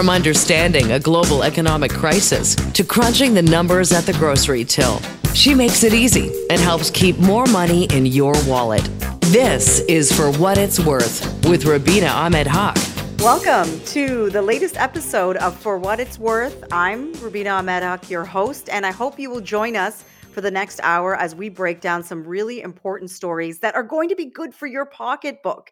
From 0.00 0.08
understanding 0.08 0.92
a 0.92 0.98
global 0.98 1.42
economic 1.42 1.90
crisis 1.90 2.54
to 2.54 2.82
crunching 2.82 3.34
the 3.34 3.42
numbers 3.42 3.92
at 3.92 4.06
the 4.06 4.14
grocery 4.14 4.64
till, 4.64 4.98
she 5.34 5.54
makes 5.54 5.84
it 5.84 5.92
easy 5.92 6.32
and 6.48 6.58
helps 6.58 6.88
keep 6.88 7.18
more 7.18 7.44
money 7.44 7.84
in 7.92 8.06
your 8.06 8.32
wallet. 8.46 8.82
This 9.20 9.80
is 9.80 10.10
For 10.10 10.32
What 10.32 10.56
It's 10.56 10.80
Worth 10.80 11.46
with 11.46 11.66
Rubina 11.66 12.06
Ahmed 12.06 12.46
Haq. 12.46 12.78
Welcome 13.18 13.78
to 13.88 14.30
the 14.30 14.40
latest 14.40 14.78
episode 14.78 15.36
of 15.36 15.54
For 15.54 15.76
What 15.76 16.00
It's 16.00 16.18
Worth. 16.18 16.64
I'm 16.72 17.12
Rubina 17.20 17.50
Ahmed 17.50 17.82
Haq, 17.82 18.08
your 18.08 18.24
host, 18.24 18.70
and 18.70 18.86
I 18.86 18.92
hope 18.92 19.18
you 19.18 19.28
will 19.28 19.42
join 19.42 19.76
us 19.76 20.06
for 20.32 20.40
the 20.40 20.50
next 20.50 20.80
hour 20.82 21.14
as 21.14 21.34
we 21.34 21.50
break 21.50 21.82
down 21.82 22.02
some 22.02 22.24
really 22.24 22.62
important 22.62 23.10
stories 23.10 23.58
that 23.58 23.74
are 23.74 23.82
going 23.82 24.08
to 24.08 24.16
be 24.16 24.24
good 24.24 24.54
for 24.54 24.66
your 24.66 24.86
pocketbook. 24.86 25.70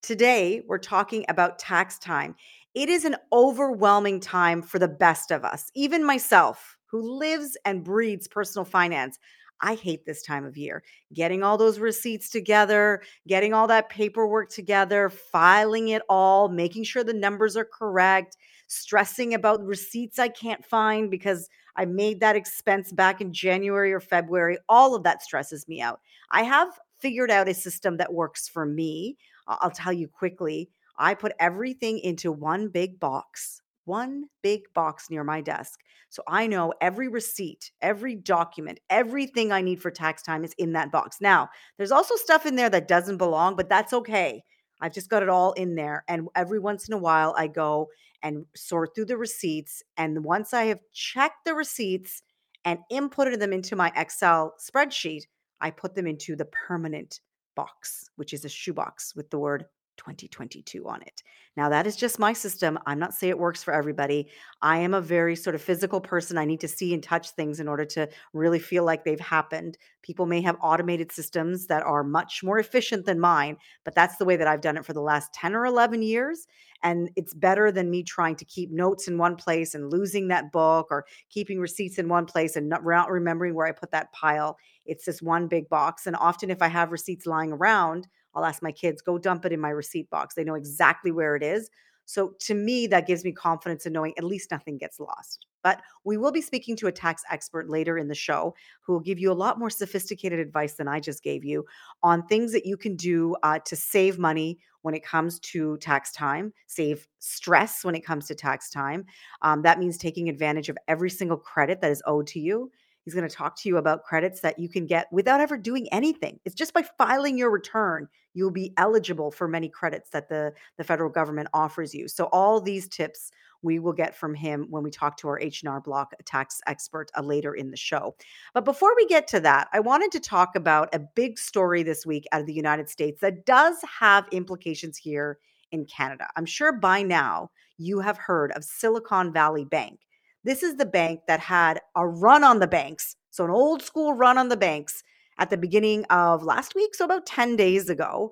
Today, 0.00 0.62
we're 0.68 0.78
talking 0.78 1.24
about 1.28 1.58
tax 1.58 1.98
time. 1.98 2.36
It 2.74 2.88
is 2.88 3.04
an 3.04 3.16
overwhelming 3.32 4.18
time 4.18 4.60
for 4.60 4.80
the 4.80 4.88
best 4.88 5.30
of 5.30 5.44
us, 5.44 5.70
even 5.74 6.04
myself, 6.04 6.76
who 6.86 7.18
lives 7.18 7.56
and 7.64 7.84
breathes 7.84 8.26
personal 8.26 8.64
finance. 8.64 9.18
I 9.60 9.76
hate 9.76 10.04
this 10.04 10.22
time 10.22 10.44
of 10.44 10.56
year. 10.56 10.82
Getting 11.12 11.44
all 11.44 11.56
those 11.56 11.78
receipts 11.78 12.28
together, 12.28 13.02
getting 13.28 13.54
all 13.54 13.68
that 13.68 13.88
paperwork 13.88 14.50
together, 14.50 15.08
filing 15.08 15.88
it 15.88 16.02
all, 16.08 16.48
making 16.48 16.84
sure 16.84 17.04
the 17.04 17.14
numbers 17.14 17.56
are 17.56 17.64
correct, 17.64 18.36
stressing 18.66 19.34
about 19.34 19.64
receipts 19.64 20.18
I 20.18 20.28
can't 20.28 20.64
find 20.64 21.10
because 21.10 21.48
I 21.76 21.84
made 21.84 22.20
that 22.20 22.36
expense 22.36 22.92
back 22.92 23.20
in 23.20 23.32
January 23.32 23.92
or 23.92 24.00
February. 24.00 24.58
All 24.68 24.94
of 24.96 25.04
that 25.04 25.22
stresses 25.22 25.68
me 25.68 25.80
out. 25.80 26.00
I 26.30 26.42
have 26.42 26.68
figured 26.98 27.30
out 27.30 27.48
a 27.48 27.54
system 27.54 27.96
that 27.98 28.12
works 28.12 28.48
for 28.48 28.66
me. 28.66 29.16
I'll 29.46 29.70
tell 29.70 29.92
you 29.92 30.08
quickly. 30.08 30.70
I 30.96 31.14
put 31.14 31.32
everything 31.38 31.98
into 31.98 32.30
one 32.32 32.68
big 32.68 33.00
box, 33.00 33.60
one 33.84 34.24
big 34.42 34.62
box 34.74 35.10
near 35.10 35.24
my 35.24 35.40
desk. 35.40 35.80
So 36.08 36.22
I 36.28 36.46
know 36.46 36.72
every 36.80 37.08
receipt, 37.08 37.72
every 37.82 38.14
document, 38.14 38.78
everything 38.88 39.50
I 39.50 39.62
need 39.62 39.80
for 39.82 39.90
tax 39.90 40.22
time 40.22 40.44
is 40.44 40.54
in 40.58 40.72
that 40.74 40.92
box. 40.92 41.18
Now, 41.20 41.48
there's 41.76 41.90
also 41.90 42.14
stuff 42.16 42.46
in 42.46 42.56
there 42.56 42.70
that 42.70 42.88
doesn't 42.88 43.18
belong, 43.18 43.56
but 43.56 43.68
that's 43.68 43.92
okay. 43.92 44.44
I've 44.80 44.94
just 44.94 45.10
got 45.10 45.22
it 45.22 45.28
all 45.28 45.52
in 45.52 45.74
there. 45.74 46.04
And 46.08 46.28
every 46.34 46.58
once 46.58 46.88
in 46.88 46.94
a 46.94 46.98
while, 46.98 47.34
I 47.36 47.48
go 47.48 47.88
and 48.22 48.46
sort 48.54 48.94
through 48.94 49.06
the 49.06 49.16
receipts. 49.16 49.82
And 49.96 50.24
once 50.24 50.54
I 50.54 50.64
have 50.64 50.80
checked 50.92 51.44
the 51.44 51.54
receipts 51.54 52.22
and 52.64 52.78
inputted 52.90 53.38
them 53.38 53.52
into 53.52 53.76
my 53.76 53.92
Excel 53.96 54.54
spreadsheet, 54.58 55.24
I 55.60 55.70
put 55.70 55.94
them 55.94 56.06
into 56.06 56.36
the 56.36 56.46
permanent 56.46 57.20
box, 57.54 58.10
which 58.16 58.32
is 58.32 58.44
a 58.44 58.48
shoebox 58.48 59.14
with 59.14 59.30
the 59.30 59.38
word 59.38 59.66
2022 59.96 60.86
on 60.88 61.02
it. 61.02 61.22
Now, 61.56 61.68
that 61.68 61.86
is 61.86 61.96
just 61.96 62.18
my 62.18 62.32
system. 62.32 62.78
I'm 62.86 62.98
not 62.98 63.14
saying 63.14 63.30
it 63.30 63.38
works 63.38 63.62
for 63.62 63.72
everybody. 63.72 64.28
I 64.60 64.78
am 64.78 64.92
a 64.92 65.00
very 65.00 65.36
sort 65.36 65.54
of 65.54 65.62
physical 65.62 66.00
person. 66.00 66.36
I 66.36 66.44
need 66.44 66.60
to 66.60 66.68
see 66.68 66.92
and 66.92 67.02
touch 67.02 67.30
things 67.30 67.60
in 67.60 67.68
order 67.68 67.84
to 67.86 68.08
really 68.32 68.58
feel 68.58 68.84
like 68.84 69.04
they've 69.04 69.20
happened. 69.20 69.78
People 70.02 70.26
may 70.26 70.42
have 70.42 70.56
automated 70.60 71.12
systems 71.12 71.66
that 71.66 71.84
are 71.84 72.02
much 72.02 72.42
more 72.42 72.58
efficient 72.58 73.06
than 73.06 73.20
mine, 73.20 73.56
but 73.84 73.94
that's 73.94 74.16
the 74.16 74.24
way 74.24 74.36
that 74.36 74.48
I've 74.48 74.60
done 74.60 74.76
it 74.76 74.84
for 74.84 74.92
the 74.92 75.00
last 75.00 75.32
10 75.32 75.54
or 75.54 75.64
11 75.64 76.02
years. 76.02 76.46
And 76.82 77.10
it's 77.16 77.32
better 77.32 77.72
than 77.72 77.88
me 77.90 78.02
trying 78.02 78.36
to 78.36 78.44
keep 78.44 78.70
notes 78.70 79.08
in 79.08 79.16
one 79.16 79.36
place 79.36 79.74
and 79.74 79.90
losing 79.90 80.28
that 80.28 80.52
book 80.52 80.88
or 80.90 81.06
keeping 81.30 81.58
receipts 81.58 81.98
in 81.98 82.08
one 82.08 82.26
place 82.26 82.56
and 82.56 82.68
not 82.68 82.84
remembering 82.84 83.54
where 83.54 83.66
I 83.66 83.72
put 83.72 83.92
that 83.92 84.12
pile. 84.12 84.58
It's 84.84 85.06
this 85.06 85.22
one 85.22 85.48
big 85.48 85.68
box. 85.70 86.06
And 86.06 86.14
often, 86.16 86.50
if 86.50 86.60
I 86.60 86.68
have 86.68 86.92
receipts 86.92 87.24
lying 87.24 87.52
around, 87.52 88.06
I'll 88.34 88.44
ask 88.44 88.62
my 88.62 88.72
kids, 88.72 89.02
go 89.02 89.18
dump 89.18 89.44
it 89.44 89.52
in 89.52 89.60
my 89.60 89.70
receipt 89.70 90.10
box. 90.10 90.34
They 90.34 90.44
know 90.44 90.54
exactly 90.54 91.10
where 91.10 91.36
it 91.36 91.42
is. 91.42 91.70
So 92.06 92.34
to 92.40 92.54
me, 92.54 92.86
that 92.88 93.06
gives 93.06 93.24
me 93.24 93.32
confidence 93.32 93.86
in 93.86 93.92
knowing 93.92 94.12
at 94.18 94.24
least 94.24 94.50
nothing 94.50 94.76
gets 94.76 95.00
lost. 95.00 95.46
But 95.62 95.80
we 96.04 96.18
will 96.18 96.32
be 96.32 96.42
speaking 96.42 96.76
to 96.76 96.88
a 96.88 96.92
tax 96.92 97.22
expert 97.30 97.70
later 97.70 97.96
in 97.96 98.08
the 98.08 98.14
show 98.14 98.54
who 98.82 98.92
will 98.92 99.00
give 99.00 99.18
you 99.18 99.32
a 99.32 99.34
lot 99.34 99.58
more 99.58 99.70
sophisticated 99.70 100.38
advice 100.38 100.74
than 100.74 100.88
I 100.88 101.00
just 101.00 101.22
gave 101.22 101.44
you 101.44 101.64
on 102.02 102.26
things 102.26 102.52
that 102.52 102.66
you 102.66 102.76
can 102.76 102.96
do 102.96 103.34
uh, 103.42 103.60
to 103.60 103.74
save 103.74 104.18
money 104.18 104.58
when 104.82 104.94
it 104.94 105.02
comes 105.02 105.38
to 105.40 105.78
tax 105.78 106.12
time, 106.12 106.52
save 106.66 107.08
stress 107.18 107.82
when 107.82 107.94
it 107.94 108.04
comes 108.04 108.26
to 108.26 108.34
tax 108.34 108.68
time. 108.68 109.06
Um, 109.40 109.62
that 109.62 109.78
means 109.78 109.96
taking 109.96 110.28
advantage 110.28 110.68
of 110.68 110.76
every 110.88 111.08
single 111.08 111.38
credit 111.38 111.80
that 111.80 111.90
is 111.90 112.02
owed 112.06 112.26
to 112.28 112.40
you. 112.40 112.70
He's 113.04 113.14
going 113.14 113.28
to 113.28 113.34
talk 113.34 113.56
to 113.60 113.68
you 113.68 113.76
about 113.76 114.04
credits 114.04 114.40
that 114.40 114.58
you 114.58 114.68
can 114.68 114.86
get 114.86 115.12
without 115.12 115.40
ever 115.40 115.56
doing 115.56 115.88
anything. 115.92 116.40
It's 116.44 116.54
just 116.54 116.72
by 116.72 116.82
filing 116.96 117.36
your 117.36 117.50
return, 117.50 118.08
you'll 118.32 118.50
be 118.50 118.72
eligible 118.76 119.30
for 119.30 119.46
many 119.46 119.68
credits 119.68 120.10
that 120.10 120.28
the, 120.28 120.52
the 120.78 120.84
federal 120.84 121.10
government 121.10 121.48
offers 121.52 121.94
you. 121.94 122.08
So 122.08 122.24
all 122.26 122.60
these 122.60 122.88
tips 122.88 123.30
we 123.62 123.78
will 123.78 123.92
get 123.92 124.14
from 124.14 124.34
him 124.34 124.66
when 124.68 124.82
we 124.82 124.90
talk 124.90 125.16
to 125.16 125.28
our 125.28 125.40
H&R 125.40 125.80
Block 125.80 126.12
tax 126.26 126.60
expert 126.66 127.10
uh, 127.16 127.22
later 127.22 127.54
in 127.54 127.70
the 127.70 127.76
show. 127.76 128.14
But 128.52 128.64
before 128.64 128.94
we 128.94 129.06
get 129.06 129.26
to 129.28 129.40
that, 129.40 129.68
I 129.72 129.80
wanted 129.80 130.12
to 130.12 130.20
talk 130.20 130.54
about 130.54 130.94
a 130.94 130.98
big 130.98 131.38
story 131.38 131.82
this 131.82 132.04
week 132.04 132.26
out 132.30 132.42
of 132.42 132.46
the 132.46 132.52
United 132.52 132.90
States 132.90 133.20
that 133.22 133.46
does 133.46 133.76
have 134.00 134.28
implications 134.30 134.98
here 134.98 135.38
in 135.72 135.86
Canada. 135.86 136.28
I'm 136.36 136.46
sure 136.46 136.72
by 136.72 137.02
now 137.02 137.50
you 137.78 138.00
have 138.00 138.18
heard 138.18 138.52
of 138.52 138.64
Silicon 138.64 139.32
Valley 139.32 139.64
Bank. 139.64 140.00
This 140.44 140.62
is 140.62 140.76
the 140.76 140.86
bank 140.86 141.20
that 141.26 141.40
had 141.40 141.80
a 141.96 142.06
run 142.06 142.44
on 142.44 142.58
the 142.60 142.66
banks. 142.66 143.16
So, 143.30 143.44
an 143.44 143.50
old 143.50 143.82
school 143.82 144.12
run 144.12 144.38
on 144.38 144.48
the 144.48 144.56
banks 144.56 145.02
at 145.38 145.50
the 145.50 145.56
beginning 145.56 146.04
of 146.04 146.44
last 146.44 146.74
week, 146.74 146.94
so 146.94 147.04
about 147.04 147.26
10 147.26 147.56
days 147.56 147.88
ago. 147.88 148.30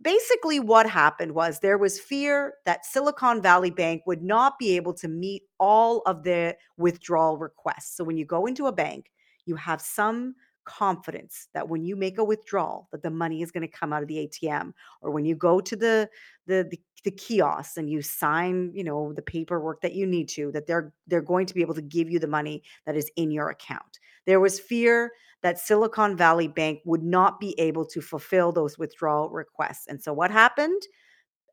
Basically, 0.00 0.58
what 0.58 0.88
happened 0.88 1.32
was 1.32 1.60
there 1.60 1.78
was 1.78 2.00
fear 2.00 2.54
that 2.64 2.86
Silicon 2.86 3.42
Valley 3.42 3.70
Bank 3.70 4.02
would 4.06 4.22
not 4.22 4.58
be 4.58 4.76
able 4.76 4.94
to 4.94 5.08
meet 5.08 5.42
all 5.60 6.02
of 6.06 6.22
the 6.22 6.56
withdrawal 6.78 7.36
requests. 7.36 7.96
So, 7.96 8.04
when 8.04 8.16
you 8.16 8.24
go 8.24 8.46
into 8.46 8.66
a 8.66 8.72
bank, 8.72 9.10
you 9.44 9.56
have 9.56 9.80
some 9.80 10.34
confidence 10.66 11.48
that 11.54 11.68
when 11.68 11.84
you 11.84 11.96
make 11.96 12.18
a 12.18 12.24
withdrawal 12.24 12.88
that 12.92 13.02
the 13.02 13.10
money 13.10 13.40
is 13.40 13.50
going 13.50 13.66
to 13.66 13.68
come 13.68 13.92
out 13.92 14.02
of 14.02 14.08
the 14.08 14.28
ATM 14.28 14.72
or 15.00 15.10
when 15.10 15.24
you 15.24 15.34
go 15.34 15.60
to 15.60 15.76
the 15.76 16.08
the 16.46 16.66
the, 16.70 16.78
the 17.04 17.10
kiosks 17.10 17.76
and 17.76 17.88
you 17.88 18.02
sign 18.02 18.72
you 18.74 18.84
know 18.84 19.12
the 19.14 19.22
paperwork 19.22 19.80
that 19.80 19.94
you 19.94 20.06
need 20.06 20.28
to 20.28 20.52
that 20.52 20.66
they're 20.66 20.92
they're 21.06 21.22
going 21.22 21.46
to 21.46 21.54
be 21.54 21.62
able 21.62 21.74
to 21.74 21.82
give 21.82 22.10
you 22.10 22.18
the 22.18 22.26
money 22.26 22.62
that 22.84 22.96
is 22.96 23.10
in 23.16 23.30
your 23.30 23.48
account. 23.48 23.98
There 24.26 24.40
was 24.40 24.60
fear 24.60 25.12
that 25.42 25.58
Silicon 25.58 26.16
Valley 26.16 26.48
Bank 26.48 26.80
would 26.84 27.02
not 27.02 27.38
be 27.38 27.54
able 27.58 27.86
to 27.86 28.00
fulfill 28.00 28.52
those 28.52 28.78
withdrawal 28.78 29.30
requests. 29.30 29.86
And 29.86 30.02
so 30.02 30.12
what 30.12 30.30
happened 30.30 30.82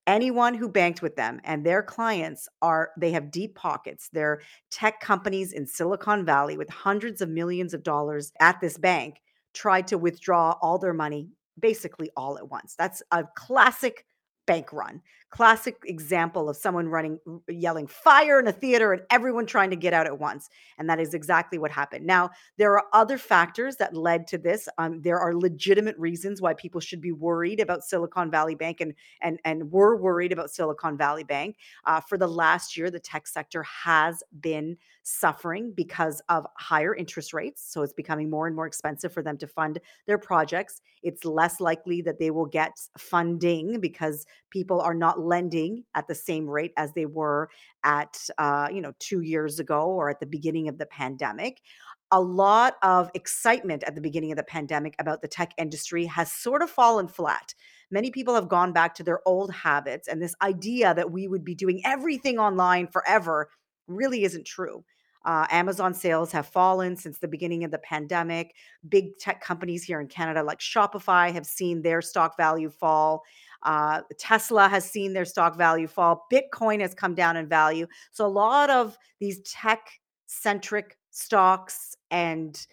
anyone 0.08 0.54
who 0.54 0.68
banked 0.70 1.02
with 1.02 1.16
them 1.16 1.40
and 1.44 1.66
their 1.66 1.84
clients 1.84 2.48
are 2.62 2.92
they 2.98 3.12
have 3.12 3.32
deep 3.32 3.56
pockets. 3.56 4.10
They're 4.12 4.42
tech 4.70 5.00
companies 5.00 5.54
in 5.54 5.66
silicon 5.66 6.26
valley 6.26 6.58
with 6.58 6.70
hundreds 6.70 7.22
of 7.22 7.30
millions 7.30 7.74
of 7.74 7.84
dollars 7.84 8.32
at 8.40 8.60
this 8.62 8.78
bank 8.78 9.22
tried 9.54 9.88
to 9.88 9.98
withdraw 9.98 10.56
all 10.62 10.78
their 10.78 10.94
money 10.94 11.30
basically 11.60 12.10
all 12.18 12.38
at 12.38 12.50
once. 12.50 12.76
That's 12.76 13.04
a 13.12 13.24
classic 13.36 14.06
bank 14.46 14.74
run. 14.74 15.02
Classic 15.30 15.76
example 15.86 16.48
of 16.48 16.56
someone 16.56 16.88
running, 16.88 17.20
yelling 17.48 17.88
fire 17.88 18.40
in 18.40 18.48
a 18.48 18.52
theater 18.52 18.94
and 18.94 19.02
everyone 19.10 19.48
trying 19.48 19.72
to 19.72 19.76
get 19.76 19.92
out 19.92 20.06
at 20.06 20.20
once. 20.20 20.50
And 20.78 20.88
that 20.90 21.00
is 21.00 21.16
exactly 21.16 21.58
what 21.58 21.72
happened. 21.72 22.06
Now, 22.06 22.30
there 22.58 22.74
are 22.74 22.86
other 22.94 23.18
factors 23.18 23.78
that 23.78 23.96
led 23.96 24.28
to 24.28 24.38
this. 24.38 24.70
Um, 24.78 25.02
there 25.02 25.20
are 25.20 25.34
legitimate 25.34 25.98
reasons 25.98 26.40
why 26.40 26.54
people 26.54 26.80
should 26.80 27.02
be 27.02 27.12
worried 27.12 27.60
about 27.60 27.84
Silicon 27.84 28.30
Valley 28.30 28.54
Bank 28.54 28.80
and, 28.80 28.94
and, 29.22 29.40
and 29.44 29.72
were 29.72 29.98
worried 29.98 30.32
about 30.32 30.52
Silicon 30.52 30.98
Valley 30.98 31.24
Bank. 31.24 31.58
Uh, 31.86 32.00
for 32.00 32.18
the 32.18 32.28
last 32.28 32.78
year, 32.78 32.92
the 32.92 33.00
tech 33.00 33.26
sector 33.26 33.64
has 33.64 34.22
been 34.40 34.78
suffering 35.04 35.74
because 35.76 36.22
of 36.30 36.46
higher 36.58 36.96
interest 36.96 37.34
rates. 37.34 37.64
So 37.72 37.84
it's 37.84 37.94
becoming 37.94 38.30
more 38.30 38.48
and 38.48 38.56
more 38.56 38.66
expensive 38.66 39.14
for 39.14 39.22
them 39.22 39.38
to 39.38 39.48
fund 39.48 39.80
their 40.08 40.18
projects. 40.18 40.82
It's 41.04 41.26
less 41.26 41.60
likely 41.60 42.02
that 42.02 42.20
they 42.20 42.32
will 42.32 42.46
get 42.46 42.72
funding 42.98 43.80
because 43.80 44.26
people 44.50 44.82
are 44.82 44.94
not 44.94 45.20
lending 45.20 45.84
at 45.94 46.08
the 46.08 46.16
same 46.16 46.50
rate 46.50 46.74
as 46.78 46.94
they 46.94 47.06
were 47.06 47.50
at 47.84 48.18
uh, 48.38 48.70
you 48.72 48.82
know 48.82 48.94
two 49.00 49.22
years 49.22 49.60
ago 49.60 49.88
or 49.88 50.10
at 50.10 50.20
the 50.20 50.26
beginning 50.26 50.70
of 50.70 50.78
the 50.78 50.86
pandemic 50.86 51.62
a 52.14 52.22
lot 52.22 52.76
of 52.84 53.10
excitement 53.16 53.82
at 53.84 53.96
the 53.96 54.02
beginning 54.02 54.32
of 54.32 54.38
the 54.38 54.44
pandemic 54.44 54.96
about 55.00 55.24
the 55.24 55.28
tech 55.28 55.52
industry 55.58 56.06
has 56.06 56.32
sort 56.32 56.62
of 56.62 56.70
fallen 56.70 57.08
flat. 57.08 57.56
Many 57.90 58.12
people 58.12 58.36
have 58.36 58.48
gone 58.48 58.72
back 58.72 58.94
to 58.96 59.04
their 59.04 59.20
old 59.28 59.52
habits, 59.52 60.08
and 60.08 60.22
this 60.22 60.36
idea 60.40 60.94
that 60.94 61.12
we 61.12 61.28
would 61.28 61.44
be 61.44 61.56
doing 61.56 61.82
everything 61.84 62.38
online 62.38 62.86
forever 62.86 63.50
really 63.96 64.24
isn't 64.24 64.46
true. 64.46 64.84
Uh, 65.26 65.48
Amazon 65.52 65.94
sales 65.94 66.32
have 66.34 66.48
fallen 66.48 66.98
since 66.98 67.18
the 67.18 67.28
beginning 67.28 67.64
of 67.64 67.72
the 67.72 67.78
pandemic. 67.80 68.56
Big 68.90 69.18
tech 69.20 69.42
companies 69.42 69.84
here 69.84 70.02
in 70.02 70.08
Canada, 70.08 70.44
like 70.44 70.60
Shopify, 70.60 71.32
have 71.32 71.46
seen 71.46 71.82
their 71.82 72.02
stock 72.02 72.36
value 72.36 72.70
fall. 72.70 73.24
Uh, 73.64 74.02
Tesla 74.18 74.68
has 74.68 74.84
seen 74.84 75.14
their 75.14 75.24
stock 75.24 75.58
value 75.58 75.88
fall. 75.88 76.28
Bitcoin 76.32 76.82
has 76.82 76.94
come 76.94 77.16
down 77.16 77.38
in 77.38 77.48
value. 77.48 77.88
So 78.12 78.26
a 78.26 78.28
lot 78.28 78.70
of 78.70 78.98
these 79.20 79.40
tech 79.42 79.90
centric 80.26 80.98
stocks 81.12 81.96
and 82.12 82.66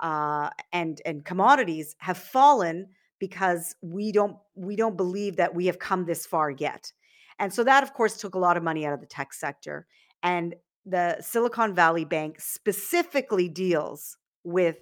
uh, 0.00 0.48
and 0.72 1.02
and 1.04 1.24
commodities 1.24 1.96
have 1.98 2.16
fallen 2.16 2.86
because 3.18 3.74
we 3.82 4.12
don't 4.12 4.36
we 4.54 4.76
don't 4.76 4.96
believe 4.96 5.36
that 5.36 5.54
we 5.54 5.66
have 5.66 5.78
come 5.78 6.06
this 6.06 6.24
far 6.24 6.50
yet. 6.50 6.90
And 7.38 7.52
so 7.52 7.62
that, 7.64 7.82
of 7.82 7.92
course, 7.92 8.16
took 8.16 8.34
a 8.34 8.38
lot 8.38 8.56
of 8.56 8.62
money 8.62 8.86
out 8.86 8.94
of 8.94 9.00
the 9.00 9.06
tech 9.06 9.32
sector. 9.32 9.86
And 10.22 10.54
the 10.88 11.18
Silicon 11.20 11.74
Valley 11.74 12.04
Bank 12.04 12.40
specifically 12.40 13.48
deals 13.48 14.16
with 14.44 14.78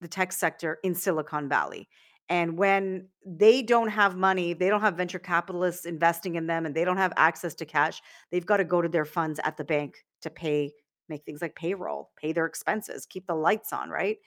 the 0.00 0.08
tech 0.08 0.32
sector 0.32 0.78
in 0.84 0.94
Silicon 0.94 1.48
Valley. 1.48 1.88
And 2.28 2.58
when 2.58 3.08
they 3.24 3.62
don't 3.62 3.88
have 3.88 4.16
money, 4.16 4.52
they 4.52 4.68
don't 4.68 4.80
have 4.80 4.96
venture 4.96 5.18
capitalists 5.18 5.86
investing 5.86 6.34
in 6.34 6.46
them, 6.46 6.66
and 6.66 6.74
they 6.74 6.84
don't 6.84 6.98
have 6.98 7.12
access 7.16 7.54
to 7.56 7.66
cash, 7.66 8.00
they've 8.30 8.46
got 8.46 8.58
to 8.58 8.64
go 8.64 8.82
to 8.82 8.88
their 8.88 9.04
funds 9.04 9.40
at 9.44 9.56
the 9.56 9.64
bank 9.64 10.04
to 10.22 10.30
pay, 10.30 10.72
make 11.08 11.24
things 11.24 11.42
like 11.42 11.54
payroll, 11.54 12.10
pay 12.16 12.32
their 12.32 12.46
expenses, 12.46 13.06
keep 13.06 13.26
the 13.26 13.34
lights 13.34 13.72
on, 13.72 13.90
right? 13.90 14.18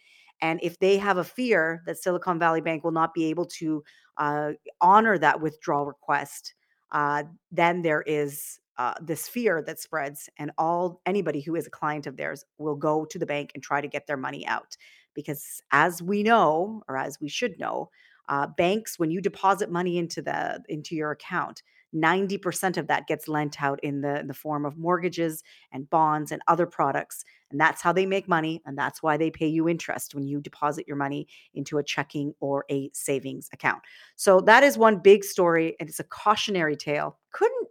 And 0.41 0.59
if 0.61 0.79
they 0.79 0.97
have 0.97 1.17
a 1.17 1.23
fear 1.23 1.81
that 1.85 1.97
Silicon 1.97 2.39
Valley 2.39 2.61
Bank 2.61 2.83
will 2.83 2.91
not 2.91 3.13
be 3.13 3.25
able 3.25 3.45
to 3.45 3.83
uh, 4.17 4.51
honor 4.81 5.17
that 5.17 5.41
withdrawal 5.41 5.85
request, 5.85 6.53
uh, 6.91 7.23
then 7.51 7.81
there 7.81 8.01
is 8.01 8.59
uh, 8.77 8.93
this 9.01 9.27
fear 9.27 9.61
that 9.63 9.79
spreads, 9.79 10.29
and 10.37 10.51
all 10.57 11.01
anybody 11.05 11.41
who 11.41 11.55
is 11.55 11.67
a 11.67 11.71
client 11.71 12.07
of 12.07 12.17
theirs 12.17 12.45
will 12.57 12.75
go 12.75 13.05
to 13.05 13.19
the 13.19 13.25
bank 13.25 13.51
and 13.53 13.63
try 13.63 13.81
to 13.81 13.87
get 13.87 14.07
their 14.07 14.17
money 14.17 14.45
out. 14.47 14.75
Because 15.13 15.61
as 15.71 16.01
we 16.01 16.23
know, 16.23 16.83
or 16.87 16.97
as 16.97 17.19
we 17.21 17.29
should 17.29 17.57
know, 17.59 17.89
uh, 18.27 18.47
banks 18.57 18.97
when 18.97 19.11
you 19.11 19.21
deposit 19.21 19.69
money 19.69 19.97
into 19.97 20.21
the 20.21 20.61
into 20.67 20.95
your 20.95 21.11
account 21.11 21.61
90% 21.95 22.77
of 22.77 22.87
that 22.87 23.07
gets 23.07 23.27
lent 23.27 23.61
out 23.63 23.79
in 23.83 24.01
the, 24.01 24.19
in 24.19 24.27
the 24.27 24.33
form 24.33 24.65
of 24.65 24.77
mortgages 24.77 25.43
and 25.71 25.89
bonds 25.89 26.31
and 26.31 26.41
other 26.47 26.65
products. 26.65 27.23
And 27.51 27.59
that's 27.59 27.81
how 27.81 27.93
they 27.93 28.05
make 28.05 28.27
money. 28.27 28.61
And 28.65 28.77
that's 28.77 29.01
why 29.01 29.17
they 29.17 29.31
pay 29.31 29.47
you 29.47 29.69
interest 29.69 30.13
when 30.13 30.27
you 30.27 30.41
deposit 30.41 30.87
your 30.87 30.97
money 30.97 31.27
into 31.53 31.77
a 31.77 31.83
checking 31.83 32.33
or 32.39 32.65
a 32.69 32.89
savings 32.93 33.49
account. 33.53 33.81
So 34.15 34.41
that 34.41 34.63
is 34.63 34.77
one 34.77 34.97
big 34.97 35.23
story. 35.23 35.75
And 35.79 35.87
it's 35.87 35.99
a 35.99 36.05
cautionary 36.05 36.75
tale. 36.75 37.17
Couldn't 37.31 37.67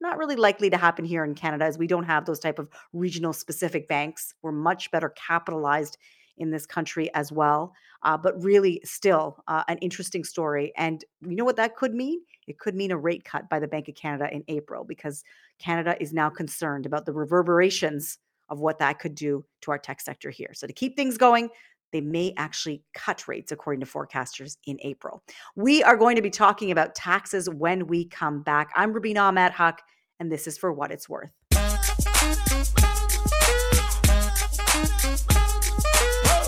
not 0.00 0.18
really 0.18 0.36
likely 0.36 0.70
to 0.70 0.76
happen 0.76 1.04
here 1.04 1.24
in 1.24 1.34
Canada 1.34 1.64
as 1.64 1.78
we 1.78 1.86
don't 1.86 2.04
have 2.04 2.24
those 2.24 2.38
type 2.38 2.58
of 2.58 2.68
regional 2.92 3.32
specific 3.32 3.88
banks. 3.88 4.34
We're 4.42 4.52
much 4.52 4.90
better 4.90 5.10
capitalized 5.10 5.98
in 6.38 6.50
this 6.50 6.66
country 6.66 7.12
as 7.14 7.30
well. 7.30 7.72
Uh, 8.02 8.16
but 8.16 8.42
really, 8.42 8.80
still 8.82 9.42
uh, 9.46 9.62
an 9.68 9.76
interesting 9.78 10.24
story. 10.24 10.72
And 10.76 11.04
you 11.20 11.36
know 11.36 11.44
what 11.44 11.56
that 11.56 11.76
could 11.76 11.94
mean? 11.94 12.20
It 12.46 12.58
could 12.58 12.74
mean 12.74 12.90
a 12.90 12.96
rate 12.96 13.24
cut 13.24 13.48
by 13.50 13.60
the 13.60 13.68
Bank 13.68 13.88
of 13.88 13.94
Canada 13.94 14.28
in 14.32 14.42
April 14.48 14.84
because 14.84 15.22
Canada 15.58 15.96
is 16.00 16.12
now 16.12 16.30
concerned 16.30 16.86
about 16.86 17.04
the 17.04 17.12
reverberations 17.12 18.18
of 18.48 18.58
what 18.58 18.78
that 18.78 18.98
could 18.98 19.14
do 19.14 19.44
to 19.60 19.70
our 19.70 19.78
tech 19.78 20.00
sector 20.00 20.30
here. 20.30 20.52
So, 20.54 20.66
to 20.66 20.72
keep 20.72 20.96
things 20.96 21.18
going, 21.18 21.50
they 21.92 22.00
may 22.00 22.32
actually 22.36 22.82
cut 22.94 23.26
rates 23.28 23.52
according 23.52 23.80
to 23.80 23.86
forecasters 23.86 24.56
in 24.64 24.78
April. 24.82 25.22
We 25.56 25.82
are 25.82 25.96
going 25.96 26.16
to 26.16 26.22
be 26.22 26.30
talking 26.30 26.70
about 26.70 26.94
taxes 26.94 27.48
when 27.48 27.86
we 27.86 28.06
come 28.06 28.42
back. 28.42 28.70
I'm 28.76 28.92
Rubina 28.92 29.20
Ahmed 29.20 29.52
Haq, 29.52 29.82
and 30.18 30.30
this 30.30 30.46
is 30.46 30.58
for 30.58 30.72
what 30.72 30.90
it's 30.90 31.08
worth. 31.08 31.32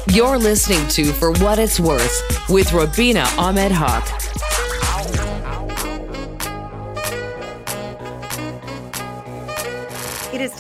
You're 0.08 0.36
listening 0.36 0.86
to 0.88 1.04
For 1.12 1.32
What 1.32 1.58
It's 1.58 1.80
Worth 1.80 2.46
with 2.50 2.72
Rubina 2.72 3.26
Ahmed 3.38 3.72
Haq. 3.72 4.31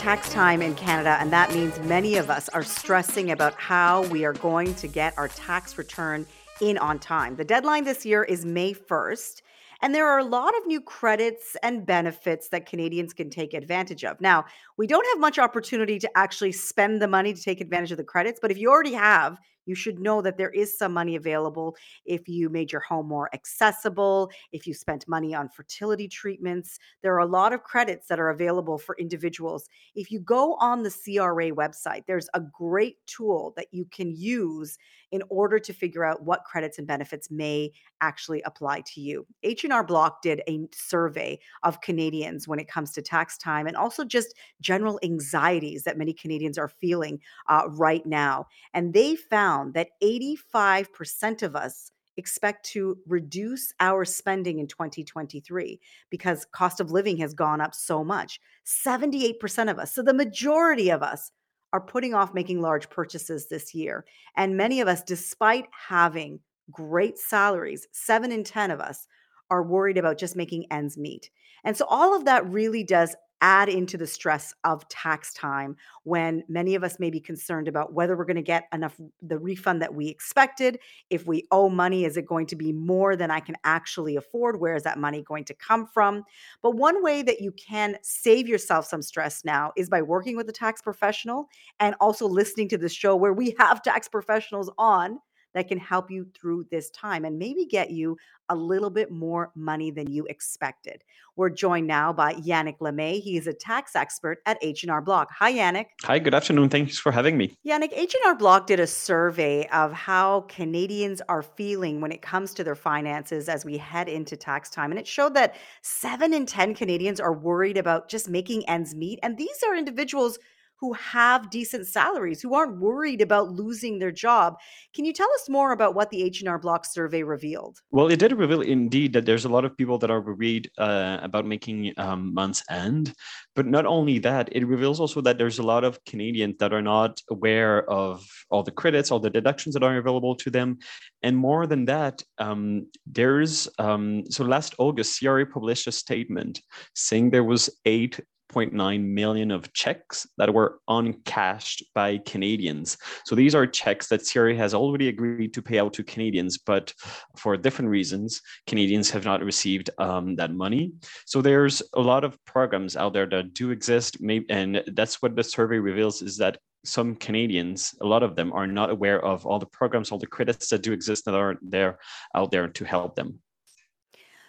Tax 0.02 0.32
time 0.32 0.62
in 0.62 0.74
Canada, 0.74 1.16
and 1.20 1.32
that 1.32 1.54
means 1.54 1.78
many 1.82 2.16
of 2.16 2.28
us 2.28 2.48
are 2.48 2.64
stressing 2.64 3.30
about 3.30 3.54
how 3.54 4.02
we 4.08 4.24
are 4.24 4.32
going 4.32 4.74
to 4.74 4.88
get 4.88 5.16
our 5.16 5.28
tax 5.28 5.78
return 5.78 6.26
in 6.60 6.76
on 6.78 6.98
time. 6.98 7.36
The 7.36 7.44
deadline 7.44 7.84
this 7.84 8.04
year 8.04 8.24
is 8.24 8.44
May 8.44 8.74
1st. 8.74 9.42
And 9.80 9.94
there 9.94 10.08
are 10.08 10.18
a 10.18 10.24
lot 10.24 10.56
of 10.58 10.66
new 10.66 10.80
credits 10.80 11.56
and 11.62 11.86
benefits 11.86 12.48
that 12.48 12.66
Canadians 12.66 13.12
can 13.12 13.30
take 13.30 13.54
advantage 13.54 14.04
of. 14.04 14.20
Now, 14.20 14.44
we 14.76 14.88
don't 14.88 15.06
have 15.06 15.20
much 15.20 15.38
opportunity 15.38 16.00
to 16.00 16.10
actually 16.18 16.50
spend 16.50 17.00
the 17.00 17.06
money 17.06 17.32
to 17.32 17.40
take 17.40 17.60
advantage 17.60 17.92
of 17.92 17.96
the 17.96 18.02
credits, 18.02 18.40
but 18.42 18.50
if 18.50 18.58
you 18.58 18.70
already 18.70 18.94
have, 18.94 19.38
you 19.66 19.74
should 19.74 19.98
know 19.98 20.22
that 20.22 20.36
there 20.36 20.50
is 20.50 20.76
some 20.76 20.92
money 20.92 21.16
available 21.16 21.76
if 22.04 22.28
you 22.28 22.48
made 22.48 22.72
your 22.72 22.80
home 22.80 23.08
more 23.08 23.28
accessible, 23.34 24.30
if 24.52 24.66
you 24.66 24.74
spent 24.74 25.08
money 25.08 25.34
on 25.34 25.48
fertility 25.48 26.08
treatments. 26.08 26.78
There 27.02 27.14
are 27.14 27.20
a 27.20 27.26
lot 27.26 27.52
of 27.52 27.62
credits 27.62 28.08
that 28.08 28.20
are 28.20 28.30
available 28.30 28.78
for 28.78 28.96
individuals. 28.98 29.68
If 29.94 30.10
you 30.10 30.20
go 30.20 30.56
on 30.60 30.82
the 30.82 30.90
CRA 30.90 31.50
website, 31.50 32.06
there's 32.06 32.28
a 32.34 32.40
great 32.40 32.96
tool 33.06 33.52
that 33.56 33.66
you 33.72 33.86
can 33.90 34.14
use 34.14 34.78
in 35.12 35.22
order 35.28 35.58
to 35.58 35.72
figure 35.72 36.04
out 36.04 36.24
what 36.24 36.44
credits 36.44 36.78
and 36.78 36.86
benefits 36.86 37.30
may 37.30 37.70
actually 38.00 38.42
apply 38.42 38.82
to 38.86 39.00
you. 39.00 39.26
H&R 39.42 39.84
Block 39.84 40.22
did 40.22 40.42
a 40.48 40.66
survey 40.74 41.38
of 41.62 41.82
Canadians 41.82 42.48
when 42.48 42.58
it 42.58 42.66
comes 42.66 42.90
to 42.92 43.02
tax 43.02 43.36
time 43.38 43.66
and 43.66 43.76
also 43.76 44.04
just 44.04 44.34
general 44.60 44.98
anxieties 45.04 45.84
that 45.84 45.98
many 45.98 46.12
Canadians 46.12 46.58
are 46.58 46.68
feeling 46.68 47.20
uh, 47.48 47.64
right 47.68 48.04
now. 48.06 48.46
And 48.74 48.94
they 48.94 49.14
found 49.14 49.74
that 49.74 49.90
85% 50.02 51.42
of 51.42 51.54
us 51.54 51.92
expect 52.16 52.66
to 52.66 52.98
reduce 53.06 53.72
our 53.80 54.04
spending 54.04 54.58
in 54.58 54.66
2023 54.66 55.80
because 56.10 56.46
cost 56.52 56.80
of 56.80 56.90
living 56.90 57.16
has 57.16 57.32
gone 57.32 57.60
up 57.60 57.74
so 57.74 58.04
much 58.04 58.38
78% 58.66 59.70
of 59.70 59.78
us 59.78 59.94
so 59.94 60.02
the 60.02 60.12
majority 60.12 60.90
of 60.90 61.02
us 61.02 61.32
are 61.72 61.80
putting 61.80 62.14
off 62.14 62.34
making 62.34 62.60
large 62.60 62.90
purchases 62.90 63.48
this 63.48 63.74
year. 63.74 64.04
And 64.36 64.56
many 64.56 64.80
of 64.80 64.88
us, 64.88 65.02
despite 65.02 65.66
having 65.88 66.40
great 66.70 67.18
salaries, 67.18 67.88
seven 67.92 68.30
in 68.30 68.44
10 68.44 68.70
of 68.70 68.80
us 68.80 69.06
are 69.50 69.62
worried 69.62 69.98
about 69.98 70.18
just 70.18 70.36
making 70.36 70.66
ends 70.70 70.96
meet. 70.96 71.30
And 71.64 71.76
so 71.76 71.86
all 71.88 72.14
of 72.16 72.24
that 72.24 72.46
really 72.46 72.84
does 72.84 73.14
add 73.42 73.68
into 73.68 73.98
the 73.98 74.06
stress 74.06 74.54
of 74.64 74.88
tax 74.88 75.34
time 75.34 75.76
when 76.04 76.42
many 76.48 76.74
of 76.74 76.82
us 76.82 76.98
may 76.98 77.10
be 77.10 77.20
concerned 77.20 77.68
about 77.68 77.92
whether 77.92 78.16
we're 78.16 78.24
going 78.24 78.36
to 78.36 78.42
get 78.42 78.68
enough 78.72 78.98
the 79.20 79.38
refund 79.38 79.82
that 79.82 79.94
we 79.94 80.08
expected 80.08 80.78
if 81.10 81.26
we 81.26 81.44
owe 81.50 81.68
money 81.68 82.04
is 82.04 82.16
it 82.16 82.24
going 82.24 82.46
to 82.46 82.56
be 82.56 82.72
more 82.72 83.16
than 83.16 83.30
i 83.30 83.40
can 83.40 83.56
actually 83.64 84.16
afford? 84.16 84.60
Where 84.60 84.74
is 84.74 84.84
that 84.84 84.98
money 84.98 85.22
going 85.22 85.44
to 85.44 85.54
come 85.54 85.86
from? 85.86 86.24
But 86.62 86.76
one 86.76 87.02
way 87.02 87.22
that 87.22 87.40
you 87.40 87.52
can 87.52 87.96
save 88.02 88.48
yourself 88.48 88.86
some 88.86 89.02
stress 89.02 89.44
now 89.44 89.72
is 89.76 89.88
by 89.88 90.02
working 90.02 90.36
with 90.36 90.48
a 90.48 90.52
tax 90.52 90.80
professional 90.80 91.48
and 91.80 91.94
also 92.00 92.26
listening 92.26 92.68
to 92.70 92.78
the 92.78 92.88
show 92.88 93.16
where 93.16 93.32
we 93.32 93.54
have 93.58 93.82
tax 93.82 94.08
professionals 94.08 94.70
on 94.78 95.18
that 95.54 95.68
can 95.68 95.78
help 95.78 96.10
you 96.10 96.26
through 96.34 96.66
this 96.70 96.90
time 96.90 97.24
and 97.24 97.38
maybe 97.38 97.66
get 97.66 97.90
you 97.90 98.16
a 98.48 98.56
little 98.56 98.90
bit 98.90 99.10
more 99.10 99.50
money 99.54 99.90
than 99.90 100.10
you 100.10 100.26
expected. 100.26 101.02
We're 101.36 101.48
joined 101.48 101.86
now 101.86 102.12
by 102.12 102.34
Yannick 102.34 102.78
Lemay. 102.78 103.20
He 103.20 103.38
is 103.38 103.46
a 103.46 103.52
tax 103.54 103.96
expert 103.96 104.40
at 104.44 104.58
H&R 104.60 105.00
Block. 105.00 105.30
Hi, 105.38 105.52
Yannick. 105.52 105.86
Hi, 106.02 106.18
good 106.18 106.34
afternoon. 106.34 106.68
Thanks 106.68 106.98
for 106.98 107.10
having 107.10 107.38
me. 107.38 107.56
Yannick, 107.66 107.92
H&R 107.92 108.34
Block 108.34 108.66
did 108.66 108.80
a 108.80 108.86
survey 108.86 109.66
of 109.68 109.92
how 109.92 110.42
Canadians 110.42 111.22
are 111.28 111.42
feeling 111.42 112.02
when 112.02 112.12
it 112.12 112.20
comes 112.20 112.52
to 112.54 112.64
their 112.64 112.74
finances 112.74 113.48
as 113.48 113.64
we 113.64 113.78
head 113.78 114.08
into 114.08 114.36
tax 114.36 114.68
time. 114.68 114.90
And 114.90 114.98
it 114.98 115.06
showed 115.06 115.34
that 115.34 115.54
seven 115.80 116.34
in 116.34 116.44
10 116.44 116.74
Canadians 116.74 117.20
are 117.20 117.32
worried 117.32 117.78
about 117.78 118.08
just 118.08 118.28
making 118.28 118.68
ends 118.68 118.94
meet. 118.94 119.18
And 119.22 119.38
these 119.38 119.62
are 119.66 119.74
individuals 119.74 120.38
who 120.82 120.92
have 120.94 121.48
decent 121.48 121.86
salaries, 121.86 122.42
who 122.42 122.54
aren't 122.54 122.80
worried 122.80 123.20
about 123.22 123.52
losing 123.52 124.00
their 124.00 124.10
job. 124.10 124.56
Can 124.94 125.04
you 125.04 125.12
tell 125.12 125.32
us 125.34 125.48
more 125.48 125.70
about 125.70 125.94
what 125.94 126.10
the 126.10 126.24
H&R 126.24 126.58
Block 126.58 126.84
survey 126.84 127.22
revealed? 127.22 127.78
Well, 127.92 128.08
it 128.08 128.18
did 128.18 128.32
reveal 128.32 128.62
indeed 128.62 129.12
that 129.12 129.24
there's 129.24 129.44
a 129.44 129.48
lot 129.48 129.64
of 129.64 129.76
people 129.76 129.96
that 129.98 130.10
are 130.10 130.20
worried 130.20 130.68
uh, 130.78 131.18
about 131.22 131.46
making 131.46 131.94
um, 131.98 132.34
months 132.34 132.64
end. 132.68 133.14
But 133.54 133.66
not 133.66 133.86
only 133.86 134.18
that, 134.18 134.48
it 134.50 134.66
reveals 134.66 134.98
also 134.98 135.20
that 135.20 135.38
there's 135.38 135.60
a 135.60 135.62
lot 135.62 135.84
of 135.84 136.04
Canadians 136.04 136.56
that 136.58 136.72
are 136.72 136.82
not 136.82 137.20
aware 137.30 137.88
of 137.88 138.26
all 138.50 138.64
the 138.64 138.72
credits, 138.72 139.12
all 139.12 139.20
the 139.20 139.30
deductions 139.30 139.74
that 139.74 139.84
are 139.84 139.96
available 139.96 140.34
to 140.34 140.50
them. 140.50 140.78
And 141.22 141.36
more 141.36 141.68
than 141.68 141.84
that, 141.84 142.24
um, 142.38 142.88
there's 143.06 143.68
um, 143.78 144.24
so 144.28 144.42
last 144.42 144.74
August, 144.78 145.20
CRA 145.20 145.46
published 145.46 145.86
a 145.86 145.92
statement 145.92 146.60
saying 146.92 147.30
there 147.30 147.44
was 147.44 147.70
eight 147.84 148.18
6.9 148.52 149.04
million 149.04 149.50
of 149.50 149.72
checks 149.72 150.26
that 150.38 150.52
were 150.52 150.78
uncashed 150.88 151.84
by 151.94 152.18
Canadians. 152.18 152.96
So 153.24 153.34
these 153.34 153.54
are 153.54 153.66
checks 153.66 154.08
that 154.08 154.26
CRA 154.30 154.54
has 154.54 154.74
already 154.74 155.08
agreed 155.08 155.54
to 155.54 155.62
pay 155.62 155.78
out 155.78 155.92
to 155.94 156.04
Canadians, 156.04 156.58
but 156.58 156.92
for 157.36 157.56
different 157.56 157.90
reasons, 157.90 158.40
Canadians 158.66 159.10
have 159.10 159.24
not 159.24 159.42
received 159.42 159.90
um, 159.98 160.36
that 160.36 160.52
money. 160.52 160.92
So 161.26 161.42
there's 161.42 161.82
a 161.94 162.00
lot 162.00 162.24
of 162.24 162.36
programs 162.44 162.96
out 162.96 163.12
there 163.12 163.26
that 163.26 163.54
do 163.54 163.70
exist, 163.70 164.16
and 164.48 164.82
that's 164.92 165.22
what 165.22 165.36
the 165.36 165.44
survey 165.44 165.78
reveals 165.78 166.22
is 166.22 166.36
that 166.38 166.58
some 166.84 167.14
Canadians, 167.14 167.94
a 168.00 168.06
lot 168.06 168.22
of 168.22 168.34
them, 168.34 168.52
are 168.52 168.66
not 168.66 168.90
aware 168.90 169.24
of 169.24 169.46
all 169.46 169.58
the 169.58 169.66
programs, 169.66 170.10
all 170.10 170.18
the 170.18 170.26
credits 170.26 170.68
that 170.70 170.82
do 170.82 170.92
exist 170.92 171.24
that 171.24 171.34
are 171.34 171.56
there 171.62 171.98
out 172.34 172.50
there 172.50 172.68
to 172.68 172.84
help 172.84 173.14
them. 173.14 173.38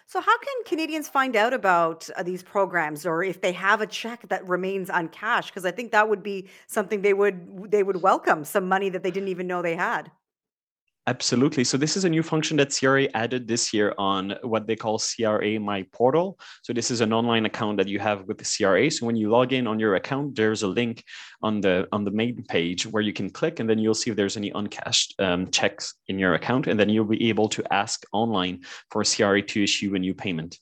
So, 0.06 0.20
how 0.20 0.38
can 0.38 0.64
Canadians 0.66 1.08
find 1.08 1.34
out 1.34 1.52
about 1.54 2.08
uh, 2.16 2.22
these 2.22 2.42
programs, 2.42 3.06
or 3.06 3.22
if 3.24 3.40
they 3.40 3.52
have 3.52 3.80
a 3.80 3.86
check 3.86 4.28
that 4.28 4.46
remains 4.48 4.90
uncashed? 4.90 5.48
Because 5.50 5.64
I 5.64 5.70
think 5.72 5.92
that 5.92 6.08
would 6.08 6.22
be 6.22 6.48
something 6.66 7.02
they 7.02 7.14
would 7.14 7.70
they 7.70 7.82
would 7.82 8.02
welcome 8.02 8.44
some 8.44 8.68
money 8.68 8.90
that 8.90 9.02
they 9.02 9.10
didn't 9.10 9.28
even 9.28 9.46
know 9.46 9.62
they 9.62 9.76
had. 9.76 10.10
Absolutely. 11.06 11.64
So 11.64 11.76
this 11.76 11.98
is 11.98 12.06
a 12.06 12.08
new 12.08 12.22
function 12.22 12.56
that 12.56 12.74
CRA 12.74 13.08
added 13.12 13.46
this 13.46 13.74
year 13.74 13.94
on 13.98 14.34
what 14.42 14.66
they 14.66 14.74
call 14.74 14.98
CRA 14.98 15.60
My 15.60 15.82
Portal. 15.92 16.38
So 16.62 16.72
this 16.72 16.90
is 16.90 17.02
an 17.02 17.12
online 17.12 17.44
account 17.44 17.76
that 17.76 17.88
you 17.88 17.98
have 17.98 18.24
with 18.24 18.38
the 18.38 18.44
CRA. 18.44 18.90
So 18.90 19.04
when 19.04 19.14
you 19.14 19.28
log 19.28 19.52
in 19.52 19.66
on 19.66 19.78
your 19.78 19.96
account, 19.96 20.34
there's 20.34 20.62
a 20.62 20.66
link 20.66 21.04
on 21.42 21.60
the 21.60 21.86
on 21.92 22.04
the 22.04 22.10
main 22.10 22.42
page 22.48 22.86
where 22.86 23.02
you 23.02 23.12
can 23.12 23.28
click, 23.28 23.60
and 23.60 23.68
then 23.68 23.78
you'll 23.78 23.92
see 23.92 24.10
if 24.10 24.16
there's 24.16 24.38
any 24.38 24.50
uncashed 24.54 25.14
um, 25.20 25.50
checks 25.50 25.94
in 26.08 26.18
your 26.18 26.34
account, 26.34 26.68
and 26.68 26.80
then 26.80 26.88
you'll 26.88 27.04
be 27.04 27.28
able 27.28 27.50
to 27.50 27.62
ask 27.70 28.02
online 28.12 28.62
for 28.90 29.04
CRA 29.04 29.42
to 29.42 29.62
issue 29.62 29.94
a 29.94 29.98
new 29.98 30.14
payment. 30.14 30.58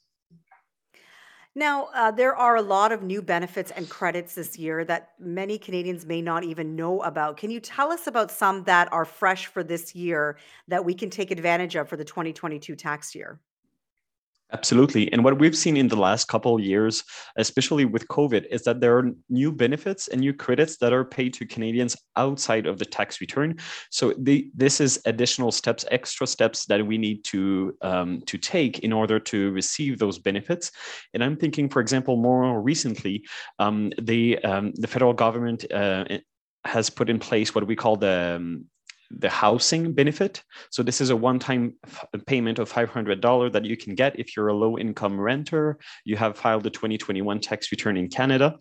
Now, 1.55 1.91
uh, 1.95 2.11
there 2.11 2.35
are 2.35 2.57
a 2.57 2.63
lot 2.63 2.93
of 2.93 3.03
new 3.03 3.21
benefits 3.21 3.71
and 3.73 3.89
credits 3.89 4.35
this 4.35 4.59
year 4.59 4.87
that 4.87 5.11
many 5.19 5.59
Canadians 5.59 6.07
may 6.07 6.23
not 6.23 6.45
even 6.45 6.75
know 6.75 7.03
about. 7.03 7.37
Can 7.37 7.51
you 7.51 7.61
tell 7.61 7.93
us 7.93 8.07
about 8.07 8.31
some 8.31 8.65
that 8.65 8.91
are 8.91 9.05
fresh 9.05 9.47
for 9.47 9.63
this 9.63 9.95
year 9.95 10.39
that 10.69 10.83
we 10.83 10.95
can 10.95 11.11
take 11.11 11.31
advantage 11.31 11.77
of 11.77 11.91
for 11.91 11.99
the 11.99 12.05
2022 12.05 12.75
tax 12.75 13.15
year? 13.15 13.39
Absolutely. 14.55 15.11
And 15.13 15.25
what 15.25 15.39
we've 15.39 15.57
seen 15.57 15.79
in 15.79 15.89
the 15.89 15.97
last 15.97 16.29
couple 16.29 16.55
of 16.57 16.61
years, 16.61 17.05
especially 17.37 17.87
with 17.87 18.07
COVID, 18.09 18.45
is 18.51 18.65
that 18.65 18.81
there 18.81 18.99
are 18.99 19.11
new 19.31 19.51
benefits 19.51 20.09
and 20.09 20.21
new 20.21 20.35
credits 20.35 20.77
that 20.77 20.93
are 20.93 21.07
paid 21.07 21.33
to 21.35 21.47
Canadians 21.47 21.97
outside 22.17 22.67
of 22.67 22.79
the 22.79 22.85
tax 22.85 23.23
return. 23.23 23.57
So 23.91 24.13
the, 24.19 24.51
this 24.55 24.79
is 24.79 25.01
additional 25.07 25.53
steps, 25.53 25.87
extra 25.91 26.27
steps 26.27 26.67
that 26.67 26.87
we 26.87 26.99
need 26.99 27.25
to 27.25 27.75
um, 27.81 28.21
to 28.27 28.37
take 28.37 28.81
in 28.81 28.93
order 28.93 29.19
to 29.21 29.53
receive 29.53 29.99
those 29.99 30.19
benefits. 30.19 30.71
And 31.15 31.25
I'm 31.25 31.37
thinking, 31.37 31.71
for 31.71 31.81
example, 31.81 32.17
more 32.19 32.61
recently, 32.61 33.25
um, 33.59 33.91
the 34.03 34.39
um, 34.45 34.73
the 34.75 34.87
federal 34.87 35.15
government 35.15 35.65
uh, 35.73 36.05
has 36.65 36.91
put 36.91 37.09
in 37.09 37.19
place 37.19 37.55
what 37.55 37.67
we 37.67 37.75
call 37.75 37.97
the 37.97 38.35
um, 38.37 38.67
the 39.19 39.29
housing 39.29 39.93
benefit. 39.93 40.43
So 40.71 40.83
this 40.83 41.01
is 41.01 41.11
a 41.11 41.17
one-time 41.17 41.75
payment 42.27 42.59
of 42.59 42.73
$500 42.73 43.53
that 43.53 43.65
you 43.65 43.77
can 43.77 43.95
get 43.95 44.19
if 44.19 44.37
you're 44.37 44.49
a 44.49 44.55
low-income 44.55 45.21
renter, 45.21 45.79
you 46.05 46.17
have 46.17 46.37
filed 46.37 46.63
the 46.63 46.71
2021 46.71 47.41
tax 47.41 47.71
return 47.71 47.97
in 47.97 48.09
Canada. 48.09 48.59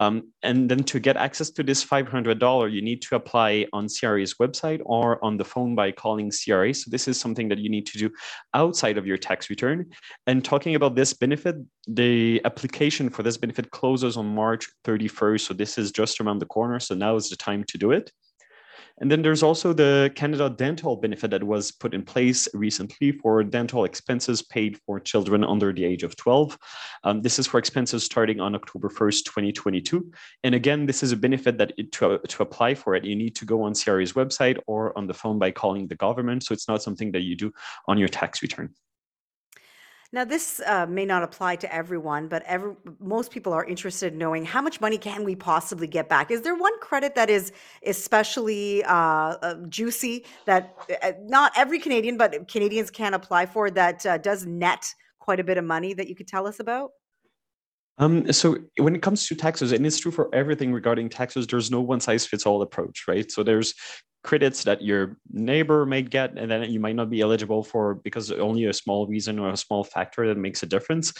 Um, 0.00 0.32
and 0.42 0.68
then 0.68 0.84
to 0.84 1.00
get 1.00 1.16
access 1.16 1.50
to 1.50 1.62
this 1.62 1.84
$500, 1.84 2.72
you 2.72 2.82
need 2.82 3.02
to 3.02 3.16
apply 3.16 3.66
on 3.72 3.88
CRA's 3.88 4.34
website 4.34 4.80
or 4.84 5.24
on 5.24 5.36
the 5.36 5.44
phone 5.44 5.74
by 5.74 5.92
calling 5.92 6.30
CRA. 6.30 6.74
So 6.74 6.90
this 6.90 7.08
is 7.08 7.18
something 7.18 7.48
that 7.48 7.58
you 7.58 7.70
need 7.70 7.86
to 7.86 7.98
do 7.98 8.10
outside 8.54 8.98
of 8.98 9.06
your 9.06 9.18
tax 9.18 9.50
return. 9.50 9.86
And 10.26 10.44
talking 10.44 10.74
about 10.74 10.94
this 10.94 11.12
benefit, 11.12 11.56
the 11.88 12.40
application 12.44 13.10
for 13.10 13.22
this 13.22 13.36
benefit 13.36 13.70
closes 13.70 14.16
on 14.16 14.26
March 14.26 14.68
31st. 14.84 15.40
So 15.40 15.54
this 15.54 15.78
is 15.78 15.92
just 15.92 16.20
around 16.20 16.40
the 16.40 16.46
corner. 16.46 16.80
So 16.80 16.94
now 16.94 17.16
is 17.16 17.30
the 17.30 17.36
time 17.36 17.64
to 17.64 17.78
do 17.78 17.92
it. 17.92 18.10
And 18.98 19.10
then 19.10 19.20
there's 19.20 19.42
also 19.42 19.72
the 19.72 20.10
Canada 20.14 20.48
Dental 20.48 20.96
benefit 20.96 21.30
that 21.30 21.44
was 21.44 21.70
put 21.70 21.92
in 21.92 22.02
place 22.02 22.48
recently 22.54 23.12
for 23.12 23.44
dental 23.44 23.84
expenses 23.84 24.42
paid 24.42 24.78
for 24.86 24.98
children 24.98 25.44
under 25.44 25.72
the 25.72 25.84
age 25.84 26.02
of 26.02 26.16
12. 26.16 26.58
Um, 27.04 27.20
this 27.20 27.38
is 27.38 27.46
for 27.46 27.58
expenses 27.58 28.04
starting 28.04 28.40
on 28.40 28.54
October 28.54 28.88
1st, 28.88 29.24
2022. 29.24 30.10
And 30.44 30.54
again, 30.54 30.86
this 30.86 31.02
is 31.02 31.12
a 31.12 31.16
benefit 31.16 31.58
that 31.58 31.72
it, 31.76 31.92
to, 31.92 32.18
to 32.26 32.42
apply 32.42 32.74
for 32.74 32.94
it, 32.94 33.04
you 33.04 33.16
need 33.16 33.36
to 33.36 33.44
go 33.44 33.62
on 33.62 33.74
CRA's 33.74 34.14
website 34.14 34.58
or 34.66 34.96
on 34.96 35.06
the 35.06 35.14
phone 35.14 35.38
by 35.38 35.50
calling 35.50 35.86
the 35.88 35.96
government. 35.96 36.44
So 36.44 36.54
it's 36.54 36.68
not 36.68 36.82
something 36.82 37.12
that 37.12 37.22
you 37.22 37.36
do 37.36 37.52
on 37.88 37.98
your 37.98 38.08
tax 38.08 38.40
return. 38.40 38.70
Now, 40.12 40.24
this 40.24 40.60
uh, 40.66 40.86
may 40.86 41.04
not 41.04 41.22
apply 41.22 41.56
to 41.56 41.74
everyone, 41.74 42.28
but 42.28 42.42
every, 42.44 42.74
most 43.00 43.30
people 43.30 43.52
are 43.52 43.64
interested 43.64 44.12
in 44.12 44.18
knowing 44.18 44.44
how 44.44 44.62
much 44.62 44.80
money 44.80 44.98
can 44.98 45.24
we 45.24 45.34
possibly 45.34 45.86
get 45.86 46.08
back. 46.08 46.30
Is 46.30 46.42
there 46.42 46.54
one 46.54 46.78
credit 46.80 47.14
that 47.16 47.28
is 47.28 47.52
especially 47.84 48.84
uh, 48.84 48.92
uh, 48.94 49.54
juicy 49.68 50.24
that 50.44 50.74
uh, 51.02 51.12
not 51.24 51.52
every 51.56 51.78
Canadian, 51.78 52.16
but 52.16 52.48
Canadians 52.48 52.90
can 52.90 53.14
apply 53.14 53.46
for 53.46 53.70
that 53.70 54.06
uh, 54.06 54.18
does 54.18 54.46
net 54.46 54.94
quite 55.18 55.40
a 55.40 55.44
bit 55.44 55.58
of 55.58 55.64
money 55.64 55.92
that 55.94 56.08
you 56.08 56.14
could 56.14 56.28
tell 56.28 56.46
us 56.46 56.60
about? 56.60 56.92
Um, 57.98 58.30
so 58.32 58.58
when 58.78 58.94
it 58.94 59.02
comes 59.02 59.26
to 59.26 59.34
taxes, 59.34 59.72
and 59.72 59.86
it's 59.86 59.98
true 59.98 60.12
for 60.12 60.34
everything 60.34 60.72
regarding 60.72 61.08
taxes, 61.08 61.46
there's 61.46 61.70
no 61.70 61.80
one 61.80 62.00
size 62.00 62.26
fits 62.26 62.44
all 62.44 62.62
approach, 62.62 63.04
right? 63.08 63.30
So 63.30 63.42
there's 63.42 63.74
credits 64.26 64.64
that 64.64 64.82
your 64.82 65.16
neighbor 65.30 65.86
may 65.86 66.02
get 66.02 66.36
and 66.36 66.50
then 66.50 66.68
you 66.68 66.80
might 66.80 66.96
not 66.96 67.08
be 67.08 67.20
eligible 67.20 67.62
for 67.62 67.94
because 67.94 68.32
only 68.32 68.64
a 68.64 68.72
small 68.72 69.06
reason 69.06 69.38
or 69.38 69.50
a 69.50 69.56
small 69.56 69.84
factor 69.84 70.26
that 70.26 70.36
makes 70.36 70.64
a 70.64 70.66
difference 70.66 71.12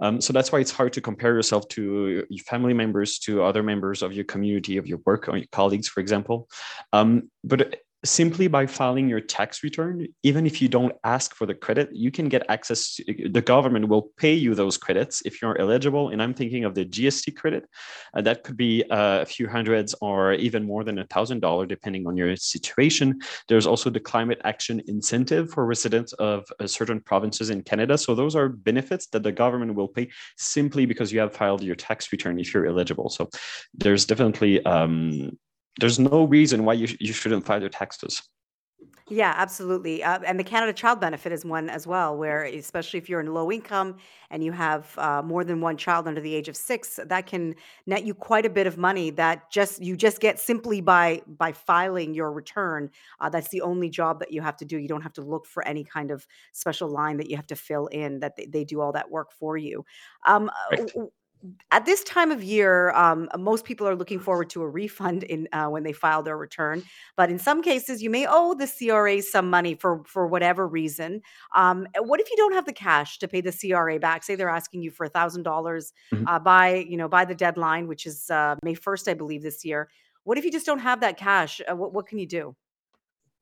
um, 0.00 0.20
so 0.20 0.32
that's 0.32 0.52
why 0.52 0.60
it's 0.60 0.70
hard 0.70 0.92
to 0.92 1.00
compare 1.00 1.34
yourself 1.34 1.66
to 1.66 2.24
your 2.30 2.44
family 2.44 2.72
members 2.72 3.18
to 3.18 3.42
other 3.42 3.64
members 3.64 4.00
of 4.00 4.12
your 4.12 4.24
community 4.24 4.76
of 4.76 4.86
your 4.86 4.98
work 5.04 5.28
or 5.28 5.36
your 5.36 5.46
colleagues 5.50 5.88
for 5.88 5.98
example 5.98 6.48
um, 6.92 7.28
but 7.42 7.80
simply 8.04 8.48
by 8.48 8.66
filing 8.66 9.08
your 9.08 9.20
tax 9.20 9.62
return, 9.62 10.06
even 10.22 10.46
if 10.46 10.60
you 10.60 10.68
don't 10.68 10.94
ask 11.04 11.34
for 11.34 11.46
the 11.46 11.54
credit, 11.54 11.88
you 11.92 12.10
can 12.10 12.28
get 12.28 12.44
access. 12.48 12.96
To, 12.96 13.28
the 13.28 13.42
government 13.42 13.88
will 13.88 14.10
pay 14.16 14.34
you 14.34 14.54
those 14.54 14.76
credits 14.76 15.22
if 15.24 15.40
you're 15.40 15.58
eligible. 15.60 16.08
And 16.08 16.22
I'm 16.22 16.34
thinking 16.34 16.64
of 16.64 16.74
the 16.74 16.84
GST 16.84 17.36
credit. 17.36 17.68
Uh, 18.14 18.22
that 18.22 18.42
could 18.42 18.56
be 18.56 18.82
uh, 18.90 19.20
a 19.20 19.26
few 19.26 19.48
hundreds 19.48 19.94
or 20.00 20.32
even 20.34 20.64
more 20.64 20.82
than 20.84 20.98
a 20.98 21.06
thousand 21.06 21.40
dollar, 21.40 21.64
depending 21.66 22.06
on 22.06 22.16
your 22.16 22.34
situation. 22.36 23.20
There's 23.48 23.66
also 23.66 23.88
the 23.88 24.00
climate 24.00 24.40
action 24.44 24.82
incentive 24.88 25.50
for 25.50 25.64
residents 25.64 26.12
of 26.14 26.44
uh, 26.58 26.66
certain 26.66 27.00
provinces 27.00 27.50
in 27.50 27.62
Canada. 27.62 27.96
So 27.96 28.14
those 28.14 28.34
are 28.34 28.48
benefits 28.48 29.06
that 29.08 29.22
the 29.22 29.32
government 29.32 29.74
will 29.74 29.88
pay 29.88 30.10
simply 30.36 30.86
because 30.86 31.12
you 31.12 31.20
have 31.20 31.34
filed 31.34 31.62
your 31.62 31.76
tax 31.76 32.10
return 32.10 32.40
if 32.40 32.52
you're 32.52 32.66
eligible. 32.66 33.10
So 33.10 33.28
there's 33.74 34.06
definitely 34.06 34.64
um, 34.64 35.38
there's 35.80 35.98
no 35.98 36.24
reason 36.24 36.64
why 36.64 36.74
you, 36.74 36.86
sh- 36.86 36.96
you 37.00 37.12
shouldn't 37.12 37.46
file 37.46 37.60
your 37.60 37.70
taxes. 37.70 38.22
Yeah, 39.08 39.34
absolutely. 39.36 40.02
Uh, 40.02 40.20
and 40.24 40.38
the 40.38 40.44
Canada 40.44 40.72
Child 40.72 41.00
Benefit 41.00 41.32
is 41.32 41.44
one 41.44 41.68
as 41.68 41.86
well, 41.86 42.16
where 42.16 42.44
especially 42.44 42.98
if 42.98 43.08
you're 43.10 43.20
in 43.20 43.34
low 43.34 43.50
income 43.52 43.96
and 44.30 44.42
you 44.42 44.52
have 44.52 44.96
uh, 44.96 45.20
more 45.22 45.44
than 45.44 45.60
one 45.60 45.76
child 45.76 46.08
under 46.08 46.20
the 46.20 46.34
age 46.34 46.48
of 46.48 46.56
six, 46.56 46.98
that 47.04 47.26
can 47.26 47.54
net 47.84 48.04
you 48.04 48.14
quite 48.14 48.46
a 48.46 48.50
bit 48.50 48.66
of 48.66 48.78
money 48.78 49.10
that 49.10 49.50
just 49.50 49.82
you 49.82 49.96
just 49.96 50.20
get 50.20 50.38
simply 50.38 50.80
by 50.80 51.20
by 51.26 51.52
filing 51.52 52.14
your 52.14 52.32
return. 52.32 52.88
Uh, 53.20 53.28
that's 53.28 53.48
the 53.48 53.60
only 53.60 53.90
job 53.90 54.18
that 54.20 54.32
you 54.32 54.40
have 54.40 54.56
to 54.56 54.64
do. 54.64 54.78
You 54.78 54.88
don't 54.88 55.02
have 55.02 55.14
to 55.14 55.22
look 55.22 55.46
for 55.46 55.66
any 55.66 55.84
kind 55.84 56.10
of 56.10 56.26
special 56.52 56.88
line 56.88 57.16
that 57.18 57.28
you 57.28 57.36
have 57.36 57.48
to 57.48 57.56
fill 57.56 57.88
in. 57.88 58.20
That 58.20 58.36
they, 58.36 58.46
they 58.46 58.64
do 58.64 58.80
all 58.80 58.92
that 58.92 59.10
work 59.10 59.32
for 59.32 59.56
you. 59.56 59.84
Um, 60.26 60.50
right 60.70 60.90
at 61.70 61.86
this 61.86 62.04
time 62.04 62.30
of 62.30 62.42
year, 62.42 62.90
um, 62.90 63.28
most 63.38 63.64
people 63.64 63.88
are 63.88 63.96
looking 63.96 64.20
forward 64.20 64.50
to 64.50 64.62
a 64.62 64.68
refund 64.68 65.22
in 65.24 65.48
uh, 65.52 65.66
when 65.66 65.82
they 65.82 65.92
file 65.92 66.22
their 66.22 66.36
return. 66.36 66.82
But 67.16 67.30
in 67.30 67.38
some 67.38 67.62
cases, 67.62 68.02
you 68.02 68.10
may 68.10 68.26
owe 68.28 68.54
the 68.54 68.66
CRA 68.66 69.22
some 69.22 69.50
money 69.50 69.74
for 69.74 70.02
for 70.04 70.26
whatever 70.26 70.66
reason. 70.66 71.22
Um, 71.54 71.86
what 71.98 72.20
if 72.20 72.30
you 72.30 72.36
don't 72.36 72.52
have 72.52 72.66
the 72.66 72.72
cash 72.72 73.18
to 73.18 73.28
pay 73.28 73.40
the 73.40 73.52
CRA 73.52 73.98
back? 73.98 74.22
Say 74.22 74.34
they're 74.34 74.48
asking 74.48 74.82
you 74.82 74.90
for 74.90 75.04
a 75.04 75.08
thousand 75.08 75.42
dollars 75.42 75.92
mm-hmm. 76.12 76.26
uh, 76.28 76.38
by 76.38 76.76
you 76.88 76.96
know 76.96 77.08
by 77.08 77.24
the 77.24 77.34
deadline, 77.34 77.88
which 77.88 78.06
is 78.06 78.30
uh, 78.30 78.56
May 78.62 78.74
first, 78.74 79.08
I 79.08 79.14
believe, 79.14 79.42
this 79.42 79.64
year. 79.64 79.88
What 80.24 80.38
if 80.38 80.44
you 80.44 80.52
just 80.52 80.66
don't 80.66 80.78
have 80.78 81.00
that 81.00 81.16
cash? 81.16 81.60
Uh, 81.68 81.74
what, 81.74 81.92
what 81.92 82.06
can 82.06 82.18
you 82.18 82.26
do? 82.26 82.54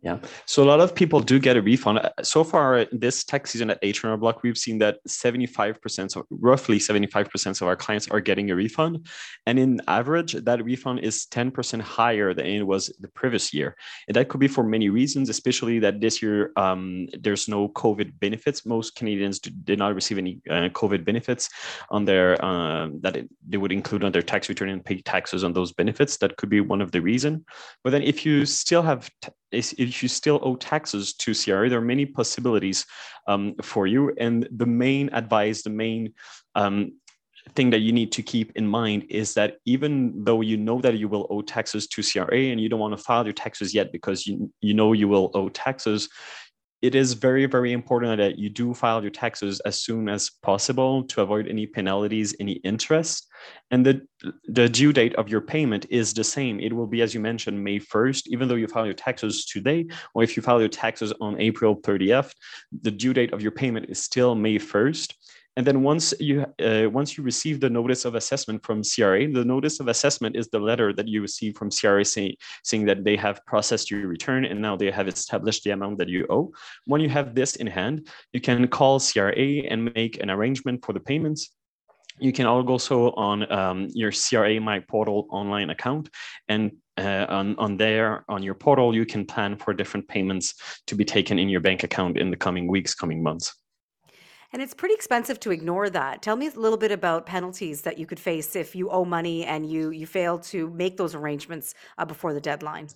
Yeah. 0.03 0.19
So 0.47 0.63
a 0.63 0.65
lot 0.65 0.81
of 0.81 0.95
people 0.95 1.21
do 1.21 1.39
get 1.39 1.59
a 1.59 1.63
refund. 1.63 1.99
Uh, 1.99 2.11
so 2.23 2.43
far, 2.43 2.87
this 2.91 3.23
tax 3.23 3.51
season 3.51 3.69
at 3.69 3.79
H&R 3.83 4.17
Block, 4.17 4.43
we've 4.43 4.57
seen 4.57 4.79
that 4.79 4.97
75%, 5.07 6.17
of, 6.17 6.25
roughly 6.31 6.79
75% 6.79 7.61
of 7.61 7.69
our 7.69 7.77
clients 7.77 8.09
are 8.09 8.21
getting 8.21 8.51
a 8.51 8.55
refund. 8.55 9.07
And 9.45 9.59
in 9.59 9.83
average, 9.89 10.33
that 10.33 10.65
refund 10.65 11.01
is 11.01 11.27
10% 11.27 11.83
higher 11.83 12.33
than 12.33 12.47
it 12.47 12.67
was 12.67 12.91
the 13.01 13.09
previous 13.09 13.53
year. 13.53 13.77
And 14.09 14.17
that 14.17 14.31
could 14.31 14.41
be 14.41 14.49
for 14.49 14.65
many 14.65 14.89
reasons, 14.89 15.29
especially 15.29 15.79
that 15.81 16.01
this 16.01 16.23
year 16.23 16.53
um, 16.57 17.07
there's 17.21 17.47
no 17.47 17.69
COVID 17.69 18.19
benefits. 18.21 18.65
Most 18.65 18.97
Canadians 18.97 19.39
did 19.39 19.79
not 19.79 19.95
receive 19.95 20.17
any 20.17 20.41
uh, 20.49 20.71
COVID 20.71 21.05
benefits 21.05 21.51
on 21.91 22.07
their, 22.07 22.43
um, 22.43 23.01
that 23.03 23.17
it, 23.17 23.29
they 23.47 23.59
would 23.59 23.73
include 23.73 24.05
on 24.05 24.13
their 24.13 24.23
tax 24.23 24.49
return 24.49 24.71
and 24.71 24.83
pay 24.83 25.03
taxes 25.03 25.45
on 25.45 25.53
those 25.53 25.73
benefits. 25.73 26.17
That 26.17 26.39
could 26.39 26.49
be 26.49 26.63
one 26.63 26.81
of 26.81 26.91
the 26.91 27.03
reason. 27.03 27.45
But 27.85 27.91
then 27.91 28.03
if 28.03 28.25
you 28.25 28.47
still 28.47 28.83
have 28.83 29.11
t- 29.21 29.29
if 29.53 30.03
you 30.03 30.09
still 30.09 30.41
owe 30.43 30.57
taxes 30.57 31.13
to 31.15 31.35
CRA, 31.35 31.69
there 31.69 31.79
are 31.79 31.83
many 31.83 32.07
possibilities 32.07 32.87
um, 33.27 33.55
for 33.63 33.87
you. 33.87 34.13
And 34.19 34.49
the 34.51 34.67
main 34.67 35.11
advice, 35.13 35.63
the 35.63 35.71
main 35.71 36.15
um, 36.55 36.93
thing 37.55 37.71
that 37.71 37.81
you 37.81 37.93
need 37.93 38.13
to 38.13 38.23
keep 38.23 38.53
in 38.57 38.67
mind 38.67 39.07
is 39.09 39.35
that 39.35 39.57
even 39.65 40.25
though 40.25 40.41
you 40.41 40.57
know 40.57 40.81
that 40.81 40.99
you 40.99 41.09
will 41.09 41.27
owe 41.31 41.43
taxes 41.43 41.87
to 41.89 42.03
CRA 42.03 42.39
and 42.39 42.61
you 42.61 42.69
don't 42.69 42.81
want 42.81 42.97
to 42.97 43.03
file 43.03 43.25
your 43.25 43.33
taxes 43.33 43.75
yet 43.75 43.93
because 43.93 44.27
you, 44.27 44.53
you 44.61 44.75
know 44.75 44.93
you 44.93 45.09
will 45.09 45.31
owe 45.35 45.49
taxes, 45.49 46.09
it 46.83 46.95
is 46.95 47.13
very, 47.13 47.47
very 47.47 47.73
important 47.73 48.17
that 48.19 48.39
you 48.39 48.49
do 48.49 48.73
file 48.73 49.03
your 49.03 49.11
taxes 49.11 49.61
as 49.61 49.81
soon 49.81 50.09
as 50.09 50.31
possible 50.43 51.05
to 51.05 51.21
avoid 51.21 51.47
any 51.47 51.67
penalties, 51.67 52.35
any 52.41 52.53
interest. 52.65 53.27
And 53.71 53.85
the, 53.85 54.07
the 54.49 54.69
due 54.69 54.93
date 54.93 55.15
of 55.17 55.29
your 55.29 55.43
payment 55.43 55.87
is 55.91 56.15
the 56.15 56.25
same. 56.25 56.59
It 56.59 56.73
will 56.73 56.87
be, 56.87 57.03
as 57.03 57.13
you 57.13 57.21
mentioned, 57.21 57.63
May 57.63 57.79
1st, 57.79 58.29
even 58.29 58.49
though 58.49 58.55
you 58.55 58.67
file 58.67 58.87
your 58.87 58.95
taxes 58.95 59.45
today, 59.45 59.87
or 60.15 60.23
if 60.23 60.37
you 60.37 60.43
file 60.43 60.61
your 60.61 60.69
taxes 60.69 61.13
on 61.21 61.39
April 61.39 61.77
30th, 61.77 62.33
the 62.83 62.91
due 62.91 63.13
date 63.13 63.33
of 63.33 63.43
your 63.43 63.53
payment 63.53 63.91
is 63.91 64.03
still 64.03 64.35
May 64.35 64.59
1st. 64.59 65.15
And 65.61 65.67
then 65.67 65.83
once 65.83 66.15
you 66.19 66.47
uh, 66.65 66.89
once 66.89 67.19
you 67.19 67.23
receive 67.23 67.61
the 67.61 67.69
notice 67.69 68.07
of 68.07 68.15
assessment 68.15 68.65
from 68.65 68.83
CRA, 68.83 69.31
the 69.31 69.45
notice 69.45 69.79
of 69.79 69.89
assessment 69.89 70.35
is 70.35 70.49
the 70.49 70.59
letter 70.59 70.91
that 70.95 71.07
you 71.07 71.21
receive 71.21 71.55
from 71.55 71.69
CRA 71.71 72.03
say, 72.03 72.39
saying 72.65 72.87
that 72.87 73.05
they 73.05 73.15
have 73.17 73.45
processed 73.45 73.91
your 73.91 74.07
return 74.07 74.47
and 74.47 74.63
now 74.63 74.75
they 74.75 74.91
have 74.91 75.07
established 75.07 75.63
the 75.65 75.73
amount 75.73 75.99
that 75.99 76.09
you 76.09 76.27
owe. 76.31 76.51
When 76.87 77.03
you 77.03 77.11
have 77.11 77.35
this 77.35 77.57
in 77.57 77.67
hand, 77.67 78.09
you 78.33 78.41
can 78.41 78.69
call 78.69 79.01
CRA 79.01 79.49
and 79.71 79.93
make 79.95 80.23
an 80.23 80.31
arrangement 80.31 80.83
for 80.83 80.95
the 80.95 81.01
payments 81.01 81.51
you 82.19 82.33
can 82.33 82.47
also 82.47 83.13
on 83.13 83.51
um, 83.53 83.89
your 83.93 84.13
CRA 84.13 84.61
My 84.61 84.81
Portal 84.81 85.27
online 85.31 85.71
account 85.71 86.09
and 86.49 86.73
uh, 86.99 87.27
on, 87.29 87.57
on 87.57 87.77
there 87.77 88.25
on 88.29 88.43
your 88.43 88.55
portal 88.55 88.95
you 88.95 89.07
can 89.07 89.25
plan 89.25 89.57
for 89.57 89.73
different 89.73 90.07
payments 90.09 90.55
to 90.87 90.95
be 90.95 91.05
taken 91.05 91.39
in 91.39 91.49
your 91.49 91.61
bank 91.61 91.83
account 91.83 92.19
in 92.19 92.31
the 92.31 92.37
coming 92.37 92.67
weeks 92.67 92.95
coming 92.95 93.23
months 93.23 93.60
and 94.53 94.61
it's 94.61 94.75
pretty 94.75 94.95
expensive 94.95 95.39
to 95.41 95.51
ignore 95.51 95.91
that 95.91 96.23
tell 96.23 96.37
me 96.37 96.47
a 96.47 96.51
little 96.51 96.79
bit 96.79 96.93
about 96.93 97.27
penalties 97.27 97.83
that 97.83 97.99
you 97.99 98.07
could 98.07 98.21
face 98.21 98.57
if 98.57 98.75
you 98.75 98.91
owe 98.91 99.05
money 99.05 99.45
and 99.45 99.71
you 99.71 99.91
you 99.91 100.07
fail 100.07 100.39
to 100.39 100.71
make 100.71 100.97
those 100.97 101.15
arrangements 101.15 101.75
uh, 101.99 102.05
before 102.05 102.33
the 102.35 102.41
deadline 102.41 102.89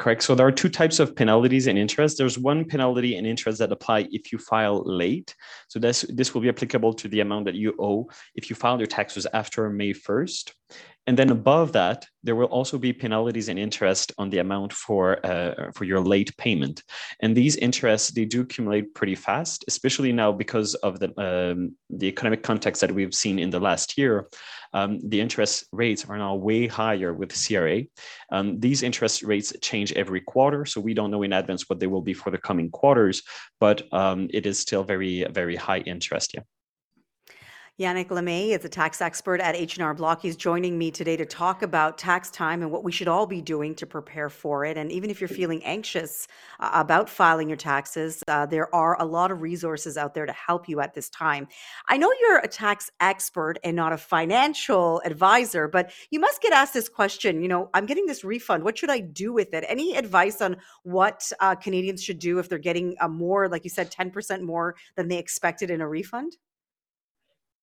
Correct. 0.00 0.22
So 0.22 0.34
there 0.34 0.46
are 0.46 0.52
two 0.52 0.70
types 0.70 0.98
of 0.98 1.14
penalties 1.14 1.66
and 1.66 1.78
interest. 1.78 2.16
There's 2.16 2.38
one 2.38 2.64
penalty 2.64 3.16
and 3.16 3.26
interest 3.26 3.58
that 3.58 3.70
apply 3.70 4.08
if 4.10 4.32
you 4.32 4.38
file 4.38 4.82
late. 4.86 5.36
So 5.68 5.78
this 5.78 6.06
this 6.08 6.32
will 6.32 6.40
be 6.40 6.48
applicable 6.48 6.94
to 6.94 7.06
the 7.06 7.20
amount 7.20 7.44
that 7.44 7.54
you 7.54 7.74
owe 7.78 8.08
if 8.34 8.48
you 8.48 8.56
file 8.56 8.78
your 8.78 8.86
taxes 8.86 9.26
after 9.34 9.68
May 9.68 9.92
1st. 9.92 10.52
And 11.10 11.18
then 11.18 11.30
above 11.30 11.72
that, 11.72 12.06
there 12.22 12.36
will 12.36 12.46
also 12.46 12.78
be 12.78 12.92
penalties 12.92 13.48
and 13.48 13.58
interest 13.58 14.12
on 14.16 14.30
the 14.30 14.38
amount 14.38 14.72
for 14.72 15.18
uh, 15.26 15.72
for 15.74 15.82
your 15.82 15.98
late 15.98 16.30
payment. 16.36 16.84
And 17.18 17.36
these 17.36 17.56
interests 17.56 18.12
they 18.12 18.24
do 18.24 18.42
accumulate 18.42 18.94
pretty 18.94 19.16
fast, 19.16 19.64
especially 19.66 20.12
now 20.12 20.30
because 20.30 20.76
of 20.86 21.00
the 21.00 21.08
um, 21.18 21.74
the 21.90 22.06
economic 22.06 22.44
context 22.44 22.80
that 22.82 22.92
we've 22.92 23.12
seen 23.12 23.40
in 23.40 23.50
the 23.50 23.58
last 23.58 23.98
year. 23.98 24.28
Um, 24.72 25.00
the 25.02 25.20
interest 25.20 25.64
rates 25.72 26.04
are 26.08 26.16
now 26.16 26.36
way 26.36 26.68
higher 26.68 27.12
with 27.12 27.34
CRA. 27.34 27.82
Um, 28.30 28.60
these 28.60 28.84
interest 28.84 29.24
rates 29.24 29.52
change 29.60 29.92
every 29.94 30.20
quarter, 30.20 30.64
so 30.64 30.80
we 30.80 30.94
don't 30.94 31.10
know 31.10 31.24
in 31.24 31.32
advance 31.32 31.68
what 31.68 31.80
they 31.80 31.88
will 31.88 32.02
be 32.02 32.14
for 32.14 32.30
the 32.30 32.38
coming 32.38 32.70
quarters. 32.70 33.24
But 33.58 33.82
um, 33.92 34.28
it 34.32 34.46
is 34.46 34.60
still 34.60 34.84
very 34.84 35.26
very 35.32 35.56
high 35.56 35.80
interest. 35.80 36.34
Yeah. 36.34 36.44
Yannick 37.80 38.08
Lemay 38.08 38.50
is 38.50 38.62
a 38.62 38.68
tax 38.68 39.00
expert 39.00 39.40
at 39.40 39.56
H&R 39.56 39.94
Block. 39.94 40.20
He's 40.20 40.36
joining 40.36 40.76
me 40.76 40.90
today 40.90 41.16
to 41.16 41.24
talk 41.24 41.62
about 41.62 41.96
tax 41.96 42.30
time 42.30 42.60
and 42.60 42.70
what 42.70 42.84
we 42.84 42.92
should 42.92 43.08
all 43.08 43.26
be 43.26 43.40
doing 43.40 43.74
to 43.76 43.86
prepare 43.86 44.28
for 44.28 44.66
it. 44.66 44.76
And 44.76 44.92
even 44.92 45.08
if 45.08 45.18
you're 45.18 45.28
feeling 45.28 45.64
anxious 45.64 46.28
uh, 46.58 46.72
about 46.74 47.08
filing 47.08 47.48
your 47.48 47.56
taxes, 47.56 48.22
uh, 48.28 48.44
there 48.44 48.72
are 48.74 49.00
a 49.00 49.06
lot 49.06 49.30
of 49.30 49.40
resources 49.40 49.96
out 49.96 50.12
there 50.12 50.26
to 50.26 50.32
help 50.32 50.68
you 50.68 50.82
at 50.82 50.92
this 50.92 51.08
time. 51.08 51.48
I 51.88 51.96
know 51.96 52.12
you're 52.20 52.40
a 52.40 52.48
tax 52.48 52.90
expert 53.00 53.54
and 53.64 53.76
not 53.76 53.94
a 53.94 53.96
financial 53.96 55.00
advisor, 55.06 55.66
but 55.66 55.90
you 56.10 56.20
must 56.20 56.42
get 56.42 56.52
asked 56.52 56.74
this 56.74 56.90
question. 56.90 57.40
You 57.40 57.48
know, 57.48 57.70
I'm 57.72 57.86
getting 57.86 58.04
this 58.04 58.24
refund. 58.24 58.62
What 58.62 58.76
should 58.76 58.90
I 58.90 59.00
do 59.00 59.32
with 59.32 59.54
it? 59.54 59.64
Any 59.66 59.96
advice 59.96 60.42
on 60.42 60.58
what 60.82 61.32
uh, 61.40 61.54
Canadians 61.54 62.04
should 62.04 62.18
do 62.18 62.40
if 62.40 62.50
they're 62.50 62.58
getting 62.58 62.94
a 63.00 63.08
more, 63.08 63.48
like 63.48 63.64
you 63.64 63.70
said, 63.70 63.90
10% 63.90 64.42
more 64.42 64.76
than 64.96 65.08
they 65.08 65.16
expected 65.16 65.70
in 65.70 65.80
a 65.80 65.88
refund? 65.88 66.36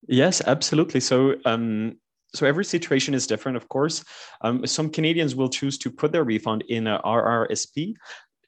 Yes, 0.05 0.41
absolutely. 0.45 0.99
So, 0.99 1.35
um, 1.45 1.97
so 2.35 2.45
every 2.45 2.65
situation 2.65 3.13
is 3.13 3.25
different, 3.25 3.55
of 3.57 3.67
course. 3.69 4.03
Um, 4.41 4.65
some 4.67 4.89
Canadians 4.89 5.35
will 5.35 5.49
choose 5.49 5.77
to 5.79 5.89
put 5.89 6.11
their 6.11 6.23
refund 6.23 6.63
in 6.67 6.87
a 6.87 6.99
RRSP. 7.03 7.95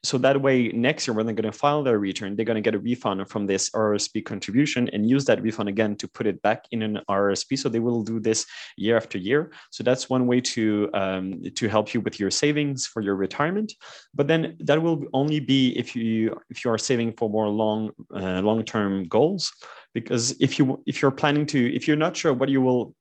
So 0.02 0.16
that 0.18 0.40
way, 0.40 0.68
next 0.68 1.06
year 1.06 1.14
when 1.14 1.26
they're 1.26 1.34
going 1.34 1.52
to 1.52 1.56
file 1.56 1.82
their 1.82 1.98
return, 1.98 2.34
they're 2.34 2.46
going 2.46 2.62
to 2.62 2.62
get 2.62 2.74
a 2.74 2.78
refund 2.78 3.28
from 3.28 3.46
this 3.46 3.68
rsp 3.70 4.24
contribution 4.24 4.88
and 4.94 5.08
use 5.08 5.26
that 5.26 5.42
refund 5.42 5.68
again 5.68 5.94
to 5.96 6.08
put 6.08 6.26
it 6.26 6.40
back 6.40 6.64
in 6.70 6.82
an 6.82 7.00
rsp 7.08 7.58
So 7.58 7.68
they 7.68 7.80
will 7.80 8.02
do 8.02 8.18
this 8.18 8.46
year 8.76 8.96
after 8.96 9.18
year. 9.18 9.52
So 9.70 9.84
that's 9.84 10.08
one 10.08 10.26
way 10.26 10.40
to 10.40 10.88
um, 10.94 11.42
to 11.54 11.68
help 11.68 11.92
you 11.92 12.00
with 12.00 12.18
your 12.18 12.30
savings 12.30 12.86
for 12.86 13.02
your 13.02 13.14
retirement. 13.14 13.74
But 14.14 14.26
then 14.26 14.56
that 14.60 14.80
will 14.80 15.04
only 15.12 15.40
be 15.40 15.78
if 15.78 15.94
you 15.94 16.40
if 16.48 16.64
you 16.64 16.70
are 16.70 16.78
saving 16.78 17.12
for 17.18 17.28
more 17.28 17.48
long 17.48 17.90
uh, 18.14 18.40
long 18.40 18.64
term 18.64 19.04
goals 19.04 19.52
because 19.92 20.32
if 20.40 20.58
you 20.58 20.82
if 20.86 21.02
you're 21.02 21.10
planning 21.10 21.46
to 21.46 21.74
if 21.74 21.86
you're 21.86 21.96
not 21.96 22.16
sure 22.16 22.32
what 22.32 22.48
you 22.48 22.62
will 22.62 22.94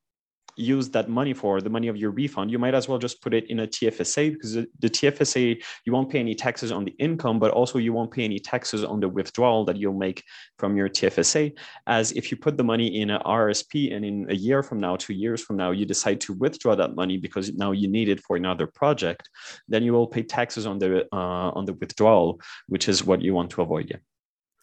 use 0.55 0.89
that 0.89 1.09
money 1.09 1.33
for 1.33 1.61
the 1.61 1.69
money 1.69 1.87
of 1.87 1.97
your 1.97 2.11
refund 2.11 2.51
you 2.51 2.59
might 2.59 2.73
as 2.73 2.87
well 2.87 2.97
just 2.97 3.21
put 3.21 3.33
it 3.33 3.49
in 3.49 3.61
a 3.61 3.67
tfsa 3.67 4.33
because 4.33 4.53
the 4.53 4.89
tfsa 4.89 5.61
you 5.85 5.93
won't 5.93 6.09
pay 6.09 6.19
any 6.19 6.35
taxes 6.35 6.71
on 6.71 6.85
the 6.85 6.91
income 6.99 7.39
but 7.39 7.51
also 7.51 7.77
you 7.77 7.93
won't 7.93 8.11
pay 8.11 8.23
any 8.23 8.39
taxes 8.39 8.83
on 8.83 8.99
the 8.99 9.07
withdrawal 9.07 9.63
that 9.65 9.77
you'll 9.77 9.93
make 9.93 10.23
from 10.57 10.75
your 10.75 10.89
tfsa 10.89 11.51
as 11.87 12.11
if 12.13 12.31
you 12.31 12.37
put 12.37 12.57
the 12.57 12.63
money 12.63 13.01
in 13.01 13.09
a 13.11 13.19
rsp 13.19 13.95
and 13.95 14.03
in 14.03 14.25
a 14.29 14.35
year 14.35 14.61
from 14.61 14.79
now 14.79 14.95
two 14.95 15.13
years 15.13 15.41
from 15.41 15.57
now 15.57 15.71
you 15.71 15.85
decide 15.85 16.19
to 16.19 16.33
withdraw 16.33 16.75
that 16.75 16.95
money 16.95 17.17
because 17.17 17.53
now 17.53 17.71
you 17.71 17.87
need 17.87 18.09
it 18.09 18.19
for 18.21 18.35
another 18.35 18.67
project 18.67 19.29
then 19.67 19.83
you 19.83 19.93
will 19.93 20.07
pay 20.07 20.23
taxes 20.23 20.65
on 20.65 20.79
the 20.79 21.07
uh, 21.13 21.49
on 21.51 21.65
the 21.65 21.73
withdrawal 21.73 22.39
which 22.67 22.89
is 22.89 23.05
what 23.05 23.21
you 23.21 23.33
want 23.33 23.49
to 23.49 23.61
avoid 23.61 23.87
yeah 23.89 23.97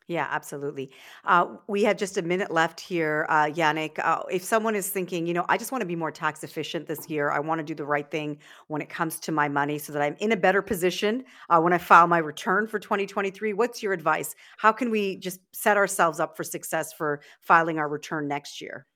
yeah, 0.09 0.29
absolutely. 0.31 0.93
Uh, 1.25 1.57
we 1.67 1.83
have 1.83 1.97
just 1.97 2.17
a 2.17 2.23
minute 2.23 2.53
left 2.53 2.79
here, 2.79 3.27
uh, 3.29 3.47
Yannick. 3.47 3.99
Uh, 3.99 4.23
if 4.31 4.45
someone 4.45 4.77
is 4.77 4.89
thinking, 4.89 5.27
you 5.27 5.35
know, 5.35 5.45
I 5.49 5.59
just 5.59 5.73
want 5.73 5.83
to 5.83 5.87
be 5.87 5.97
more 5.97 6.13
tax 6.13 6.45
efficient 6.45 6.87
this 6.87 7.11
year, 7.11 7.33
I 7.33 7.41
want 7.41 7.59
to 7.59 7.65
do 7.65 7.75
the 7.75 7.85
right 7.85 8.09
thing 8.09 8.39
when 8.69 8.81
it 8.81 8.89
comes 8.89 9.19
to 9.21 9.33
my 9.33 9.49
money 9.49 9.79
so 9.79 9.93
that 9.93 10.03
I'm 10.03 10.15
in 10.21 10.31
a 10.31 10.37
better 10.37 10.63
position 10.63 11.25
uh, 11.51 11.61
when 11.61 11.73
I 11.73 11.79
file 11.79 12.07
my 12.07 12.19
return 12.19 12.69
for 12.69 12.79
2023, 12.79 13.53
what's 13.55 13.83
your 13.83 13.93
advice? 13.93 14.37
How 14.59 14.71
can 14.71 14.91
we 14.93 15.17
just 15.17 15.41
set 15.53 15.77
ourselves 15.77 16.21
up 16.21 16.37
for 16.37 16.45
success 16.45 16.93
for 16.93 17.21
filing 17.41 17.81
our 17.81 17.89
return 17.89 18.29
next 18.29 18.61
year? 18.61 18.87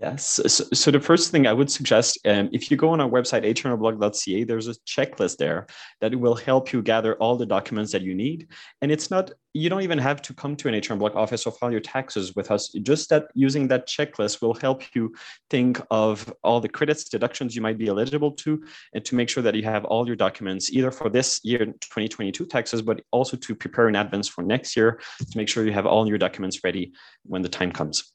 Yes. 0.00 0.40
So, 0.46 0.64
so, 0.72 0.92
the 0.92 1.00
first 1.00 1.32
thing 1.32 1.48
I 1.48 1.52
would 1.52 1.68
suggest, 1.68 2.20
um, 2.24 2.50
if 2.52 2.70
you 2.70 2.76
go 2.76 2.90
on 2.90 3.00
our 3.00 3.10
website, 3.10 3.42
hrblock.ca, 3.42 4.44
there's 4.44 4.68
a 4.68 4.74
checklist 4.86 5.38
there 5.38 5.66
that 6.00 6.14
will 6.14 6.36
help 6.36 6.72
you 6.72 6.82
gather 6.82 7.16
all 7.16 7.36
the 7.36 7.46
documents 7.46 7.90
that 7.90 8.02
you 8.02 8.14
need. 8.14 8.46
And 8.80 8.92
it's 8.92 9.10
not, 9.10 9.32
you 9.54 9.68
don't 9.68 9.82
even 9.82 9.98
have 9.98 10.22
to 10.22 10.34
come 10.34 10.54
to 10.54 10.68
an 10.68 10.76
HR 10.76 10.94
Block 10.94 11.16
office 11.16 11.46
or 11.46 11.52
file 11.52 11.72
your 11.72 11.80
taxes 11.80 12.36
with 12.36 12.52
us. 12.52 12.68
Just 12.80 13.10
that 13.10 13.24
using 13.34 13.66
that 13.68 13.88
checklist 13.88 14.40
will 14.40 14.54
help 14.54 14.84
you 14.94 15.12
think 15.50 15.80
of 15.90 16.32
all 16.44 16.60
the 16.60 16.68
credits, 16.68 17.02
deductions 17.02 17.56
you 17.56 17.62
might 17.62 17.76
be 17.76 17.88
eligible 17.88 18.30
to, 18.30 18.62
and 18.94 19.04
to 19.04 19.16
make 19.16 19.28
sure 19.28 19.42
that 19.42 19.56
you 19.56 19.64
have 19.64 19.84
all 19.84 20.06
your 20.06 20.14
documents, 20.14 20.70
either 20.70 20.92
for 20.92 21.10
this 21.10 21.40
year, 21.42 21.58
2022 21.58 22.46
taxes, 22.46 22.82
but 22.82 23.00
also 23.10 23.36
to 23.36 23.52
prepare 23.52 23.88
in 23.88 23.96
advance 23.96 24.28
for 24.28 24.42
next 24.42 24.76
year 24.76 25.00
to 25.18 25.36
make 25.36 25.48
sure 25.48 25.64
you 25.64 25.72
have 25.72 25.86
all 25.86 26.06
your 26.06 26.18
documents 26.18 26.62
ready 26.62 26.92
when 27.24 27.42
the 27.42 27.48
time 27.48 27.72
comes. 27.72 28.12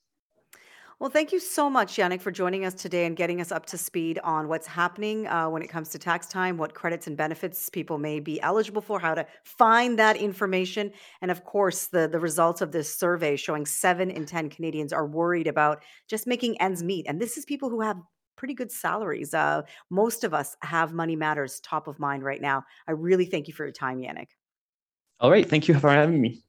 Well, 1.04 1.12
thank 1.12 1.34
you 1.34 1.40
so 1.42 1.70
much, 1.70 1.98
Yannick, 1.98 2.22
for 2.22 2.32
joining 2.32 2.64
us 2.64 2.74
today 2.74 3.06
and 3.06 3.14
getting 3.14 3.42
us 3.42 3.52
up 3.52 3.66
to 3.66 3.78
speed 3.78 4.20
on 4.24 4.48
what's 4.48 4.66
happening 4.66 5.28
uh, 5.28 5.50
when 5.50 5.62
it 5.62 5.68
comes 5.68 5.90
to 5.90 6.00
tax 6.00 6.28
time, 6.28 6.56
what 6.56 6.74
credits 6.74 7.08
and 7.08 7.18
benefits 7.18 7.68
people 7.68 7.98
may 7.98 8.22
be 8.22 8.40
eligible 8.40 8.82
for, 8.82 9.02
how 9.02 9.14
to 9.14 9.28
find 9.44 10.00
that 10.00 10.16
information, 10.16 10.94
and 11.22 11.30
of 11.30 11.44
course, 11.44 11.88
the, 11.88 12.08
the 12.08 12.22
results 12.22 12.62
of 12.62 12.72
this 12.72 12.98
survey 12.98 13.36
showing 13.36 13.66
seven 13.66 14.10
in 14.10 14.26
10 14.26 14.50
Canadians 14.50 14.94
are 14.94 15.06
worried 15.06 15.46
about 15.46 15.84
just 16.08 16.26
making 16.26 16.56
ends 16.62 16.82
meet. 16.82 17.06
And 17.06 17.20
this 17.20 17.38
is 17.38 17.44
people 17.44 17.70
who 17.70 17.82
have 17.82 17.98
pretty 18.38 18.54
good 18.54 18.72
salaries. 18.72 19.34
Uh, 19.34 19.64
most 19.90 20.24
of 20.24 20.34
us 20.34 20.56
have 20.62 20.94
Money 20.94 21.18
Matters 21.18 21.60
top 21.60 21.90
of 21.90 22.00
mind 22.00 22.24
right 22.24 22.42
now. 22.42 22.64
I 22.88 22.94
really 22.94 23.26
thank 23.26 23.50
you 23.50 23.54
for 23.54 23.66
your 23.66 23.74
time, 23.74 24.00
Yannick. 24.00 24.30
All 25.20 25.30
right. 25.30 25.50
Thank 25.50 25.68
you 25.68 25.78
for 25.78 25.90
having 25.90 26.22
me. 26.22 26.46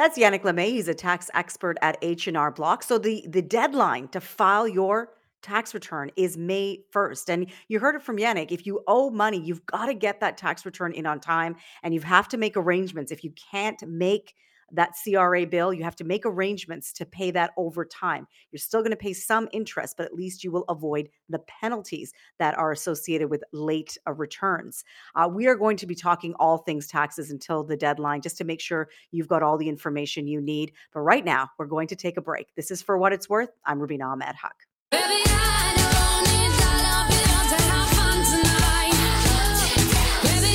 That's 0.00 0.16
Yannick 0.16 0.44
Lemay. 0.44 0.68
He's 0.68 0.88
a 0.88 0.94
tax 0.94 1.28
expert 1.34 1.76
at 1.82 1.98
H&R 2.00 2.50
Block. 2.52 2.82
So 2.82 2.96
the, 2.96 3.22
the 3.28 3.42
deadline 3.42 4.08
to 4.08 4.20
file 4.22 4.66
your 4.66 5.10
tax 5.42 5.74
return 5.74 6.10
is 6.16 6.38
May 6.38 6.80
1st. 6.90 7.28
And 7.28 7.46
you 7.68 7.80
heard 7.80 7.96
it 7.96 8.00
from 8.00 8.16
Yannick. 8.16 8.50
If 8.50 8.64
you 8.64 8.80
owe 8.86 9.10
money, 9.10 9.38
you've 9.38 9.66
got 9.66 9.86
to 9.88 9.92
get 9.92 10.18
that 10.20 10.38
tax 10.38 10.64
return 10.64 10.94
in 10.94 11.04
on 11.04 11.20
time 11.20 11.54
and 11.82 11.92
you 11.92 12.00
have 12.00 12.28
to 12.28 12.38
make 12.38 12.56
arrangements. 12.56 13.12
If 13.12 13.22
you 13.22 13.34
can't 13.52 13.86
make 13.86 14.36
that 14.72 14.94
CRA 15.02 15.46
bill, 15.46 15.72
you 15.72 15.84
have 15.84 15.96
to 15.96 16.04
make 16.04 16.24
arrangements 16.24 16.92
to 16.94 17.06
pay 17.06 17.30
that 17.30 17.52
over 17.56 17.84
time. 17.84 18.26
You're 18.50 18.58
still 18.58 18.80
going 18.80 18.90
to 18.90 18.96
pay 18.96 19.12
some 19.12 19.48
interest, 19.52 19.96
but 19.96 20.06
at 20.06 20.14
least 20.14 20.44
you 20.44 20.50
will 20.50 20.64
avoid 20.68 21.08
the 21.28 21.40
penalties 21.40 22.12
that 22.38 22.56
are 22.58 22.72
associated 22.72 23.30
with 23.30 23.42
late 23.52 23.96
uh, 24.06 24.12
returns. 24.12 24.84
Uh, 25.14 25.28
we 25.32 25.46
are 25.46 25.56
going 25.56 25.76
to 25.78 25.86
be 25.86 25.94
talking 25.94 26.34
all 26.34 26.58
things 26.58 26.86
taxes 26.86 27.30
until 27.30 27.64
the 27.64 27.76
deadline 27.76 28.20
just 28.20 28.38
to 28.38 28.44
make 28.44 28.60
sure 28.60 28.88
you've 29.10 29.28
got 29.28 29.42
all 29.42 29.58
the 29.58 29.68
information 29.68 30.26
you 30.26 30.40
need. 30.40 30.72
But 30.92 31.00
right 31.00 31.24
now, 31.24 31.50
we're 31.58 31.66
going 31.66 31.88
to 31.88 31.96
take 31.96 32.16
a 32.16 32.22
break. 32.22 32.54
This 32.56 32.70
is 32.70 32.82
For 32.82 32.98
What 32.98 33.12
It's 33.12 33.28
Worth. 33.28 33.50
I'm 33.64 33.80
Rubina 33.80 34.06
Ahmed 34.06 34.34
Haq. 34.34 34.66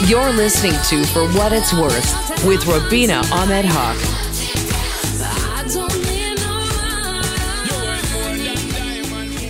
You're 0.08 0.34
listening 0.34 0.74
to 0.90 1.04
For 1.08 1.28
What 1.30 1.52
It's 1.52 1.74
Worth 1.74 2.46
with 2.46 2.64
Rubina 2.68 3.24
Ahmed 3.32 3.66
Haq. 3.66 3.98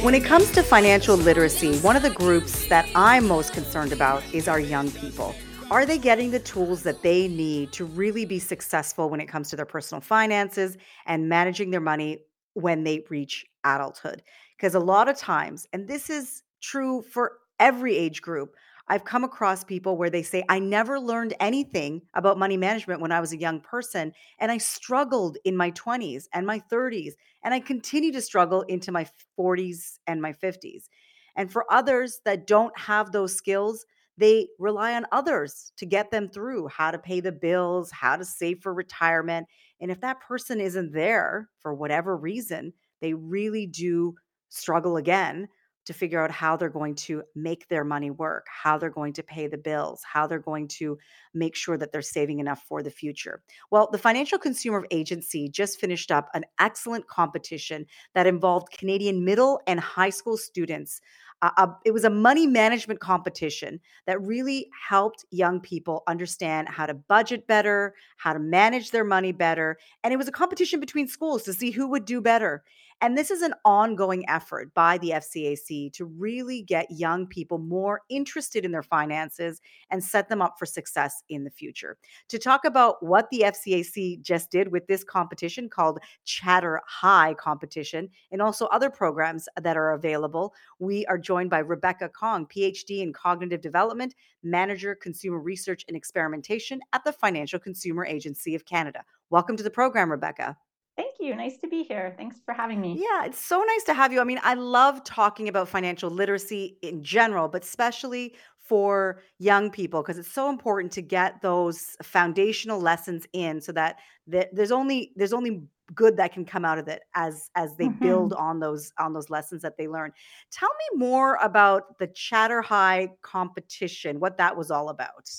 When 0.02 0.16
it 0.16 0.24
comes 0.24 0.50
to 0.52 0.64
financial 0.64 1.18
literacy, 1.18 1.78
one 1.80 1.98
of 1.98 2.04
the 2.04 2.10
groups 2.10 2.70
that 2.70 2.88
I'm 2.96 3.28
most 3.28 3.52
concerned 3.52 3.92
about 3.92 4.24
is 4.34 4.48
our 4.48 4.62
young 4.62 4.90
people. 4.92 5.36
Are 5.72 5.86
they 5.86 5.98
getting 5.98 6.32
the 6.32 6.40
tools 6.40 6.84
that 6.84 7.02
they 7.02 7.28
need 7.28 7.74
to 7.74 7.84
really 7.84 8.24
be 8.24 8.40
successful 8.40 9.10
when 9.10 9.20
it 9.20 9.26
comes 9.26 9.50
to 9.50 9.58
their 9.58 9.66
personal 9.66 10.00
finances 10.00 10.78
and 11.06 11.28
managing 11.28 11.70
their 11.72 11.82
money 11.82 12.20
when 12.54 12.86
they 12.86 13.04
reach 13.10 13.46
adulthood? 13.66 14.24
Because 14.56 14.74
a 14.74 14.80
lot 14.80 15.10
of 15.10 15.18
times, 15.18 15.68
and 15.74 15.86
this 15.86 16.10
is 16.10 16.44
true 16.62 17.02
for 17.02 17.40
every 17.60 17.98
age 17.98 18.22
group, 18.22 18.56
I've 18.88 19.04
come 19.06 19.24
across 19.24 19.64
people 19.64 19.98
where 19.98 20.10
they 20.10 20.22
say, 20.22 20.44
I 20.48 20.60
never 20.60 21.00
learned 21.00 21.34
anything 21.40 22.04
about 22.14 22.38
money 22.38 22.58
management 22.58 23.02
when 23.02 23.12
I 23.12 23.20
was 23.20 23.34
a 23.34 23.38
young 23.38 23.60
person. 23.60 24.14
And 24.40 24.52
I 24.52 24.58
struggled 24.60 25.38
in 25.44 25.58
my 25.58 25.72
20s 25.72 26.28
and 26.34 26.46
my 26.46 26.60
30s. 26.60 27.16
And 27.44 27.54
I 27.54 27.60
continue 27.60 28.12
to 28.12 28.22
struggle 28.22 28.62
into 28.64 28.92
my 28.92 29.08
40s 29.36 30.00
and 30.06 30.22
my 30.22 30.34
50s. 30.34 30.90
And 31.36 31.52
for 31.52 31.66
others 31.72 32.20
that 32.26 32.48
don't 32.48 32.78
have 32.78 33.12
those 33.12 33.36
skills, 33.36 33.86
they 34.18 34.48
rely 34.60 34.94
on 34.94 35.06
others 35.12 35.74
to 35.78 35.86
get 35.86 36.12
them 36.12 36.30
through 36.30 36.68
how 36.68 36.92
to 36.92 36.98
pay 37.00 37.20
the 37.20 37.32
bills, 37.32 37.92
how 37.92 38.16
to 38.16 38.24
save 38.24 38.62
for 38.62 38.74
retirement. 38.74 39.48
And 39.82 39.92
if 39.92 40.00
that 40.02 40.22
person 40.22 40.62
isn't 40.62 40.94
there 40.94 41.50
for 41.60 41.74
whatever 41.74 42.16
reason, 42.16 42.72
they 43.02 43.14
really 43.14 43.66
do 43.68 44.16
struggle 44.50 44.96
again 44.96 45.48
to 45.86 45.94
figure 45.94 46.22
out 46.22 46.32
how 46.32 46.58
they're 46.58 46.70
going 46.70 46.96
to 46.96 47.24
make 47.36 47.68
their 47.68 47.84
money 47.84 48.12
work, 48.12 48.46
how 48.50 48.78
they're 48.78 48.90
going 48.90 49.14
to 49.14 49.24
pay 49.24 49.48
the 49.48 49.58
bills, 49.58 50.02
how 50.04 50.28
they're 50.28 50.40
going 50.40 50.68
to 50.68 50.98
make 51.34 51.56
sure 51.56 51.78
that 51.78 51.92
they're 51.92 52.02
saving 52.02 52.40
enough 52.40 52.64
for 52.68 52.82
the 52.82 52.90
future. 52.90 53.42
Well, 53.72 53.90
the 53.92 53.98
Financial 53.98 54.38
Consumer 54.38 54.86
Agency 54.92 55.50
just 55.50 55.80
finished 55.80 56.12
up 56.12 56.30
an 56.34 56.46
excellent 56.60 57.08
competition 57.08 57.86
that 58.14 58.28
involved 58.28 58.72
Canadian 58.78 59.24
middle 59.24 59.62
and 59.68 59.80
high 59.80 60.10
school 60.10 60.38
students. 60.38 61.02
Uh, 61.42 61.52
uh, 61.58 61.68
it 61.84 61.92
was 61.92 62.06
a 62.06 62.10
money 62.10 62.48
management 62.48 63.00
competition 63.00 63.80
that 64.08 64.22
really 64.22 64.70
helped 64.88 65.26
young 65.32 65.60
people 65.60 66.02
understand 66.08 66.68
how 66.70 66.86
to 66.86 66.94
budget 66.94 67.46
better, 67.46 67.94
how 68.18 68.32
to 68.34 68.40
manage 68.40 68.92
their 68.92 69.04
money 69.04 69.32
better. 69.32 69.78
And 70.04 70.14
it 70.14 70.18
was 70.18 70.28
a 70.28 70.32
competition 70.32 70.80
between 70.80 71.08
schools 71.08 71.44
to 71.44 71.54
see 71.54 71.72
who 71.72 71.88
would 71.90 72.06
do 72.06 72.22
better. 72.22 72.64
And 73.02 73.18
this 73.18 73.30
is 73.30 73.42
an 73.42 73.54
ongoing 73.66 74.28
effort 74.30 74.74
by 74.74 74.98
the 75.00 75.10
FCAC 75.10 75.92
to 75.94 76.06
really 76.06 76.62
get 76.62 76.90
young 76.90 77.28
people 77.28 77.58
more 77.58 78.02
interested 78.10 78.64
in 78.64 78.72
their 78.72 78.82
finances 78.82 79.62
and 79.92 80.02
set 80.02 80.30
them 80.30 80.42
up 80.42 80.56
for 80.58 80.66
success 80.66 81.22
in 81.28 81.44
the 81.44 81.50
future. 81.50 81.98
To 82.30 82.40
talk 82.40 82.64
about 82.64 83.04
what 83.04 83.30
the 83.30 83.42
FCAC 83.42 84.22
just 84.22 84.50
did 84.50 84.72
with 84.72 84.88
this 84.88 85.04
competition 85.04 85.70
called 85.70 86.00
Chatter 86.24 86.82
High 86.88 87.34
Competition 87.34 88.10
and 88.32 88.42
also 88.42 88.68
other 88.68 88.90
programs 88.90 89.50
that 89.62 89.76
are 89.76 89.92
available, 89.92 90.54
we 90.80 91.06
are 91.08 91.18
joined 91.18 91.50
by 91.50 91.60
Rebecca 91.60 92.08
Kong, 92.08 92.48
PhD 92.48 93.02
in 93.02 93.12
Cognitive 93.12 93.60
Development, 93.60 94.16
Manager, 94.42 94.96
Consumer 94.96 95.40
Research 95.40 95.84
and 95.90 95.98
Experimentation 95.98 96.80
at 96.94 97.04
the 97.04 97.12
Financial 97.12 97.60
Consumer 97.60 98.06
Agency 98.06 98.56
of 98.56 98.66
Canada. 98.66 99.04
Welcome 99.30 99.58
to 99.58 99.64
the 99.64 99.70
program, 99.70 100.10
Rebecca. 100.10 100.58
Thank 100.98 101.16
you. 101.20 101.36
Nice 101.36 101.58
to 101.58 101.68
be 101.68 101.84
here. 101.84 102.14
Thanks 102.18 102.38
for 102.46 102.54
having 102.54 102.80
me. 102.80 102.98
Yeah, 102.98 103.26
it's 103.26 103.40
so 103.40 103.62
nice 103.62 103.84
to 103.84 103.94
have 103.94 104.14
you. 104.14 104.22
I 104.22 104.24
mean, 104.24 104.40
I 104.44 104.54
love 104.54 105.04
talking 105.04 105.50
about 105.50 105.68
financial 105.68 106.10
literacy 106.10 106.78
in 106.82 107.04
general, 107.04 107.50
but 107.50 107.64
especially 107.64 108.36
for 108.66 109.22
young 109.38 109.70
people 109.70 110.02
because 110.02 110.18
it's 110.18 110.32
so 110.32 110.50
important 110.50 110.92
to 110.92 111.02
get 111.02 111.42
those 111.42 111.96
foundational 112.02 112.80
lessons 112.80 113.26
in 113.34 113.62
so 113.62 113.72
that 113.72 113.98
there's 114.26 114.72
only 114.72 115.12
there's 115.16 115.34
only 115.34 115.62
good 115.94 116.18
that 116.18 116.34
can 116.34 116.46
come 116.46 116.66
out 116.66 116.80
of 116.80 116.88
it 116.88 117.04
as 117.14 117.52
as 117.56 117.76
they 117.76 117.86
mm-hmm. 117.86 118.04
build 118.04 118.34
on 118.34 118.60
those 118.60 118.92
on 118.98 119.14
those 119.14 119.30
lessons 119.30 119.62
that 119.62 119.78
they 119.78 119.88
learn. 119.88 120.12
Tell 120.52 120.70
me 120.70 121.00
more 121.00 121.38
about 121.42 122.00
the 122.00 122.08
Chatter 122.08 122.62
High 122.62 123.10
competition, 123.22 124.20
what 124.20 124.38
that 124.38 124.58
was 124.58 124.72
all 124.72 124.90
about. 124.90 125.30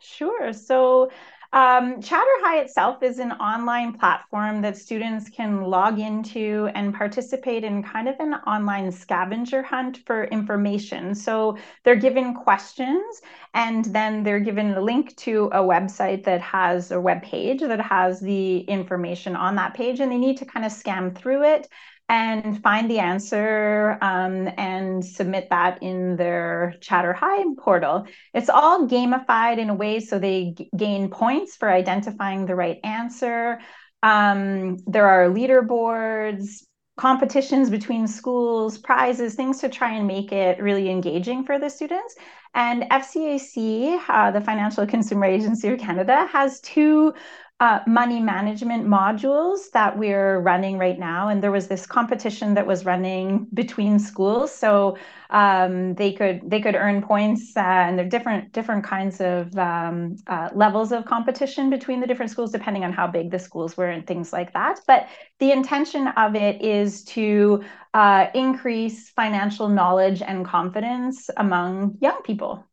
Sure. 0.00 0.52
So 0.52 1.10
um, 1.54 2.02
Chatter 2.02 2.26
High 2.42 2.58
itself 2.62 3.04
is 3.04 3.20
an 3.20 3.30
online 3.30 3.92
platform 3.92 4.60
that 4.62 4.76
students 4.76 5.30
can 5.30 5.62
log 5.62 6.00
into 6.00 6.68
and 6.74 6.92
participate 6.92 7.62
in 7.62 7.80
kind 7.80 8.08
of 8.08 8.16
an 8.18 8.34
online 8.34 8.90
scavenger 8.90 9.62
hunt 9.62 10.00
for 10.04 10.24
information. 10.24 11.14
So 11.14 11.56
they're 11.84 11.94
given 11.94 12.34
questions 12.34 13.22
and 13.54 13.84
then 13.84 14.24
they're 14.24 14.40
given 14.40 14.74
a 14.74 14.80
link 14.80 15.14
to 15.18 15.44
a 15.52 15.60
website 15.60 16.24
that 16.24 16.40
has 16.40 16.90
a 16.90 17.00
web 17.00 17.22
page 17.22 17.60
that 17.60 17.80
has 17.80 18.18
the 18.18 18.58
information 18.62 19.36
on 19.36 19.54
that 19.54 19.74
page 19.74 20.00
and 20.00 20.10
they 20.10 20.18
need 20.18 20.38
to 20.38 20.44
kind 20.44 20.66
of 20.66 20.72
scan 20.72 21.14
through 21.14 21.44
it 21.44 21.68
and 22.08 22.62
find 22.62 22.90
the 22.90 22.98
answer 22.98 23.98
um, 24.02 24.48
and 24.58 25.04
submit 25.04 25.48
that 25.50 25.82
in 25.82 26.16
their 26.16 26.74
Chatter 26.80 27.12
High 27.12 27.44
portal. 27.58 28.06
It's 28.34 28.50
all 28.50 28.86
gamified 28.86 29.58
in 29.58 29.70
a 29.70 29.74
way 29.74 30.00
so 30.00 30.18
they 30.18 30.54
g- 30.56 30.70
gain 30.76 31.08
points 31.10 31.56
for 31.56 31.70
identifying 31.70 32.44
the 32.44 32.54
right 32.54 32.78
answer. 32.84 33.60
Um, 34.02 34.76
there 34.86 35.08
are 35.08 35.30
leaderboards, 35.30 36.64
competitions 36.96 37.70
between 37.70 38.06
schools, 38.06 38.78
prizes, 38.78 39.34
things 39.34 39.60
to 39.60 39.68
try 39.68 39.94
and 39.94 40.06
make 40.06 40.30
it 40.30 40.62
really 40.62 40.90
engaging 40.90 41.44
for 41.44 41.58
the 41.58 41.68
students. 41.70 42.14
And 42.54 42.84
FCAC, 42.84 44.00
uh, 44.08 44.30
the 44.30 44.40
Financial 44.40 44.86
Consumer 44.86 45.24
Agency 45.24 45.68
of 45.68 45.80
Canada, 45.80 46.28
has 46.30 46.60
two 46.60 47.14
uh, 47.60 47.78
money 47.86 48.18
management 48.18 48.86
modules 48.86 49.70
that 49.72 49.96
we're 49.96 50.40
running 50.40 50.76
right 50.76 50.98
now. 50.98 51.28
And 51.28 51.40
there 51.40 51.52
was 51.52 51.68
this 51.68 51.86
competition 51.86 52.54
that 52.54 52.66
was 52.66 52.84
running 52.84 53.46
between 53.54 54.00
schools, 54.00 54.52
so 54.52 54.98
um, 55.30 55.94
they 55.94 56.12
could 56.12 56.42
they 56.44 56.60
could 56.60 56.74
earn 56.74 57.00
points, 57.00 57.56
uh, 57.56 57.60
and 57.60 57.96
there 57.96 58.06
are 58.06 58.08
different 58.08 58.52
different 58.52 58.84
kinds 58.84 59.20
of 59.20 59.56
um, 59.56 60.16
uh, 60.26 60.48
levels 60.52 60.90
of 60.90 61.04
competition 61.04 61.70
between 61.70 62.00
the 62.00 62.06
different 62.08 62.32
schools, 62.32 62.50
depending 62.50 62.84
on 62.84 62.92
how 62.92 63.06
big 63.06 63.30
the 63.30 63.38
schools 63.38 63.76
were 63.76 63.88
and 63.88 64.04
things 64.04 64.32
like 64.32 64.52
that. 64.52 64.80
But 64.88 65.06
the 65.38 65.52
intention 65.52 66.08
of 66.08 66.34
it 66.34 66.60
is 66.60 67.04
to 67.04 67.62
uh, 67.94 68.26
increase 68.34 69.10
financial 69.10 69.68
knowledge 69.68 70.22
and 70.22 70.44
confidence 70.44 71.30
among 71.36 71.98
young 72.00 72.20
people. 72.22 72.66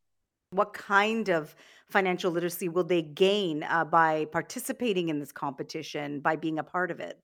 What 0.49 0.73
kind 0.73 1.29
of 1.29 1.55
financial 1.91 2.31
literacy 2.31 2.69
will 2.69 2.83
they 2.83 3.01
gain 3.01 3.63
uh, 3.63 3.85
by 3.85 4.25
participating 4.31 5.09
in 5.09 5.19
this 5.19 5.31
competition, 5.31 6.19
by 6.19 6.35
being 6.35 6.59
a 6.59 6.63
part 6.63 6.91
of 6.91 6.99
it? 6.99 7.19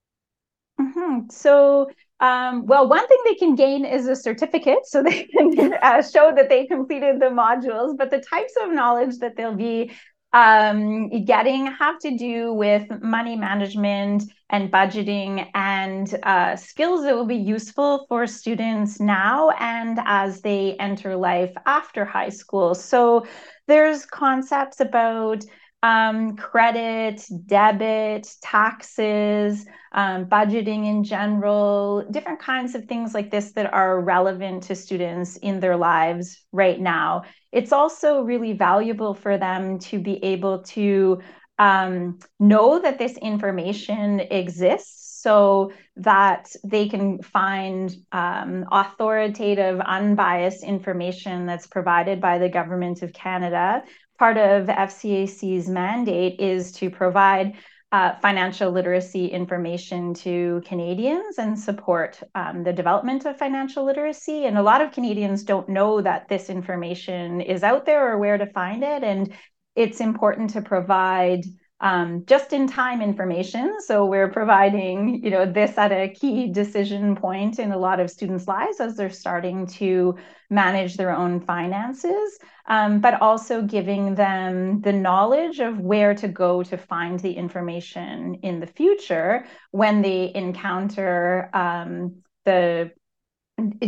Mm-hmm. 0.80 1.30
So, 1.30 1.90
um, 2.20 2.66
well, 2.66 2.88
one 2.88 3.08
thing 3.08 3.18
they 3.26 3.36
can 3.36 3.56
gain 3.56 3.86
is 3.86 4.08
a 4.08 4.16
certificate, 4.16 4.86
so 4.86 5.02
they 5.10 5.24
can 5.24 5.74
uh, 5.82 6.02
show 6.02 6.34
that 6.36 6.50
they 6.50 6.66
completed 6.66 7.20
the 7.20 7.28
modules. 7.28 7.98
But 7.98 8.12
the 8.12 8.20
types 8.20 8.54
of 8.62 8.72
knowledge 8.72 9.18
that 9.20 9.36
they'll 9.36 9.56
be 9.56 9.92
um, 10.38 11.10
getting 11.26 11.66
have 11.66 11.98
to 11.98 12.16
do 12.16 12.54
with 12.54 12.84
money 13.02 13.36
management 13.36 14.24
and 14.52 14.72
budgeting 14.72 15.50
and 15.56 16.16
uh, 16.22 16.56
skills 16.56 17.04
that 17.04 17.16
will 17.16 17.26
be 17.26 17.44
useful 17.56 18.06
for 18.08 18.28
students 18.28 19.00
now 19.00 19.50
and 19.60 19.98
as 20.06 20.42
they 20.42 20.76
enter 20.80 21.16
life 21.16 21.54
after 21.66 22.06
high 22.06 22.30
school. 22.30 22.76
So 22.76 23.26
there's 23.66 24.06
concepts 24.06 24.80
about 24.80 25.44
um, 25.84 26.36
credit, 26.36 27.24
debit, 27.46 28.28
taxes, 28.42 29.66
um, 29.92 30.26
budgeting 30.26 30.86
in 30.86 31.04
general, 31.04 32.06
different 32.12 32.40
kinds 32.40 32.76
of 32.76 32.86
things 32.86 33.14
like 33.14 33.32
this 33.32 33.52
that 33.54 33.72
are 33.74 34.02
relevant 34.02 34.64
to 34.64 34.76
students 34.76 35.38
in 35.38 35.60
their 35.60 35.78
lives 35.78 36.44
right 36.52 36.80
now. 36.80 37.24
It's 37.52 37.72
also 37.72 38.22
really 38.22 38.54
valuable 38.54 39.14
for 39.14 39.38
them 39.38 39.80
to 39.80 40.00
be 40.00 40.24
able 40.24 40.64
to 40.64 41.22
um, 41.60 42.20
know 42.40 42.80
that 42.80 43.00
this 43.00 43.18
information 43.18 44.20
exists 44.20 45.22
so 45.22 45.72
that 45.96 46.56
they 46.64 46.88
can 46.88 47.22
find 47.22 47.94
um, 48.12 48.66
authoritative, 48.72 49.80
unbiased 49.80 50.64
information 50.64 51.46
that's 51.46 51.68
provided 51.68 52.22
by 52.22 52.38
the 52.38 52.50
Government 52.50 53.02
of 53.02 53.12
Canada. 53.14 53.84
Part 54.20 54.38
of 54.38 54.68
FCAC's 54.68 55.70
mandate 55.70 56.40
is 56.40 56.72
to 56.74 56.90
provide 56.90 57.54
uh, 57.92 58.16
financial 58.16 58.72
literacy 58.72 59.28
information 59.28 60.14
to 60.14 60.62
Canadians 60.66 61.38
and 61.38 61.58
support 61.58 62.22
um, 62.36 62.64
the 62.64 62.74
development 62.74 63.26
of 63.26 63.38
financial 63.38 63.86
literacy. 63.86 64.46
And 64.46 64.58
a 64.58 64.64
lot 64.64 64.82
of 64.82 64.92
Canadians 64.92 65.44
don't 65.44 65.70
know 65.70 66.02
that 66.02 66.28
this 66.28 66.50
information 66.50 67.40
is 67.40 67.64
out 67.64 67.86
there 67.86 68.12
or 68.12 68.18
where 68.18 68.38
to 68.38 68.46
find 68.48 68.84
it. 68.84 69.04
And 69.04 69.34
it's 69.76 70.02
important 70.02 70.50
to 70.52 70.62
provide 70.62 71.46
um, 71.80 72.24
just 72.26 72.54
in 72.54 72.68
time 72.68 73.02
information. 73.02 73.76
So 73.80 74.06
we're 74.06 74.30
providing, 74.30 75.24
you 75.24 75.30
know, 75.30 75.46
this 75.46 75.78
at 75.78 75.92
a 75.92 76.10
key 76.10 76.52
decision 76.52 77.16
point 77.16 77.60
in 77.60 77.72
a 77.72 77.78
lot 77.78 78.00
of 78.00 78.10
students' 78.10 78.48
lives 78.48 78.80
as 78.80 78.96
they're 78.96 79.12
starting 79.12 79.68
to 79.68 80.16
manage 80.50 80.98
their 80.98 81.16
own 81.16 81.40
finances, 81.40 82.40
um, 82.68 83.00
but 83.00 83.22
also 83.22 83.62
giving 83.62 84.16
them 84.16 84.82
the 84.82 84.94
knowledge 84.94 85.60
of 85.60 85.80
where 85.80 86.16
to 86.16 86.28
go 86.28 86.64
to 86.64 86.78
find 86.78 87.20
the 87.20 87.34
information 87.34 88.36
in 88.42 88.60
the 88.60 88.68
future 88.68 89.46
when 89.72 90.02
they 90.02 90.32
encounter 90.34 91.50
um, 91.54 92.24
the 92.46 92.92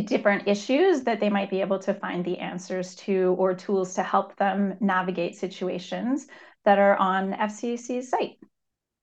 different 0.05 0.47
issues 0.47 1.03
that 1.03 1.19
they 1.19 1.29
might 1.29 1.49
be 1.49 1.61
able 1.61 1.77
to 1.77 1.93
find 1.93 2.25
the 2.25 2.39
answers 2.39 2.95
to 2.95 3.35
or 3.37 3.53
tools 3.53 3.93
to 3.93 4.01
help 4.01 4.35
them 4.37 4.75
navigate 4.79 5.35
situations 5.35 6.25
that 6.65 6.79
are 6.79 6.95
on 6.97 7.33
FCC's 7.33 8.09
site. 8.09 8.37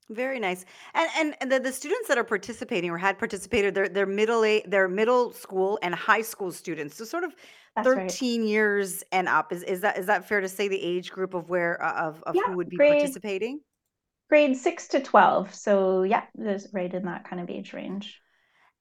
Very 0.08 0.38
nice. 0.38 0.64
And 0.94 1.34
and 1.40 1.50
the, 1.50 1.58
the 1.58 1.72
students 1.72 2.06
that 2.08 2.16
are 2.16 2.24
participating 2.24 2.90
or 2.90 2.98
had 2.98 3.18
participated, 3.18 3.74
they're 3.74 3.88
they're 3.88 4.06
middle 4.06 4.44
a 4.44 4.62
they're 4.66 4.88
middle 4.88 5.32
school 5.32 5.80
and 5.82 5.94
high 5.94 6.22
school 6.22 6.52
students. 6.52 6.96
So 6.96 7.04
sort 7.04 7.24
of 7.24 7.34
That's 7.74 7.88
13 7.88 8.40
right. 8.40 8.48
years 8.48 9.02
and 9.10 9.28
up. 9.28 9.52
Is 9.52 9.64
is 9.64 9.80
that 9.80 9.98
is 9.98 10.06
that 10.06 10.28
fair 10.28 10.40
to 10.40 10.48
say 10.48 10.68
the 10.68 10.80
age 10.80 11.10
group 11.10 11.34
of 11.34 11.50
where 11.50 11.82
uh, 11.82 12.08
of, 12.08 12.22
of 12.22 12.36
yeah, 12.36 12.42
who 12.46 12.56
would 12.56 12.68
be 12.68 12.76
grade, 12.76 13.00
participating? 13.00 13.60
Grade 14.28 14.56
six 14.56 14.86
to 14.88 15.00
twelve. 15.00 15.52
So 15.52 16.04
yeah, 16.04 16.22
there's 16.36 16.68
right 16.72 16.92
in 16.92 17.04
that 17.06 17.28
kind 17.28 17.42
of 17.42 17.50
age 17.50 17.72
range. 17.72 18.20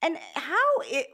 And 0.04 0.18
how 0.36 0.68
it 0.84 1.08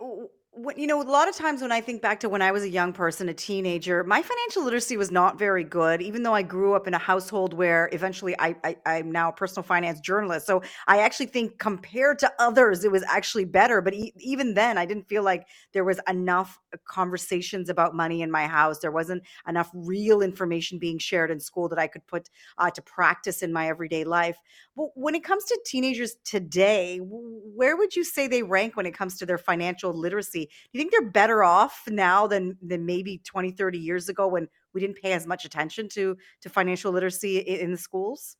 when, 0.54 0.78
you 0.78 0.86
know, 0.86 1.02
a 1.02 1.04
lot 1.04 1.30
of 1.30 1.36
times 1.36 1.62
when 1.62 1.72
I 1.72 1.80
think 1.80 2.02
back 2.02 2.20
to 2.22 2.30
when 2.30 2.42
I 2.42 2.52
was 2.52 2.64
a 2.64 2.70
young 2.70 2.92
person, 2.92 3.30
a 3.30 3.34
teenager, 3.34 4.04
my 4.04 4.22
financial 4.22 4.66
literacy 4.66 4.98
was 4.98 5.10
not 5.10 5.40
very 5.40 5.64
good, 5.64 6.02
even 6.02 6.24
though 6.24 6.34
I 6.34 6.42
grew 6.42 6.74
up 6.74 6.88
in 6.88 6.94
a 6.94 6.98
household 6.98 7.54
where 7.54 7.90
eventually 7.94 8.36
I, 8.38 8.56
I, 8.64 8.76
I'm 8.86 9.12
now 9.14 9.30
a 9.30 9.32
personal 9.32 9.64
finance 9.64 10.02
journalist. 10.02 10.46
So 10.46 10.62
I 10.88 11.00
actually 11.00 11.28
think 11.28 11.58
compared 11.58 12.20
to 12.20 12.32
others, 12.38 12.84
it 12.84 12.92
was 12.92 13.02
actually 13.04 13.46
better. 13.46 13.82
But 13.82 13.94
e- 13.94 14.14
even 14.18 14.54
then, 14.54 14.78
I 14.78 14.86
didn't 14.86 15.08
feel 15.08 15.24
like 15.24 15.48
there 15.72 15.86
was 15.86 16.02
enough 16.10 16.60
conversations 16.86 17.70
about 17.70 17.96
money 17.96 18.22
in 18.22 18.30
my 18.30 18.46
house. 18.46 18.80
There 18.80 18.92
wasn't 18.92 19.24
enough 19.48 19.70
real 19.74 20.22
information 20.22 20.80
being 20.80 21.00
shared 21.00 21.32
in 21.32 21.40
school 21.40 21.70
that 21.70 21.80
I 21.80 21.88
could 21.88 22.06
put 22.08 22.30
uh, 22.58 22.70
to 22.72 22.82
practice 22.82 23.42
in 23.42 23.54
my 23.54 23.70
everyday 23.70 24.04
life. 24.04 24.38
But 24.76 24.88
when 24.96 25.16
it 25.16 25.24
comes 25.24 25.46
to 25.46 25.60
teenagers 25.66 26.16
today, 26.26 27.00
where 27.02 27.78
would 27.78 27.96
you 27.96 28.04
say 28.04 28.28
they 28.28 28.44
rank 28.44 28.76
when 28.76 28.86
it 28.86 28.94
comes 28.94 29.18
to 29.20 29.26
their 29.26 29.38
financial 29.38 29.94
literacy? 29.94 30.41
Do 30.46 30.70
you 30.74 30.80
think 30.80 30.92
they're 30.92 31.10
better 31.10 31.44
off 31.44 31.84
now 31.88 32.28
than 32.28 32.58
than 32.62 32.86
maybe 32.86 33.22
20, 33.26 33.52
30 33.52 33.78
years 33.78 34.10
ago 34.10 34.28
when 34.28 34.48
we 34.74 34.82
didn't 34.82 35.02
pay 35.02 35.14
as 35.14 35.28
much 35.28 35.46
attention 35.46 35.90
to 35.90 36.18
to 36.42 36.50
financial 36.50 36.92
literacy 36.92 37.40
in, 37.40 37.60
in 37.60 37.72
the 37.72 37.78
schools? 37.78 38.36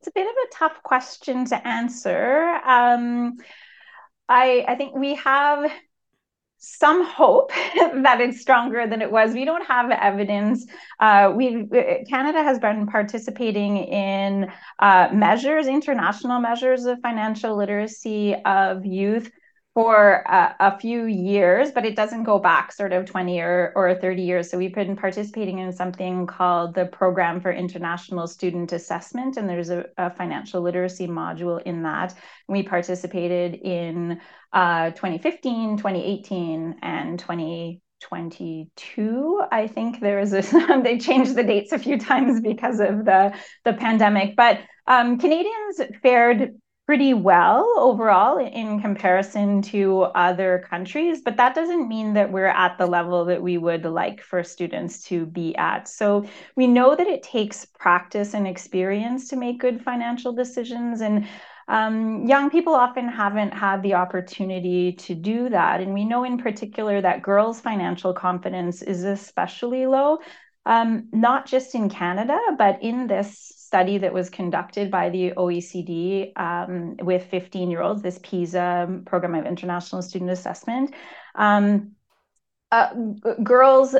It's 0.00 0.08
a 0.08 0.12
bit 0.12 0.26
of 0.26 0.32
a 0.32 0.54
tough 0.54 0.82
question 0.82 1.44
to 1.46 1.66
answer. 1.66 2.60
Um, 2.64 3.36
I 4.28 4.64
I 4.66 4.74
think 4.74 4.96
we 4.96 5.14
have 5.16 5.70
some 6.64 7.04
hope 7.04 7.50
that 7.74 8.20
it's 8.20 8.40
stronger 8.40 8.86
than 8.86 9.02
it 9.02 9.10
was. 9.10 9.34
We 9.34 9.44
don't 9.44 9.66
have 9.66 9.90
evidence. 9.90 10.64
Uh, 11.00 11.32
we 11.36 11.66
Canada 12.08 12.42
has 12.42 12.58
been 12.60 12.86
participating 12.86 13.78
in 13.78 14.50
uh, 14.78 15.08
measures, 15.12 15.66
international 15.66 16.40
measures 16.40 16.84
of 16.84 17.00
financial 17.00 17.56
literacy 17.56 18.36
of 18.44 18.86
youth 18.86 19.30
for 19.74 20.22
a, 20.26 20.54
a, 20.60 20.78
few 20.78 21.06
years, 21.06 21.70
but 21.70 21.86
it 21.86 21.96
doesn't 21.96 22.24
go 22.24 22.38
back 22.38 22.72
sort 22.72 22.92
of 22.92 23.06
20 23.06 23.40
or, 23.40 23.72
or 23.74 23.94
30 23.94 24.20
years. 24.20 24.50
So 24.50 24.58
we've 24.58 24.74
been 24.74 24.96
participating 24.96 25.60
in 25.60 25.72
something 25.72 26.26
called 26.26 26.74
the 26.74 26.84
Program 26.86 27.40
for 27.40 27.50
International 27.50 28.26
Student 28.26 28.72
Assessment, 28.72 29.38
and 29.38 29.48
there's 29.48 29.70
a, 29.70 29.86
a 29.96 30.14
financial 30.14 30.60
literacy 30.60 31.06
module 31.06 31.62
in 31.62 31.84
that. 31.84 32.14
We 32.48 32.64
participated 32.64 33.54
in 33.54 34.20
uh, 34.52 34.90
2015, 34.90 35.78
2018, 35.78 36.76
and 36.82 37.18
2022. 37.18 39.42
I 39.50 39.66
think 39.68 40.00
there 40.00 40.18
is 40.18 40.34
a, 40.34 40.42
they 40.84 40.98
changed 40.98 41.34
the 41.34 41.44
dates 41.44 41.72
a 41.72 41.78
few 41.78 41.98
times 41.98 42.42
because 42.42 42.78
of 42.78 43.06
the, 43.06 43.34
the 43.64 43.72
pandemic, 43.72 44.36
but 44.36 44.58
um, 44.86 45.18
Canadians 45.18 45.80
fared 46.02 46.56
pretty 46.92 47.14
well 47.14 47.72
overall 47.78 48.36
in 48.36 48.78
comparison 48.78 49.62
to 49.62 50.02
other 50.14 50.62
countries, 50.68 51.22
but 51.22 51.38
that 51.38 51.54
doesn't 51.54 51.88
mean 51.88 52.12
that 52.12 52.30
we're 52.30 52.44
at 52.44 52.76
the 52.76 52.84
level 52.84 53.24
that 53.24 53.40
we 53.40 53.56
would 53.56 53.86
like 53.86 54.20
for 54.20 54.44
students 54.44 55.02
to 55.02 55.24
be 55.24 55.56
at. 55.56 55.88
So 55.88 56.26
we 56.54 56.66
know 56.66 56.94
that 56.94 57.06
it 57.06 57.22
takes 57.22 57.64
practice 57.64 58.34
and 58.34 58.46
experience 58.46 59.28
to 59.28 59.36
make 59.36 59.58
good 59.58 59.80
financial 59.82 60.34
decisions. 60.34 61.00
And 61.00 61.26
um, 61.66 62.26
young 62.26 62.50
people 62.50 62.74
often 62.74 63.08
haven't 63.08 63.54
had 63.54 63.82
the 63.82 63.94
opportunity 63.94 64.92
to 64.92 65.14
do 65.14 65.48
that. 65.48 65.80
And 65.80 65.94
we 65.94 66.04
know 66.04 66.24
in 66.24 66.36
particular 66.36 67.00
that 67.00 67.22
girls' 67.22 67.58
financial 67.58 68.12
confidence 68.12 68.82
is 68.82 69.04
especially 69.04 69.86
low. 69.86 70.18
Um, 70.66 71.08
not 71.10 71.46
just 71.46 71.74
in 71.74 71.88
Canada, 71.88 72.38
but 72.58 72.82
in 72.82 73.06
this 73.06 73.61
study 73.72 73.96
that 73.96 74.12
was 74.12 74.28
conducted 74.28 74.90
by 74.90 75.08
the 75.08 75.32
OECD 75.34 76.38
um, 76.38 76.94
with 77.00 77.24
15 77.30 77.70
year 77.70 77.80
olds, 77.80 78.02
this 78.02 78.20
PISA 78.22 79.00
program 79.06 79.34
of 79.34 79.46
international 79.46 80.02
student 80.02 80.30
assessment. 80.30 80.94
Um, 81.36 81.92
uh, 82.70 82.92
girls' 83.42 83.96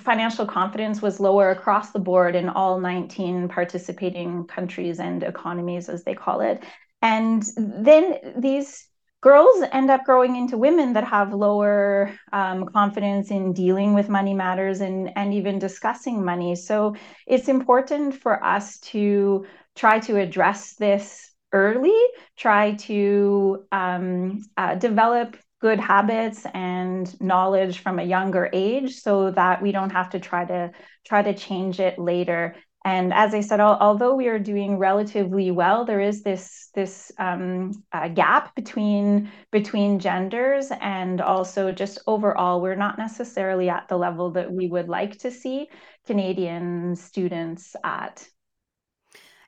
financial 0.00 0.46
confidence 0.46 1.00
was 1.00 1.20
lower 1.20 1.50
across 1.50 1.92
the 1.92 2.00
board 2.00 2.34
in 2.34 2.48
all 2.48 2.80
19 2.80 3.46
participating 3.48 4.48
countries 4.48 4.98
and 4.98 5.22
economies, 5.22 5.88
as 5.88 6.02
they 6.02 6.14
call 6.16 6.40
it. 6.40 6.64
And 7.00 7.44
then 7.56 8.18
these 8.36 8.84
girls 9.24 9.64
end 9.72 9.90
up 9.90 10.04
growing 10.04 10.36
into 10.36 10.58
women 10.58 10.92
that 10.92 11.04
have 11.04 11.32
lower 11.32 12.12
um, 12.30 12.66
confidence 12.66 13.30
in 13.30 13.54
dealing 13.54 13.94
with 13.94 14.10
money 14.10 14.34
matters 14.34 14.82
and, 14.82 15.10
and 15.16 15.32
even 15.32 15.58
discussing 15.58 16.22
money. 16.22 16.54
So 16.54 16.94
it's 17.26 17.48
important 17.48 18.20
for 18.20 18.44
us 18.44 18.78
to 18.92 19.46
try 19.74 19.98
to 20.00 20.18
address 20.18 20.74
this 20.74 21.32
early, 21.52 21.98
try 22.36 22.74
to 22.74 23.64
um, 23.72 24.42
uh, 24.58 24.74
develop 24.74 25.38
good 25.58 25.80
habits 25.80 26.44
and 26.52 27.18
knowledge 27.18 27.78
from 27.78 27.98
a 27.98 28.04
younger 28.04 28.50
age 28.52 28.96
so 28.96 29.30
that 29.30 29.62
we 29.62 29.72
don't 29.72 29.92
have 29.92 30.10
to 30.10 30.20
try 30.20 30.44
to 30.44 30.70
try 31.06 31.22
to 31.22 31.32
change 31.32 31.80
it 31.80 31.98
later 31.98 32.54
and 32.84 33.14
as 33.14 33.34
I 33.34 33.40
said, 33.40 33.60
al- 33.60 33.78
although 33.80 34.14
we 34.14 34.28
are 34.28 34.38
doing 34.38 34.78
relatively 34.78 35.50
well, 35.50 35.84
there 35.84 36.00
is 36.00 36.22
this 36.22 36.70
this 36.74 37.10
um, 37.18 37.72
uh, 37.92 38.08
gap 38.08 38.54
between 38.54 39.30
between 39.50 39.98
genders, 39.98 40.70
and 40.80 41.20
also 41.20 41.72
just 41.72 41.98
overall, 42.06 42.60
we're 42.60 42.74
not 42.76 42.98
necessarily 42.98 43.68
at 43.70 43.88
the 43.88 43.96
level 43.96 44.32
that 44.32 44.52
we 44.52 44.66
would 44.68 44.88
like 44.88 45.18
to 45.20 45.30
see 45.30 45.68
Canadian 46.06 46.96
students 46.96 47.74
at. 47.84 48.26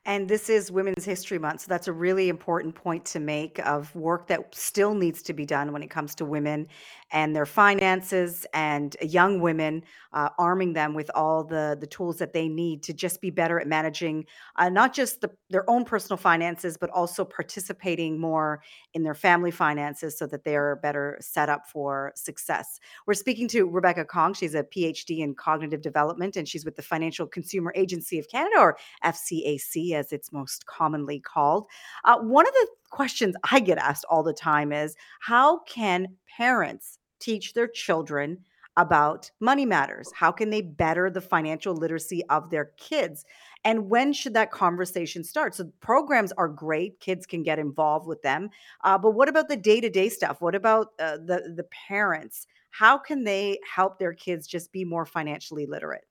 And 0.06 0.28
this 0.28 0.48
is 0.48 0.70
Women's 0.70 1.04
History 1.04 1.36
Month. 1.36 1.62
So 1.62 1.66
that's 1.68 1.88
a 1.88 1.92
really 1.92 2.28
important 2.28 2.76
point 2.76 3.04
to 3.06 3.18
make 3.18 3.58
of 3.66 3.92
work 3.96 4.28
that 4.28 4.54
still 4.54 4.94
needs 4.94 5.20
to 5.22 5.32
be 5.32 5.44
done 5.44 5.72
when 5.72 5.82
it 5.82 5.90
comes 5.90 6.14
to 6.14 6.24
women 6.24 6.68
and 7.10 7.34
their 7.34 7.46
finances 7.46 8.46
and 8.54 8.96
young 9.00 9.40
women, 9.40 9.82
uh, 10.12 10.28
arming 10.38 10.72
them 10.72 10.94
with 10.94 11.10
all 11.14 11.42
the, 11.42 11.76
the 11.80 11.86
tools 11.88 12.18
that 12.18 12.32
they 12.32 12.46
need 12.46 12.84
to 12.84 12.92
just 12.92 13.20
be 13.20 13.30
better 13.30 13.58
at 13.58 13.66
managing 13.66 14.24
uh, 14.56 14.68
not 14.68 14.94
just 14.94 15.20
the, 15.22 15.30
their 15.50 15.68
own 15.68 15.84
personal 15.84 16.16
finances, 16.16 16.76
but 16.76 16.90
also 16.90 17.24
participating 17.24 18.18
more 18.18 18.62
in 18.94 19.02
their 19.02 19.14
family 19.14 19.50
finances 19.50 20.16
so 20.16 20.26
that 20.26 20.44
they 20.44 20.54
are 20.54 20.76
better 20.76 21.16
set 21.20 21.48
up 21.48 21.66
for 21.68 22.12
success. 22.14 22.78
We're 23.06 23.14
speaking 23.14 23.48
to 23.48 23.68
Rebecca 23.68 24.04
Kong. 24.04 24.34
She's 24.34 24.54
a 24.54 24.62
PhD 24.62 25.18
in 25.18 25.34
cognitive 25.34 25.82
development 25.82 26.36
and 26.36 26.46
she's 26.46 26.64
with 26.64 26.76
the 26.76 26.82
Financial 26.82 27.26
Consumer 27.26 27.72
Agency 27.74 28.20
of 28.20 28.28
Canada, 28.28 28.56
or 28.58 28.78
FCAC 29.04 29.95
as 29.96 30.12
it's 30.12 30.32
most 30.32 30.66
commonly 30.66 31.18
called. 31.18 31.66
Uh, 32.04 32.18
one 32.18 32.46
of 32.46 32.54
the 32.54 32.68
questions 32.90 33.34
I 33.50 33.60
get 33.60 33.78
asked 33.78 34.04
all 34.08 34.22
the 34.22 34.32
time 34.32 34.72
is 34.72 34.94
how 35.20 35.60
can 35.60 36.16
parents 36.36 36.98
teach 37.18 37.54
their 37.54 37.68
children 37.68 38.38
about 38.76 39.30
money 39.40 39.64
matters? 39.64 40.12
How 40.14 40.30
can 40.30 40.50
they 40.50 40.60
better 40.60 41.10
the 41.10 41.20
financial 41.20 41.74
literacy 41.74 42.22
of 42.28 42.50
their 42.50 42.72
kids? 42.76 43.24
And 43.64 43.88
when 43.88 44.12
should 44.12 44.34
that 44.34 44.50
conversation 44.50 45.24
start? 45.24 45.54
So, 45.54 45.70
programs 45.80 46.32
are 46.32 46.48
great, 46.48 47.00
kids 47.00 47.26
can 47.26 47.42
get 47.42 47.58
involved 47.58 48.06
with 48.06 48.22
them. 48.22 48.50
Uh, 48.84 48.98
but 48.98 49.12
what 49.12 49.28
about 49.28 49.48
the 49.48 49.56
day 49.56 49.80
to 49.80 49.88
day 49.88 50.08
stuff? 50.08 50.40
What 50.40 50.54
about 50.54 50.88
uh, 50.98 51.16
the, 51.16 51.54
the 51.56 51.66
parents? 51.88 52.46
How 52.70 52.98
can 52.98 53.24
they 53.24 53.58
help 53.74 53.98
their 53.98 54.12
kids 54.12 54.46
just 54.46 54.70
be 54.72 54.84
more 54.84 55.06
financially 55.06 55.64
literate? 55.64 56.04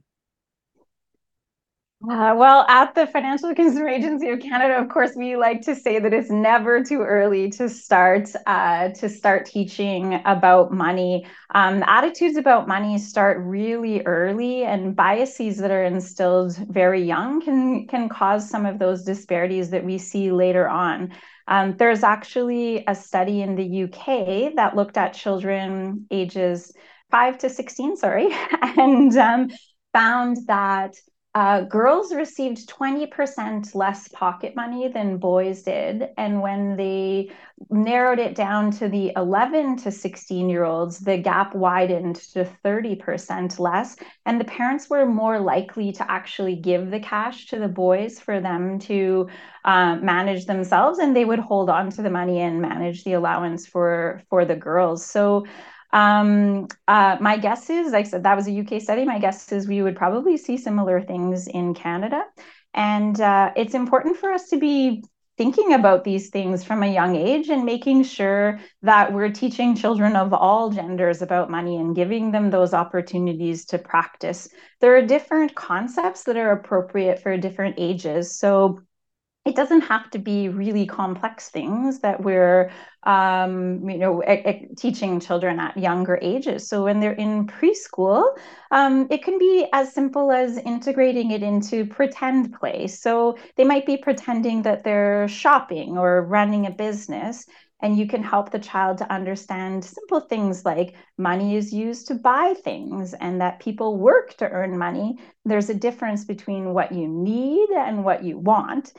Uh, 2.07 2.35
well, 2.37 2.65
at 2.67 2.93
the 2.93 3.07
Financial 3.07 3.55
Consumer 3.55 3.87
Agency 3.87 4.29
of 4.29 4.39
Canada, 4.39 4.77
of 4.77 4.89
course, 4.89 5.13
we 5.15 5.37
like 5.37 5.61
to 5.61 5.73
say 5.73 5.97
that 5.97 6.13
it's 6.13 6.29
never 6.29 6.83
too 6.83 7.01
early 7.01 7.49
to 7.51 7.67
start 7.67 8.29
uh, 8.45 8.89
to 8.89 9.09
start 9.09 9.47
teaching 9.47 10.21
about 10.25 10.71
money. 10.71 11.25
Um, 11.55 11.81
attitudes 11.87 12.37
about 12.37 12.67
money 12.67 12.99
start 12.99 13.39
really 13.39 14.03
early, 14.05 14.65
and 14.65 14.95
biases 14.95 15.57
that 15.57 15.71
are 15.71 15.83
instilled 15.83 16.55
very 16.69 17.01
young 17.01 17.41
can 17.41 17.87
can 17.87 18.07
cause 18.07 18.47
some 18.47 18.67
of 18.67 18.77
those 18.77 19.03
disparities 19.03 19.71
that 19.71 19.83
we 19.83 19.97
see 19.97 20.31
later 20.31 20.67
on. 20.67 21.11
Um, 21.47 21.75
there's 21.77 22.03
actually 22.03 22.83
a 22.87 22.93
study 22.93 23.41
in 23.41 23.55
the 23.55 23.83
UK 23.85 24.53
that 24.55 24.75
looked 24.75 24.97
at 24.97 25.13
children 25.13 26.05
ages 26.11 26.71
five 27.09 27.39
to 27.39 27.49
sixteen, 27.49 27.95
sorry, 27.97 28.29
and 28.61 29.15
um, 29.17 29.49
found 29.91 30.37
that 30.45 30.93
uh, 31.35 31.63
girls 31.63 32.13
received 32.13 32.69
20% 32.69 33.75
less 33.75 34.07
pocket 34.07 34.55
money 34.55 34.87
than 34.87 35.17
boys 35.17 35.63
did. 35.63 36.07
And 36.17 36.41
when 36.41 36.77
they 36.77 37.29
narrowed 37.69 38.19
it 38.19 38.35
down 38.35 38.71
to 38.71 38.87
the 38.87 39.11
11 39.17 39.75
to 39.77 39.91
16 39.91 40.49
year 40.49 40.63
olds, 40.63 40.99
the 40.99 41.17
gap 41.17 41.53
widened 41.53 42.15
to 42.15 42.49
30% 42.63 43.59
less. 43.59 43.97
And 44.25 44.39
the 44.39 44.45
parents 44.45 44.89
were 44.89 45.05
more 45.05 45.37
likely 45.41 45.91
to 45.91 46.09
actually 46.09 46.55
give 46.55 46.89
the 46.89 47.01
cash 47.01 47.47
to 47.47 47.59
the 47.59 47.67
boys 47.67 48.17
for 48.17 48.39
them 48.39 48.79
to 48.79 49.27
uh, 49.65 49.97
manage 49.97 50.45
themselves, 50.45 50.99
and 50.99 51.13
they 51.13 51.25
would 51.25 51.39
hold 51.39 51.69
on 51.69 51.89
to 51.89 52.01
the 52.01 52.09
money 52.09 52.39
and 52.39 52.61
manage 52.61 53.03
the 53.03 53.13
allowance 53.13 53.67
for, 53.67 54.21
for 54.29 54.45
the 54.45 54.55
girls. 54.55 55.05
So 55.05 55.45
um, 55.95 56.67
uh, 56.89 57.15
my 57.21 57.37
guess 57.37 57.69
is, 57.69 57.93
like 57.93 58.05
I 58.05 58.09
said, 58.09 58.23
that 58.23 58.35
was 58.35 58.49
a 58.49 58.59
UK 58.59 58.81
study. 58.81 59.05
My 59.05 59.17
guess 59.17 59.49
is 59.53 59.65
we 59.65 59.81
would 59.81 59.95
probably 59.95 60.35
see 60.35 60.57
similar 60.57 61.01
things 61.01 61.47
in 61.47 61.73
Canada. 61.73 62.21
And 62.73 63.19
uh, 63.21 63.53
it's 63.55 63.73
important 63.73 64.17
for 64.17 64.33
us 64.33 64.49
to 64.49 64.57
be 64.57 65.05
thinking 65.37 65.73
about 65.73 66.03
these 66.03 66.29
things 66.29 66.65
from 66.65 66.83
a 66.83 66.93
young 66.93 67.15
age 67.15 67.47
and 67.47 67.63
making 67.63 68.03
sure 68.03 68.59
that 68.81 69.13
we're 69.13 69.31
teaching 69.31 69.73
children 69.73 70.17
of 70.17 70.33
all 70.33 70.69
genders 70.69 71.21
about 71.21 71.49
money 71.49 71.77
and 71.77 71.95
giving 71.95 72.31
them 72.31 72.49
those 72.49 72.73
opportunities 72.73 73.63
to 73.63 73.77
practice. 73.77 74.49
There 74.81 74.97
are 74.97 75.01
different 75.01 75.55
concepts 75.55 76.23
that 76.23 76.35
are 76.35 76.51
appropriate 76.51 77.21
for 77.21 77.37
different 77.37 77.75
ages. 77.77 78.37
So 78.37 78.81
it 79.45 79.55
doesn't 79.55 79.81
have 79.81 80.09
to 80.09 80.17
be 80.17 80.49
really 80.49 80.87
complex 80.87 81.49
things 81.49 81.99
that 81.99 82.23
we're 82.23 82.71
um, 83.03 83.87
you 83.87 83.99
know 83.99 84.23
teaching 84.75 85.19
children 85.19 85.59
at 85.59 85.77
younger 85.77 86.17
ages. 86.21 86.67
So 86.67 86.83
when 86.85 86.99
they're 86.99 87.11
in 87.13 87.45
preschool 87.45 88.35
um, 88.71 89.07
it 89.11 89.23
can 89.23 89.37
be 89.37 89.67
as 89.73 89.93
simple 89.93 90.31
as 90.31 90.57
integrating 90.57 91.31
it 91.31 91.43
into 91.43 91.85
pretend 91.85 92.53
play. 92.53 92.87
So 92.87 93.37
they 93.55 93.63
might 93.63 93.85
be 93.85 93.97
pretending 93.97 94.63
that 94.63 94.83
they're 94.83 95.27
shopping 95.27 95.97
or 95.97 96.23
running 96.23 96.65
a 96.65 96.71
business 96.71 97.45
and 97.81 97.97
you 97.97 98.07
can 98.07 98.23
help 98.23 98.51
the 98.51 98.59
child 98.59 98.97
to 98.97 99.13
understand 99.13 99.85
simple 99.85 100.21
things 100.21 100.65
like 100.65 100.95
money 101.17 101.55
is 101.55 101.71
used 101.71 102.07
to 102.07 102.15
buy 102.15 102.55
things 102.63 103.13
and 103.13 103.39
that 103.41 103.59
people 103.59 103.97
work 103.97 104.35
to 104.37 104.49
earn 104.49 104.77
money. 104.77 105.19
There's 105.43 105.69
a 105.69 105.75
difference 105.75 106.25
between 106.25 106.73
what 106.73 106.93
you 106.93 107.07
need 107.07 107.69
and 107.69 108.03
what 108.03 108.23
you 108.23 108.39
want 108.39 108.93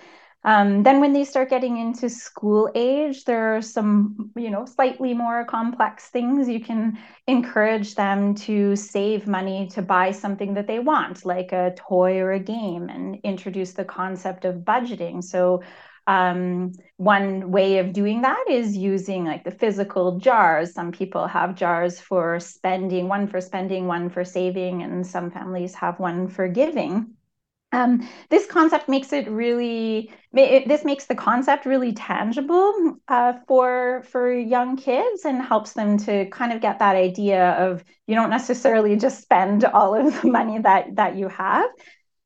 um, 0.47 0.85
then 0.85 1.01
when 1.01 1.13
they 1.13 1.25
start 1.25 1.51
getting 1.51 1.77
into 1.77 2.09
school 2.09 2.71
age, 2.77 3.25
there 3.25 3.57
are 3.57 3.61
some, 3.61 4.31
you 4.37 4.49
know, 4.49 4.65
slightly 4.65 5.13
more 5.13 5.45
complex 5.45 6.07
things. 6.07 6.49
You 6.49 6.61
can 6.61 6.99
encourage 7.27 7.97
them 7.97 8.37
to 8.47 8.77
save 8.77 9.27
money 9.27 9.67
to 9.73 9.83
buy 9.83 10.13
something 10.13 10.55
that 10.55 10.69
they 10.69 10.79
want, 10.79 11.25
like 11.25 11.51
a 11.51 11.75
toy 11.77 12.19
or 12.21 12.31
a 12.31 12.39
game, 12.39 12.89
and 12.89 13.19
introduce 13.25 13.73
the 13.73 13.85
concept 13.85 14.45
of 14.45 14.59
budgeting. 14.59 15.25
So 15.25 15.65
um, 16.07 16.71
one 16.97 17.51
way 17.51 17.79
of 17.79 17.93
doing 17.93 18.23
that 18.23 18.45
is 18.49 18.77
using 18.77 19.25
like 19.25 19.43
the 19.43 19.51
physical 19.51 20.21
jars. 20.21 20.73
Some 20.73 20.93
people 20.93 21.27
have 21.27 21.57
jars 21.57 21.99
for 21.99 22.39
spending, 22.39 23.09
one 23.09 23.27
for 23.27 23.41
spending, 23.41 23.89
one 23.89 24.11
for 24.11 24.25
saving, 24.25 24.85
and 24.85 25.05
some 25.05 25.33
families 25.33 25.75
have 25.75 25.99
one 25.99 26.29
for 26.29 26.47
giving. 26.47 27.16
Um, 27.77 28.09
this 28.31 28.47
concept 28.47 28.89
makes 28.89 29.13
it 29.13 29.29
really 29.29 30.11
it, 30.33 30.67
this 30.67 30.83
makes 30.83 31.07
the 31.07 31.15
concept 31.15 31.67
really 31.67 31.93
tangible 31.93 32.97
uh, 33.07 33.35
for 33.47 34.03
for 34.09 34.33
young 34.33 34.77
kids 34.79 35.27
and 35.27 35.43
helps 35.43 35.75
them 35.75 35.99
to 35.99 36.25
kind 36.31 36.55
of 36.55 36.63
get 36.63 36.79
that 36.79 36.97
idea 36.97 37.51
of 37.51 37.85
you 38.07 38.15
don't 38.15 38.31
necessarily 38.31 38.97
just 38.97 39.21
spend 39.21 39.65
all 39.67 39.95
of 39.95 40.23
the 40.23 40.29
money 40.29 40.59
that 40.59 40.97
that 40.97 41.17
you 41.17 41.29
have 41.29 41.69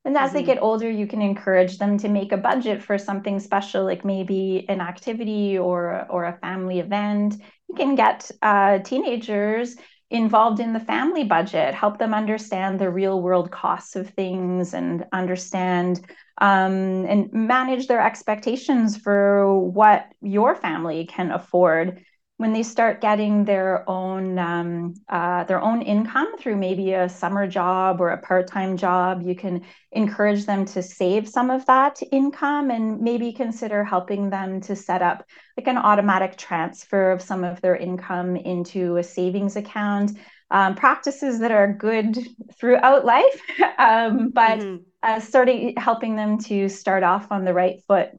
and 0.05 0.17
as 0.17 0.29
mm-hmm. 0.29 0.39
they 0.39 0.43
get 0.45 0.63
older 0.63 0.89
you 0.89 1.09
can 1.09 1.21
encourage 1.21 1.79
them 1.79 1.99
to 1.99 2.09
make 2.09 2.31
a 2.31 2.37
budget 2.37 2.81
for 2.81 2.97
something 2.97 3.41
special 3.41 3.85
like 3.85 4.05
maybe 4.05 4.65
an 4.69 4.81
activity 4.81 5.59
or 5.59 6.07
or 6.11 6.27
a 6.27 6.39
family 6.39 6.79
event 6.79 7.35
you 7.69 7.75
can 7.75 7.97
get 7.97 8.31
uh, 8.43 8.79
teenagers 8.79 9.77
involved 10.11 10.59
in 10.59 10.73
the 10.73 10.81
family 10.81 11.25
budget, 11.25 11.73
help 11.75 11.99
them 11.99 12.13
understand 12.13 12.79
the 12.79 12.91
real 12.91 13.23
world 13.23 13.51
costs 13.51 13.95
of 13.95 14.11
things 14.11 14.75
and 14.75 15.07
understand 15.13 16.05
um, 16.39 17.05
and 17.07 17.33
manage 17.33 17.87
their 17.87 18.01
expectations 18.01 18.97
for 18.97 19.59
what 19.59 20.07
your 20.21 20.55
family 20.55 21.07
can 21.07 21.31
afford 21.31 22.05
when 22.41 22.55
they 22.55 22.63
start 22.63 23.03
getting 23.03 23.45
their 23.45 23.85
own 23.87 24.39
um, 24.39 24.95
uh, 25.11 25.45
their 25.45 25.61
own 25.61 25.83
income 25.83 26.39
through 26.39 26.57
maybe 26.57 26.95
a 26.95 27.07
summer 27.07 27.47
job 27.47 28.01
or 28.01 28.09
a 28.09 28.23
part-time 28.23 28.79
job 28.79 29.21
you 29.23 29.35
can 29.35 29.61
encourage 29.93 30.47
them 30.47 30.65
to 30.65 30.83
save 30.83 31.29
some 31.29 31.51
of 31.51 31.67
that 31.67 32.01
income 32.11 32.71
and 32.71 32.99
maybe 33.03 33.31
consider 33.31 33.85
helping 33.85 34.31
them 34.31 34.59
to 34.59 34.75
set 34.75 35.03
up 35.03 35.23
like 35.59 35.69
an 35.69 35.77
automatic 35.77 36.39
transfer 36.39 37.13
of 37.13 37.21
some 37.21 37.45
of 37.45 37.61
their 37.61 37.77
income 37.77 38.37
into 38.37 38.97
a 38.97 39.03
savings 39.03 39.57
account 39.57 40.13
um, 40.51 40.75
practices 40.75 41.41
that 41.41 41.51
are 41.51 41.71
good 41.71 42.17
throughout 42.59 43.05
life 43.05 43.43
um, 43.79 44.31
but 44.31 44.61
mm-hmm. 44.61 44.83
uh, 45.03 45.21
starting 45.21 45.75
helping 45.77 46.17
them 46.17 46.39
to 46.39 46.71
start 46.71 47.03
off 47.03 47.31
on 47.31 47.45
the 47.45 47.53
right 47.53 47.83
foot 47.87 48.13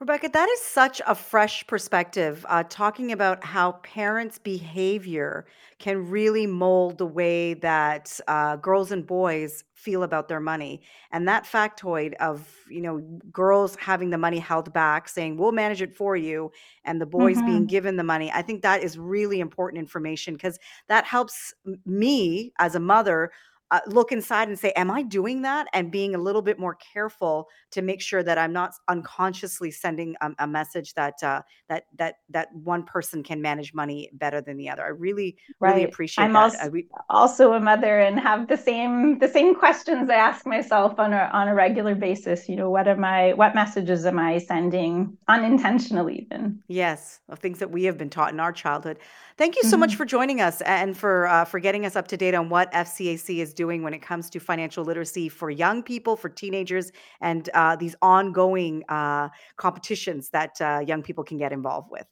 Rebecca, 0.00 0.28
that 0.32 0.48
is 0.48 0.60
such 0.60 1.02
a 1.08 1.14
fresh 1.14 1.66
perspective, 1.66 2.46
uh, 2.48 2.62
talking 2.68 3.10
about 3.10 3.42
how 3.42 3.72
parents' 3.82 4.38
behavior 4.38 5.44
can 5.80 6.08
really 6.08 6.46
mold 6.46 6.98
the 6.98 7.06
way 7.06 7.54
that 7.54 8.20
uh, 8.28 8.54
girls 8.56 8.92
and 8.92 9.04
boys 9.04 9.64
feel 9.74 10.04
about 10.04 10.28
their 10.28 10.38
money. 10.38 10.82
And 11.10 11.26
that 11.26 11.46
factoid 11.46 12.14
of, 12.20 12.48
you 12.70 12.80
know, 12.80 12.98
girls 13.32 13.74
having 13.74 14.10
the 14.10 14.18
money 14.18 14.38
held 14.38 14.72
back, 14.72 15.08
saying, 15.08 15.36
we'll 15.36 15.50
manage 15.50 15.82
it 15.82 15.96
for 15.96 16.16
you, 16.16 16.52
and 16.84 17.00
the 17.00 17.06
boys 17.06 17.36
mm-hmm. 17.38 17.46
being 17.46 17.66
given 17.66 17.96
the 17.96 18.04
money, 18.04 18.30
I 18.32 18.42
think 18.42 18.62
that 18.62 18.84
is 18.84 18.96
really 18.96 19.40
important 19.40 19.80
information 19.80 20.34
because 20.34 20.60
that 20.86 21.06
helps 21.06 21.54
me 21.84 22.52
as 22.60 22.76
a 22.76 22.80
mother 22.80 23.32
uh, 23.70 23.80
look 23.86 24.12
inside 24.12 24.48
and 24.48 24.58
say, 24.58 24.72
Am 24.76 24.90
I 24.90 25.02
doing 25.02 25.42
that? 25.42 25.66
And 25.72 25.90
being 25.90 26.14
a 26.14 26.18
little 26.18 26.42
bit 26.42 26.58
more 26.58 26.76
careful 26.76 27.48
to 27.72 27.82
make 27.82 28.00
sure 28.00 28.22
that 28.22 28.38
I'm 28.38 28.52
not 28.52 28.74
unconsciously 28.88 29.70
sending 29.70 30.16
a, 30.20 30.30
a 30.38 30.46
message 30.46 30.94
that 30.94 31.22
uh, 31.22 31.42
that 31.68 31.84
that 31.96 32.16
that 32.30 32.54
one 32.54 32.84
person 32.84 33.22
can 33.22 33.42
manage 33.42 33.74
money 33.74 34.10
better 34.14 34.40
than 34.40 34.56
the 34.56 34.70
other. 34.70 34.84
I 34.84 34.88
really 34.88 35.36
right. 35.60 35.74
really 35.74 35.84
appreciate. 35.84 36.24
It. 36.24 36.26
I'm 36.28 36.32
that. 36.34 36.42
also 36.42 36.70
we, 36.70 36.86
also 37.10 37.52
a 37.52 37.60
mother 37.60 38.00
and 38.00 38.18
have 38.18 38.48
the 38.48 38.56
same 38.56 39.18
the 39.18 39.28
same 39.28 39.54
questions 39.54 40.08
I 40.08 40.14
ask 40.14 40.46
myself 40.46 40.98
on 40.98 41.12
a 41.12 41.30
on 41.32 41.48
a 41.48 41.54
regular 41.54 41.94
basis. 41.94 42.48
You 42.48 42.56
know, 42.56 42.70
what 42.70 42.88
am 42.88 43.04
I? 43.04 43.34
What 43.34 43.54
messages 43.54 44.06
am 44.06 44.18
I 44.18 44.38
sending 44.38 45.16
unintentionally? 45.28 46.26
Even 46.30 46.62
yes, 46.68 47.20
of 47.28 47.38
things 47.38 47.58
that 47.58 47.70
we 47.70 47.84
have 47.84 47.98
been 47.98 48.10
taught 48.10 48.32
in 48.32 48.40
our 48.40 48.52
childhood. 48.52 48.98
Thank 49.36 49.54
you 49.54 49.62
so 49.62 49.70
mm-hmm. 49.70 49.80
much 49.80 49.94
for 49.94 50.04
joining 50.04 50.40
us 50.40 50.60
and 50.62 50.96
for 50.96 51.26
uh, 51.26 51.44
for 51.44 51.60
getting 51.60 51.86
us 51.86 51.94
up 51.94 52.08
to 52.08 52.16
date 52.16 52.34
on 52.34 52.48
what 52.48 52.72
FCAC 52.72 53.38
is 53.38 53.54
doing 53.62 53.82
when 53.82 53.94
it 53.98 54.02
comes 54.10 54.30
to 54.30 54.38
financial 54.38 54.84
literacy 54.84 55.28
for 55.28 55.50
young 55.50 55.82
people, 55.82 56.14
for 56.16 56.28
teenagers, 56.28 56.92
and 57.20 57.50
uh, 57.54 57.74
these 57.82 57.96
ongoing 58.00 58.84
uh, 58.88 59.28
competitions 59.56 60.30
that 60.30 60.52
uh, 60.60 60.80
young 60.86 61.02
people 61.02 61.24
can 61.24 61.38
get 61.44 61.52
involved 61.52 61.90
with. 61.90 62.06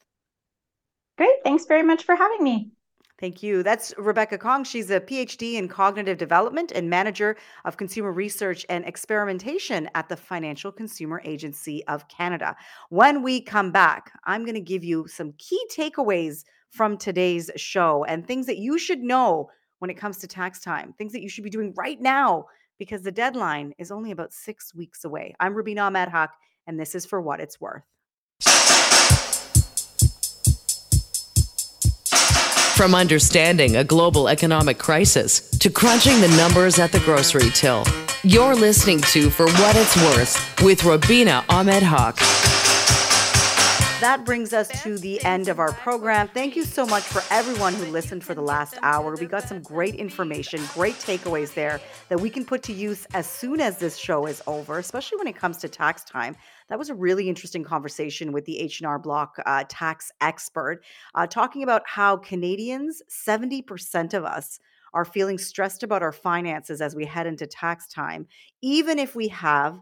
Great. 1.16 1.38
Thanks 1.44 1.64
very 1.64 1.84
much 1.90 2.02
for 2.04 2.16
having 2.16 2.42
me. 2.42 2.56
Thank 3.18 3.42
you. 3.42 3.62
That's 3.62 3.94
Rebecca 3.96 4.36
Kong. 4.36 4.62
She's 4.62 4.90
a 4.90 5.00
PhD 5.00 5.54
in 5.54 5.68
cognitive 5.68 6.18
development 6.18 6.72
and 6.74 6.90
manager 6.90 7.36
of 7.64 7.78
consumer 7.78 8.12
research 8.12 8.66
and 8.68 8.84
experimentation 8.84 9.88
at 9.94 10.10
the 10.10 10.16
Financial 10.16 10.70
Consumer 10.70 11.22
Agency 11.24 11.82
of 11.86 12.06
Canada. 12.08 12.54
When 12.90 13.22
we 13.22 13.40
come 13.40 13.70
back, 13.72 14.12
I'm 14.24 14.44
going 14.44 14.60
to 14.62 14.72
give 14.72 14.84
you 14.84 15.06
some 15.08 15.32
key 15.38 15.62
takeaways 15.74 16.44
from 16.68 16.98
today's 16.98 17.50
show 17.56 18.04
and 18.04 18.26
things 18.26 18.44
that 18.46 18.58
you 18.58 18.78
should 18.78 19.00
know 19.00 19.48
when 19.78 19.90
it 19.90 19.94
comes 19.94 20.18
to 20.18 20.26
tax 20.26 20.60
time, 20.60 20.94
things 20.96 21.12
that 21.12 21.22
you 21.22 21.28
should 21.28 21.44
be 21.44 21.50
doing 21.50 21.72
right 21.76 22.00
now 22.00 22.46
because 22.78 23.02
the 23.02 23.12
deadline 23.12 23.74
is 23.78 23.90
only 23.90 24.10
about 24.10 24.32
six 24.32 24.74
weeks 24.74 25.04
away. 25.04 25.34
I'm 25.40 25.54
Rubina 25.54 25.82
Ahmed 25.82 26.08
Haq, 26.08 26.34
and 26.66 26.78
this 26.78 26.94
is 26.94 27.06
for 27.06 27.20
what 27.20 27.40
it's 27.40 27.60
worth. 27.60 27.82
From 32.76 32.94
understanding 32.94 33.76
a 33.76 33.84
global 33.84 34.28
economic 34.28 34.78
crisis 34.78 35.50
to 35.58 35.70
crunching 35.70 36.20
the 36.20 36.28
numbers 36.36 36.78
at 36.78 36.92
the 36.92 37.00
grocery 37.00 37.50
till, 37.54 37.84
you're 38.22 38.54
listening 38.54 39.00
to 39.12 39.30
For 39.30 39.46
What 39.46 39.76
It's 39.76 39.96
Worth 39.96 40.62
with 40.62 40.84
Rubina 40.84 41.44
Ahmed 41.48 41.82
Haq 41.82 42.18
that 44.06 44.24
brings 44.24 44.52
us 44.52 44.68
to 44.84 44.96
the 44.98 45.20
end 45.24 45.48
of 45.48 45.58
our 45.58 45.72
program. 45.72 46.28
Thank 46.28 46.54
you 46.54 46.62
so 46.62 46.86
much 46.86 47.02
for 47.02 47.24
everyone 47.34 47.74
who 47.74 47.86
listened 47.86 48.22
for 48.22 48.34
the 48.34 48.40
last 48.40 48.78
hour. 48.82 49.16
We 49.16 49.26
got 49.26 49.48
some 49.48 49.60
great 49.60 49.96
information, 49.96 50.62
great 50.74 50.94
takeaways 50.94 51.54
there 51.54 51.80
that 52.08 52.20
we 52.20 52.30
can 52.30 52.44
put 52.44 52.62
to 52.62 52.72
use 52.72 53.04
as 53.14 53.28
soon 53.28 53.60
as 53.60 53.78
this 53.78 53.96
show 53.96 54.26
is 54.26 54.40
over, 54.46 54.78
especially 54.78 55.18
when 55.18 55.26
it 55.26 55.34
comes 55.34 55.56
to 55.56 55.68
tax 55.68 56.04
time. 56.04 56.36
That 56.68 56.78
was 56.78 56.88
a 56.88 56.94
really 56.94 57.28
interesting 57.28 57.64
conversation 57.64 58.30
with 58.30 58.44
the 58.44 58.60
H&R 58.60 58.96
Block 59.00 59.38
uh, 59.44 59.64
tax 59.68 60.12
expert, 60.20 60.84
uh, 61.16 61.26
talking 61.26 61.64
about 61.64 61.82
how 61.84 62.16
Canadians, 62.16 63.02
70% 63.10 64.14
of 64.14 64.24
us, 64.24 64.60
are 64.94 65.04
feeling 65.04 65.36
stressed 65.36 65.82
about 65.82 66.04
our 66.04 66.12
finances 66.12 66.80
as 66.80 66.94
we 66.94 67.06
head 67.06 67.26
into 67.26 67.44
tax 67.44 67.88
time, 67.88 68.28
even 68.62 69.00
if 69.00 69.16
we 69.16 69.26
have 69.26 69.80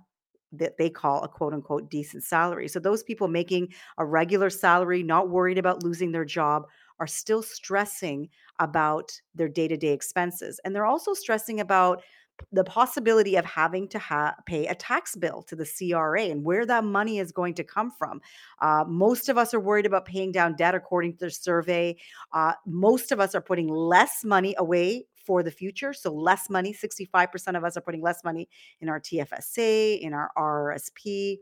that 0.59 0.77
they 0.79 0.91
call 0.91 1.23
a 1.23 1.29
quote 1.29 1.53
unquote 1.53 1.91
decent 1.91 2.25
salary. 2.25 2.69
So 2.69 2.81
those 2.81 3.03
people 3.03 3.29
making 3.29 3.73
a 3.99 4.05
regular 4.05 4.51
salary, 4.51 5.03
not 5.03 5.31
worried 5.31 5.59
about 5.59 5.83
losing 5.83 6.13
their 6.13 6.25
job, 6.25 6.65
are 7.01 7.07
still 7.07 7.43
stressing 7.43 8.29
about 8.61 9.13
their 9.35 9.49
day 9.49 9.69
to 9.69 9.77
day 9.77 9.93
expenses. 9.93 10.61
And 10.65 10.75
they're 10.75 10.87
also 10.87 11.13
stressing 11.13 11.61
about 11.61 12.03
the 12.53 12.65
possibility 12.65 13.37
of 13.37 13.45
having 13.45 13.89
to 13.89 13.99
ha- 13.99 14.35
pay 14.47 14.67
a 14.67 14.75
tax 14.75 15.15
bill 15.15 15.43
to 15.43 15.57
the 15.57 15.65
CRA 15.67 16.23
and 16.23 16.45
where 16.45 16.67
that 16.67 16.85
money 16.85 17.19
is 17.19 17.33
going 17.33 17.55
to 17.55 17.65
come 17.65 17.91
from. 17.91 18.21
Uh, 18.61 18.85
most 18.87 19.29
of 19.29 19.39
us 19.39 19.55
are 19.55 19.61
worried 19.61 19.87
about 19.87 20.05
paying 20.05 20.33
down 20.33 20.57
debt, 20.57 20.75
according 20.75 21.13
to 21.13 21.27
the 21.27 21.31
survey. 21.31 21.97
Uh, 22.33 22.53
most 22.67 23.13
of 23.13 23.21
us 23.21 23.35
are 23.35 23.41
putting 23.41 23.69
less 23.69 24.25
money 24.25 24.55
away 24.59 25.07
for 25.25 25.43
the 25.43 25.51
future. 25.51 25.93
So, 25.93 26.13
less 26.13 26.51
money, 26.51 26.75
65% 26.75 27.57
of 27.57 27.65
us 27.65 27.77
are 27.77 27.81
putting 27.81 28.03
less 28.03 28.25
money 28.25 28.49
in 28.81 28.89
our 28.89 29.01
TFSA, 29.01 30.01
in 30.01 30.13
our 30.13 30.31
RRSP. 30.37 31.37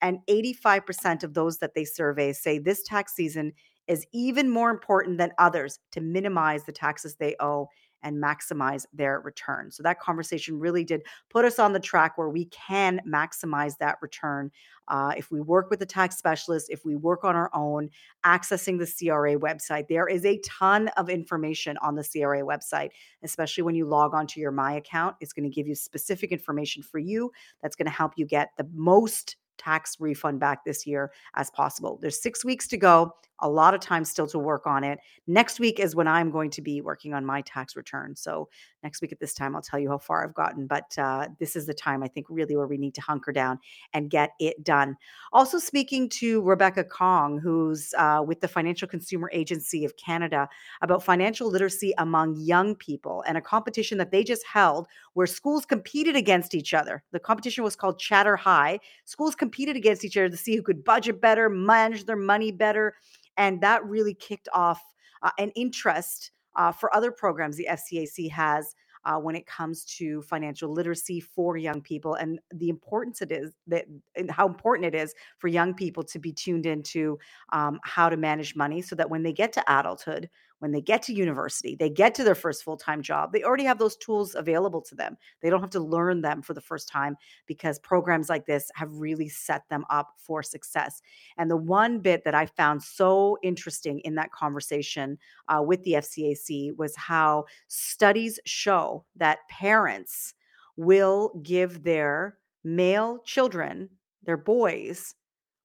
And 0.00 0.18
85% 0.28 1.24
of 1.24 1.34
those 1.34 1.58
that 1.58 1.74
they 1.74 1.84
survey 1.84 2.32
say 2.32 2.58
this 2.58 2.82
tax 2.82 3.14
season 3.14 3.52
is 3.88 4.06
even 4.12 4.48
more 4.48 4.70
important 4.70 5.18
than 5.18 5.32
others 5.38 5.80
to 5.92 6.00
minimize 6.00 6.64
the 6.64 6.72
taxes 6.72 7.16
they 7.16 7.34
owe 7.40 7.68
and 8.02 8.22
maximize 8.22 8.86
their 8.92 9.20
return. 9.20 9.70
So 9.70 9.82
that 9.82 10.00
conversation 10.00 10.58
really 10.58 10.84
did 10.84 11.02
put 11.30 11.44
us 11.44 11.58
on 11.58 11.72
the 11.72 11.80
track 11.80 12.16
where 12.16 12.28
we 12.28 12.46
can 12.46 13.00
maximize 13.06 13.76
that 13.78 13.98
return 14.00 14.50
uh, 14.88 15.12
if 15.16 15.30
we 15.30 15.40
work 15.40 15.70
with 15.70 15.82
a 15.82 15.86
tax 15.86 16.16
specialist, 16.16 16.70
if 16.70 16.84
we 16.84 16.96
work 16.96 17.24
on 17.24 17.36
our 17.36 17.50
own, 17.54 17.90
accessing 18.24 18.78
the 18.78 18.86
CRA 18.86 19.36
website. 19.36 19.86
There 19.88 20.08
is 20.08 20.24
a 20.24 20.38
ton 20.38 20.88
of 20.96 21.10
information 21.10 21.76
on 21.82 21.94
the 21.94 22.04
CRA 22.04 22.42
website, 22.42 22.90
especially 23.22 23.64
when 23.64 23.74
you 23.74 23.86
log 23.86 24.14
onto 24.14 24.40
your 24.40 24.50
My 24.50 24.74
account. 24.74 25.16
It's 25.20 25.32
going 25.32 25.48
to 25.48 25.54
give 25.54 25.66
you 25.66 25.74
specific 25.74 26.32
information 26.32 26.82
for 26.82 26.98
you 26.98 27.30
that's 27.62 27.76
going 27.76 27.86
to 27.86 27.92
help 27.92 28.12
you 28.16 28.26
get 28.26 28.50
the 28.56 28.68
most 28.72 29.36
tax 29.58 29.96
refund 30.00 30.40
back 30.40 30.64
this 30.64 30.86
year 30.86 31.12
as 31.34 31.50
possible. 31.50 31.98
There's 32.00 32.22
six 32.22 32.44
weeks 32.44 32.68
to 32.68 32.76
go, 32.76 33.12
a 33.40 33.48
lot 33.48 33.74
of 33.74 33.80
time 33.80 34.04
still 34.04 34.26
to 34.28 34.38
work 34.38 34.66
on 34.66 34.82
it. 34.84 34.98
Next 35.26 35.60
week 35.60 35.78
is 35.78 35.94
when 35.94 36.08
I'm 36.08 36.30
going 36.30 36.50
to 36.50 36.62
be 36.62 36.80
working 36.80 37.14
on 37.14 37.24
my 37.24 37.42
tax 37.42 37.76
return. 37.76 38.16
So, 38.16 38.48
next 38.82 39.02
week 39.02 39.12
at 39.12 39.20
this 39.20 39.34
time, 39.34 39.54
I'll 39.54 39.62
tell 39.62 39.78
you 39.78 39.90
how 39.90 39.98
far 39.98 40.24
I've 40.24 40.34
gotten. 40.34 40.66
But 40.66 40.96
uh, 40.98 41.28
this 41.38 41.56
is 41.56 41.66
the 41.66 41.74
time 41.74 42.02
I 42.02 42.08
think 42.08 42.26
really 42.28 42.56
where 42.56 42.66
we 42.66 42.78
need 42.78 42.94
to 42.94 43.00
hunker 43.00 43.32
down 43.32 43.58
and 43.92 44.10
get 44.10 44.30
it 44.40 44.64
done. 44.64 44.96
Also, 45.32 45.58
speaking 45.58 46.08
to 46.10 46.42
Rebecca 46.42 46.84
Kong, 46.84 47.38
who's 47.38 47.94
uh, 47.96 48.22
with 48.26 48.40
the 48.40 48.48
Financial 48.48 48.88
Consumer 48.88 49.30
Agency 49.32 49.84
of 49.84 49.96
Canada, 49.96 50.48
about 50.82 51.04
financial 51.04 51.48
literacy 51.48 51.92
among 51.98 52.36
young 52.36 52.74
people 52.74 53.22
and 53.26 53.36
a 53.36 53.42
competition 53.42 53.98
that 53.98 54.10
they 54.10 54.24
just 54.24 54.46
held 54.46 54.86
where 55.14 55.26
schools 55.26 55.64
competed 55.64 56.16
against 56.16 56.54
each 56.54 56.74
other. 56.74 57.02
The 57.12 57.20
competition 57.20 57.64
was 57.64 57.76
called 57.76 57.98
Chatter 57.98 58.36
High. 58.36 58.80
Schools 59.04 59.34
competed 59.34 59.47
against 59.56 60.04
each 60.04 60.16
other 60.16 60.28
to 60.28 60.36
see 60.36 60.56
who 60.56 60.62
could 60.62 60.84
budget 60.84 61.20
better, 61.20 61.48
manage 61.48 62.04
their 62.04 62.16
money 62.16 62.52
better. 62.52 62.94
And 63.36 63.60
that 63.60 63.84
really 63.84 64.14
kicked 64.14 64.48
off 64.52 64.82
uh, 65.22 65.30
an 65.38 65.50
interest 65.50 66.32
uh, 66.56 66.72
for 66.72 66.94
other 66.94 67.12
programs 67.12 67.56
the 67.56 67.68
FCAC 67.70 68.30
has 68.30 68.74
uh, 69.04 69.16
when 69.16 69.34
it 69.34 69.46
comes 69.46 69.84
to 69.84 70.22
financial 70.22 70.72
literacy 70.72 71.20
for 71.20 71.56
young 71.56 71.80
people 71.80 72.14
and 72.14 72.38
the 72.52 72.68
importance 72.68 73.22
it 73.22 73.32
is 73.32 73.52
that 73.66 73.86
how 74.28 74.46
important 74.46 74.86
it 74.86 74.94
is 74.94 75.14
for 75.38 75.48
young 75.48 75.72
people 75.72 76.02
to 76.02 76.18
be 76.18 76.32
tuned 76.32 76.66
into 76.66 77.18
um, 77.52 77.78
how 77.84 78.08
to 78.08 78.16
manage 78.16 78.56
money 78.56 78.82
so 78.82 78.94
that 78.96 79.08
when 79.08 79.22
they 79.22 79.32
get 79.32 79.52
to 79.52 79.64
adulthood 79.68 80.28
when 80.58 80.72
they 80.72 80.80
get 80.80 81.02
to 81.02 81.14
university, 81.14 81.76
they 81.76 81.90
get 81.90 82.14
to 82.14 82.24
their 82.24 82.34
first 82.34 82.64
full 82.64 82.76
time 82.76 83.02
job, 83.02 83.32
they 83.32 83.42
already 83.42 83.64
have 83.64 83.78
those 83.78 83.96
tools 83.96 84.34
available 84.34 84.80
to 84.82 84.94
them. 84.94 85.16
They 85.40 85.50
don't 85.50 85.60
have 85.60 85.70
to 85.70 85.80
learn 85.80 86.20
them 86.20 86.42
for 86.42 86.54
the 86.54 86.60
first 86.60 86.88
time 86.88 87.16
because 87.46 87.78
programs 87.78 88.28
like 88.28 88.46
this 88.46 88.70
have 88.74 88.92
really 88.92 89.28
set 89.28 89.68
them 89.68 89.84
up 89.90 90.14
for 90.18 90.42
success. 90.42 91.00
And 91.36 91.50
the 91.50 91.56
one 91.56 92.00
bit 92.00 92.24
that 92.24 92.34
I 92.34 92.46
found 92.46 92.82
so 92.82 93.38
interesting 93.42 94.00
in 94.00 94.14
that 94.16 94.32
conversation 94.32 95.18
uh, 95.48 95.62
with 95.62 95.82
the 95.84 95.92
FCAC 95.92 96.76
was 96.76 96.96
how 96.96 97.44
studies 97.68 98.38
show 98.44 99.04
that 99.16 99.38
parents 99.48 100.34
will 100.76 101.40
give 101.42 101.82
their 101.82 102.38
male 102.64 103.18
children, 103.24 103.88
their 104.22 104.36
boys, 104.36 105.14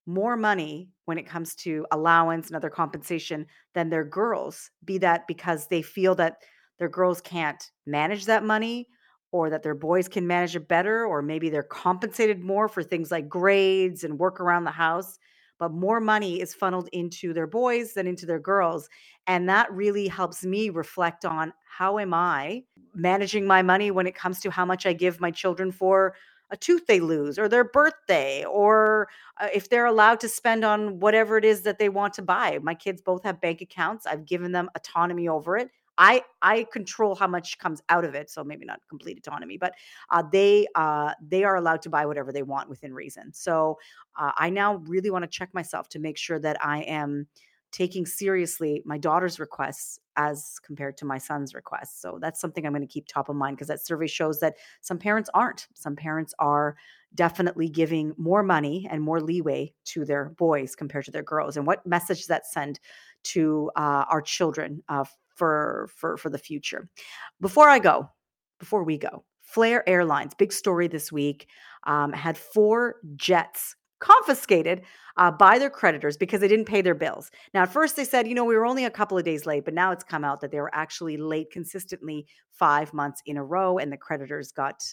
more 0.05 0.35
money 0.35 0.89
when 1.05 1.17
it 1.17 1.27
comes 1.27 1.55
to 1.55 1.85
allowance 1.91 2.47
and 2.47 2.55
other 2.55 2.69
compensation 2.69 3.45
than 3.73 3.89
their 3.89 4.05
girls, 4.05 4.71
be 4.85 4.97
that 4.99 5.27
because 5.27 5.67
they 5.67 5.81
feel 5.81 6.15
that 6.15 6.37
their 6.79 6.89
girls 6.89 7.21
can't 7.21 7.71
manage 7.85 8.25
that 8.25 8.43
money 8.43 8.87
or 9.31 9.49
that 9.49 9.63
their 9.63 9.75
boys 9.75 10.07
can 10.07 10.27
manage 10.27 10.55
it 10.55 10.67
better, 10.67 11.05
or 11.05 11.21
maybe 11.21 11.49
they're 11.49 11.63
compensated 11.63 12.39
more 12.43 12.67
for 12.67 12.83
things 12.83 13.09
like 13.09 13.27
grades 13.27 14.03
and 14.03 14.19
work 14.19 14.39
around 14.39 14.63
the 14.63 14.71
house. 14.71 15.17
But 15.57 15.71
more 15.71 15.99
money 15.99 16.39
is 16.39 16.53
funneled 16.53 16.87
into 16.93 17.33
their 17.33 17.47
boys 17.47 17.93
than 17.93 18.05
into 18.05 18.25
their 18.25 18.39
girls. 18.39 18.89
And 19.25 19.49
that 19.49 19.71
really 19.71 20.07
helps 20.07 20.43
me 20.43 20.69
reflect 20.69 21.25
on 21.25 21.53
how 21.65 21.97
am 21.97 22.13
I 22.13 22.63
managing 22.93 23.47
my 23.47 23.61
money 23.61 23.89
when 23.89 24.05
it 24.05 24.15
comes 24.15 24.39
to 24.41 24.51
how 24.51 24.65
much 24.65 24.85
I 24.85 24.93
give 24.93 25.19
my 25.19 25.31
children 25.31 25.71
for 25.71 26.15
a 26.51 26.57
tooth 26.57 26.85
they 26.85 26.99
lose 26.99 27.39
or 27.39 27.49
their 27.49 27.63
birthday 27.63 28.43
or 28.45 29.07
uh, 29.39 29.47
if 29.53 29.69
they're 29.69 29.85
allowed 29.85 30.19
to 30.19 30.29
spend 30.29 30.63
on 30.63 30.99
whatever 30.99 31.37
it 31.37 31.45
is 31.45 31.63
that 31.63 31.79
they 31.79 31.89
want 31.89 32.13
to 32.13 32.21
buy. 32.21 32.59
My 32.61 32.75
kids 32.75 33.01
both 33.01 33.23
have 33.23 33.41
bank 33.41 33.61
accounts. 33.61 34.05
I've 34.05 34.25
given 34.25 34.51
them 34.51 34.69
autonomy 34.75 35.27
over 35.27 35.57
it. 35.57 35.69
I 35.97 36.23
I 36.41 36.65
control 36.71 37.15
how 37.15 37.27
much 37.27 37.59
comes 37.59 37.81
out 37.89 38.03
of 38.03 38.15
it, 38.15 38.29
so 38.29 38.43
maybe 38.43 38.65
not 38.65 38.79
complete 38.89 39.17
autonomy, 39.17 39.57
but 39.57 39.73
uh, 40.09 40.23
they 40.31 40.67
uh, 40.75 41.13
they 41.21 41.43
are 41.43 41.55
allowed 41.55 41.81
to 41.83 41.89
buy 41.89 42.05
whatever 42.05 42.31
they 42.31 42.43
want 42.43 42.69
within 42.69 42.93
reason. 42.93 43.31
So 43.33 43.77
uh, 44.17 44.31
I 44.35 44.49
now 44.49 44.75
really 44.87 45.11
want 45.11 45.23
to 45.23 45.29
check 45.29 45.53
myself 45.53 45.89
to 45.89 45.99
make 45.99 46.17
sure 46.17 46.39
that 46.39 46.63
I 46.65 46.81
am 46.81 47.27
taking 47.71 48.05
seriously 48.05 48.81
my 48.85 48.97
daughter's 48.97 49.39
requests 49.39 49.99
as 50.15 50.59
compared 50.63 50.97
to 50.97 51.05
my 51.05 51.17
son's 51.17 51.53
requests. 51.53 52.01
So 52.01 52.17
that's 52.21 52.39
something 52.39 52.65
I'm 52.65 52.73
going 52.73 52.81
to 52.81 52.87
keep 52.87 53.07
top 53.07 53.29
of 53.29 53.35
mind 53.35 53.57
because 53.57 53.67
that 53.67 53.85
survey 53.85 54.07
shows 54.07 54.39
that 54.39 54.55
some 54.81 54.97
parents 54.97 55.29
aren't. 55.33 55.67
Some 55.73 55.95
parents 55.95 56.33
are 56.39 56.75
definitely 57.15 57.69
giving 57.69 58.13
more 58.17 58.43
money 58.43 58.87
and 58.89 59.01
more 59.01 59.21
leeway 59.21 59.73
to 59.85 60.05
their 60.05 60.29
boys 60.29 60.75
compared 60.75 61.05
to 61.05 61.11
their 61.11 61.23
girls. 61.23 61.57
And 61.57 61.65
what 61.65 61.85
message 61.85 62.19
does 62.19 62.27
that 62.27 62.47
send 62.47 62.79
to 63.23 63.71
uh, 63.75 64.05
our 64.09 64.21
children 64.21 64.83
uh, 64.89 65.05
for 65.35 65.89
for 65.95 66.17
for 66.17 66.29
the 66.29 66.37
future? 66.37 66.89
Before 67.39 67.69
I 67.69 67.79
go, 67.79 68.09
before 68.59 68.83
we 68.83 68.97
go, 68.97 69.23
Flair 69.41 69.87
Airlines, 69.87 70.33
big 70.33 70.51
story 70.51 70.87
this 70.87 71.11
week, 71.11 71.47
um, 71.85 72.13
had 72.13 72.37
four 72.37 72.95
jets 73.15 73.75
confiscated 74.03 74.81
uh, 75.17 75.31
by 75.31 75.57
their 75.57 75.69
creditors 75.69 76.17
because 76.17 76.41
they 76.41 76.47
didn't 76.47 76.65
pay 76.65 76.81
their 76.81 76.95
bills. 76.95 77.31
Now, 77.53 77.63
at 77.63 77.71
first 77.71 77.95
they 77.95 78.03
said, 78.03 78.27
you 78.27 78.35
know, 78.35 78.43
we 78.43 78.55
were 78.55 78.65
only 78.65 78.85
a 78.85 78.89
couple 78.89 79.17
of 79.17 79.23
days 79.23 79.45
late, 79.45 79.63
but 79.63 79.73
now 79.73 79.91
it's 79.91 80.03
come 80.03 80.25
out 80.25 80.41
that 80.41 80.51
they 80.51 80.59
were 80.59 80.73
actually 80.73 81.17
late 81.17 81.51
consistently 81.51 82.27
five 82.51 82.93
months 82.93 83.21
in 83.25 83.37
a 83.37 83.43
row, 83.43 83.77
and 83.77 83.91
the 83.91 83.97
creditors 83.97 84.51
got 84.51 84.83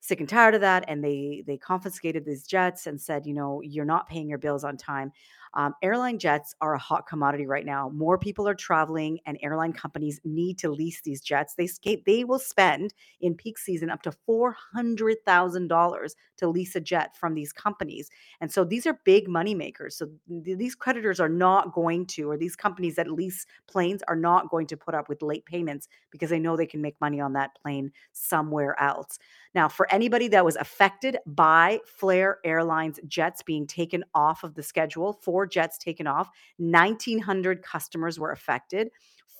sick 0.00 0.20
and 0.20 0.28
tired 0.28 0.54
of 0.54 0.60
that 0.60 0.84
and 0.86 1.02
they 1.02 1.42
they 1.46 1.56
confiscated 1.56 2.26
these 2.26 2.46
jets 2.46 2.86
and 2.86 3.00
said 3.00 3.24
you 3.24 3.32
know 3.32 3.62
you're 3.62 3.86
not 3.86 4.06
paying 4.06 4.28
your 4.28 4.36
bills 4.36 4.62
on 4.62 4.76
time 4.76 5.10
um, 5.54 5.74
airline 5.82 6.18
jets 6.18 6.54
are 6.60 6.74
a 6.74 6.78
hot 6.78 7.06
commodity 7.06 7.46
right 7.46 7.64
now. 7.64 7.88
More 7.90 8.18
people 8.18 8.46
are 8.48 8.54
traveling, 8.54 9.18
and 9.26 9.38
airline 9.42 9.72
companies 9.72 10.20
need 10.24 10.58
to 10.58 10.68
lease 10.68 11.00
these 11.02 11.20
jets. 11.20 11.54
They 11.54 11.68
they 12.06 12.24
will 12.24 12.38
spend 12.38 12.94
in 13.20 13.34
peak 13.34 13.58
season 13.58 13.90
up 13.90 14.02
to 14.02 14.12
four 14.12 14.56
hundred 14.72 15.18
thousand 15.24 15.68
dollars 15.68 16.16
to 16.38 16.48
lease 16.48 16.74
a 16.76 16.80
jet 16.80 17.16
from 17.16 17.34
these 17.34 17.52
companies, 17.52 18.10
and 18.40 18.52
so 18.52 18.64
these 18.64 18.86
are 18.86 18.98
big 19.04 19.28
money 19.28 19.54
makers. 19.54 19.96
So 19.96 20.08
th- 20.44 20.58
these 20.58 20.74
creditors 20.74 21.20
are 21.20 21.28
not 21.28 21.72
going 21.72 22.06
to, 22.06 22.30
or 22.30 22.36
these 22.36 22.56
companies 22.56 22.96
that 22.96 23.10
lease 23.10 23.46
planes 23.66 24.02
are 24.08 24.16
not 24.16 24.50
going 24.50 24.66
to 24.68 24.76
put 24.76 24.94
up 24.94 25.08
with 25.08 25.22
late 25.22 25.46
payments 25.46 25.88
because 26.10 26.30
they 26.30 26.38
know 26.38 26.56
they 26.56 26.66
can 26.66 26.82
make 26.82 27.00
money 27.00 27.20
on 27.20 27.32
that 27.34 27.50
plane 27.60 27.92
somewhere 28.12 28.80
else. 28.80 29.18
Now, 29.54 29.68
for 29.68 29.92
anybody 29.92 30.28
that 30.28 30.44
was 30.44 30.56
affected 30.56 31.18
by 31.26 31.80
Flair 31.86 32.38
Airlines 32.44 32.98
jets 33.06 33.42
being 33.42 33.66
taken 33.66 34.04
off 34.14 34.42
of 34.42 34.54
the 34.54 34.62
schedule 34.62 35.12
four 35.12 35.46
jets 35.46 35.78
taken 35.78 36.06
off. 36.06 36.28
1,900 36.58 37.62
customers 37.62 38.18
were 38.18 38.32
affected. 38.32 38.90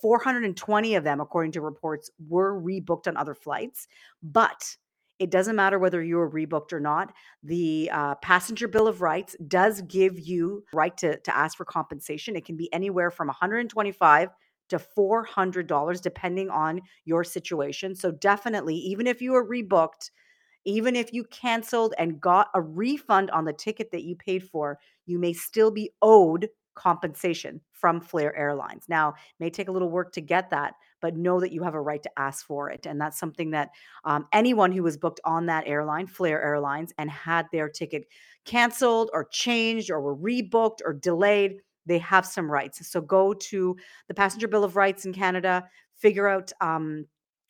420 0.00 0.94
of 0.94 1.04
them, 1.04 1.20
according 1.20 1.52
to 1.52 1.60
reports, 1.60 2.10
were 2.28 2.60
rebooked 2.60 3.08
on 3.08 3.16
other 3.16 3.34
flights. 3.34 3.88
But 4.22 4.76
it 5.18 5.30
doesn't 5.30 5.56
matter 5.56 5.78
whether 5.78 6.02
you 6.02 6.16
were 6.16 6.30
rebooked 6.30 6.72
or 6.72 6.80
not. 6.80 7.12
The 7.42 7.88
uh, 7.92 8.16
passenger 8.16 8.68
bill 8.68 8.88
of 8.88 9.00
rights 9.00 9.36
does 9.46 9.80
give 9.82 10.18
you 10.18 10.64
right 10.72 10.96
to, 10.98 11.18
to 11.18 11.36
ask 11.36 11.56
for 11.56 11.64
compensation. 11.64 12.36
It 12.36 12.44
can 12.44 12.56
be 12.56 12.72
anywhere 12.72 13.10
from 13.10 13.28
125 13.28 14.30
to 14.68 14.78
$400 14.78 16.00
depending 16.00 16.50
on 16.50 16.80
your 17.04 17.24
situation. 17.24 17.94
So 17.94 18.10
definitely, 18.10 18.76
even 18.76 19.06
if 19.06 19.20
you 19.20 19.32
were 19.32 19.46
rebooked, 19.46 20.10
even 20.64 20.96
if 20.96 21.12
you 21.12 21.24
canceled 21.24 21.94
and 21.98 22.20
got 22.20 22.48
a 22.54 22.60
refund 22.60 23.30
on 23.30 23.44
the 23.44 23.52
ticket 23.52 23.90
that 23.92 24.04
you 24.04 24.16
paid 24.16 24.44
for, 24.44 24.78
you 25.06 25.18
may 25.18 25.32
still 25.32 25.70
be 25.70 25.90
owed 26.00 26.48
compensation 26.74 27.60
from 27.72 28.00
Flair 28.00 28.34
Airlines. 28.36 28.86
Now, 28.88 29.14
may 29.38 29.50
take 29.50 29.68
a 29.68 29.72
little 29.72 29.90
work 29.90 30.12
to 30.12 30.20
get 30.20 30.50
that, 30.50 30.74
but 31.00 31.16
know 31.16 31.40
that 31.40 31.52
you 31.52 31.62
have 31.62 31.74
a 31.74 31.80
right 31.80 32.02
to 32.02 32.10
ask 32.16 32.44
for 32.46 32.70
it. 32.70 32.86
And 32.86 33.00
that's 33.00 33.18
something 33.18 33.50
that 33.50 33.70
um, 34.04 34.26
anyone 34.32 34.72
who 34.72 34.82
was 34.82 34.96
booked 34.96 35.20
on 35.24 35.46
that 35.46 35.66
airline, 35.66 36.06
Flair 36.06 36.42
Airlines, 36.42 36.92
and 36.98 37.10
had 37.10 37.46
their 37.52 37.68
ticket 37.68 38.06
canceled 38.44 39.10
or 39.12 39.24
changed 39.30 39.90
or 39.90 40.00
were 40.00 40.16
rebooked 40.16 40.78
or 40.84 40.92
delayed, 40.92 41.60
they 41.86 41.98
have 41.98 42.26
some 42.26 42.50
rights. 42.50 42.86
So 42.88 43.00
go 43.00 43.34
to 43.34 43.76
the 44.08 44.14
Passenger 44.14 44.48
Bill 44.48 44.64
of 44.64 44.76
Rights 44.76 45.04
in 45.04 45.12
Canada, 45.12 45.68
figure 45.94 46.28
out 46.28 46.52
um, 46.60 47.06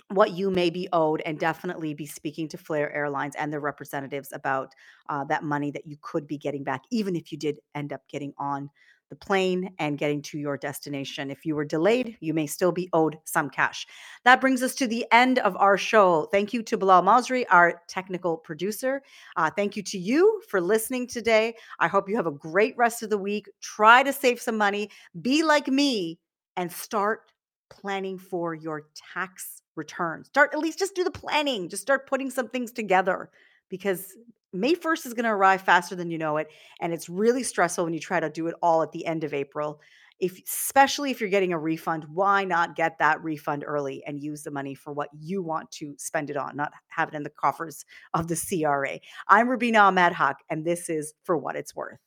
what 0.08 0.32
you 0.32 0.50
may 0.50 0.70
be 0.70 0.88
owed 0.92 1.22
and 1.24 1.38
definitely 1.38 1.94
be 1.94 2.06
speaking 2.06 2.48
to 2.48 2.58
Flair 2.58 2.92
Airlines 2.92 3.34
and 3.36 3.52
their 3.52 3.60
representatives 3.60 4.30
about 4.32 4.72
uh, 5.08 5.24
that 5.24 5.42
money 5.42 5.70
that 5.70 5.86
you 5.86 5.96
could 6.00 6.26
be 6.26 6.36
getting 6.36 6.62
back, 6.62 6.82
even 6.90 7.16
if 7.16 7.32
you 7.32 7.38
did 7.38 7.58
end 7.74 7.92
up 7.92 8.02
getting 8.08 8.32
on 8.38 8.70
the 9.14 9.26
plane 9.26 9.70
and 9.78 9.98
getting 9.98 10.20
to 10.22 10.38
your 10.38 10.56
destination. 10.56 11.30
If 11.30 11.46
you 11.46 11.54
were 11.54 11.64
delayed, 11.64 12.16
you 12.20 12.34
may 12.34 12.46
still 12.46 12.72
be 12.72 12.88
owed 12.92 13.18
some 13.24 13.48
cash. 13.48 13.86
That 14.24 14.40
brings 14.40 14.62
us 14.62 14.74
to 14.76 14.86
the 14.86 15.06
end 15.12 15.38
of 15.38 15.56
our 15.56 15.78
show. 15.78 16.28
Thank 16.32 16.52
you 16.52 16.62
to 16.64 16.76
Bilal 16.76 17.02
Masri, 17.02 17.44
our 17.50 17.82
technical 17.88 18.36
producer. 18.36 19.02
Uh, 19.36 19.50
thank 19.50 19.76
you 19.76 19.82
to 19.84 19.98
you 19.98 20.42
for 20.48 20.60
listening 20.60 21.06
today. 21.06 21.54
I 21.78 21.88
hope 21.88 22.08
you 22.08 22.16
have 22.16 22.26
a 22.26 22.32
great 22.32 22.76
rest 22.76 23.02
of 23.02 23.10
the 23.10 23.18
week. 23.18 23.48
Try 23.60 24.02
to 24.02 24.12
save 24.12 24.40
some 24.40 24.58
money, 24.58 24.90
be 25.22 25.42
like 25.42 25.68
me, 25.68 26.18
and 26.56 26.70
start 26.70 27.30
planning 27.70 28.18
for 28.18 28.54
your 28.54 28.88
tax 29.14 29.62
return. 29.76 30.24
Start 30.24 30.50
at 30.52 30.58
least 30.58 30.78
just 30.78 30.94
do 30.94 31.04
the 31.04 31.10
planning, 31.10 31.68
just 31.68 31.82
start 31.82 32.08
putting 32.08 32.30
some 32.30 32.48
things 32.48 32.72
together 32.72 33.30
because 33.68 34.12
May 34.54 34.74
1st 34.74 35.06
is 35.06 35.14
going 35.14 35.24
to 35.24 35.30
arrive 35.30 35.62
faster 35.62 35.96
than 35.96 36.10
you 36.10 36.18
know 36.18 36.36
it. 36.36 36.46
And 36.80 36.92
it's 36.92 37.08
really 37.08 37.42
stressful 37.42 37.84
when 37.84 37.92
you 37.92 37.98
try 37.98 38.20
to 38.20 38.30
do 38.30 38.46
it 38.46 38.54
all 38.62 38.82
at 38.82 38.92
the 38.92 39.04
end 39.04 39.24
of 39.24 39.34
April. 39.34 39.80
If, 40.20 40.40
especially 40.46 41.10
if 41.10 41.20
you're 41.20 41.28
getting 41.28 41.52
a 41.52 41.58
refund, 41.58 42.04
why 42.04 42.44
not 42.44 42.76
get 42.76 42.96
that 42.98 43.22
refund 43.24 43.64
early 43.66 44.04
and 44.06 44.22
use 44.22 44.44
the 44.44 44.52
money 44.52 44.76
for 44.76 44.92
what 44.92 45.08
you 45.18 45.42
want 45.42 45.72
to 45.72 45.94
spend 45.98 46.30
it 46.30 46.36
on, 46.36 46.56
not 46.56 46.70
have 46.86 47.08
it 47.08 47.14
in 47.14 47.24
the 47.24 47.30
coffers 47.30 47.84
of 48.14 48.28
the 48.28 48.36
CRA? 48.36 49.00
I'm 49.26 49.48
Rubina 49.48 49.80
Ahmed 49.80 50.14
and 50.48 50.64
this 50.64 50.88
is 50.88 51.14
For 51.24 51.36
What 51.36 51.56
It's 51.56 51.74
Worth. 51.74 51.98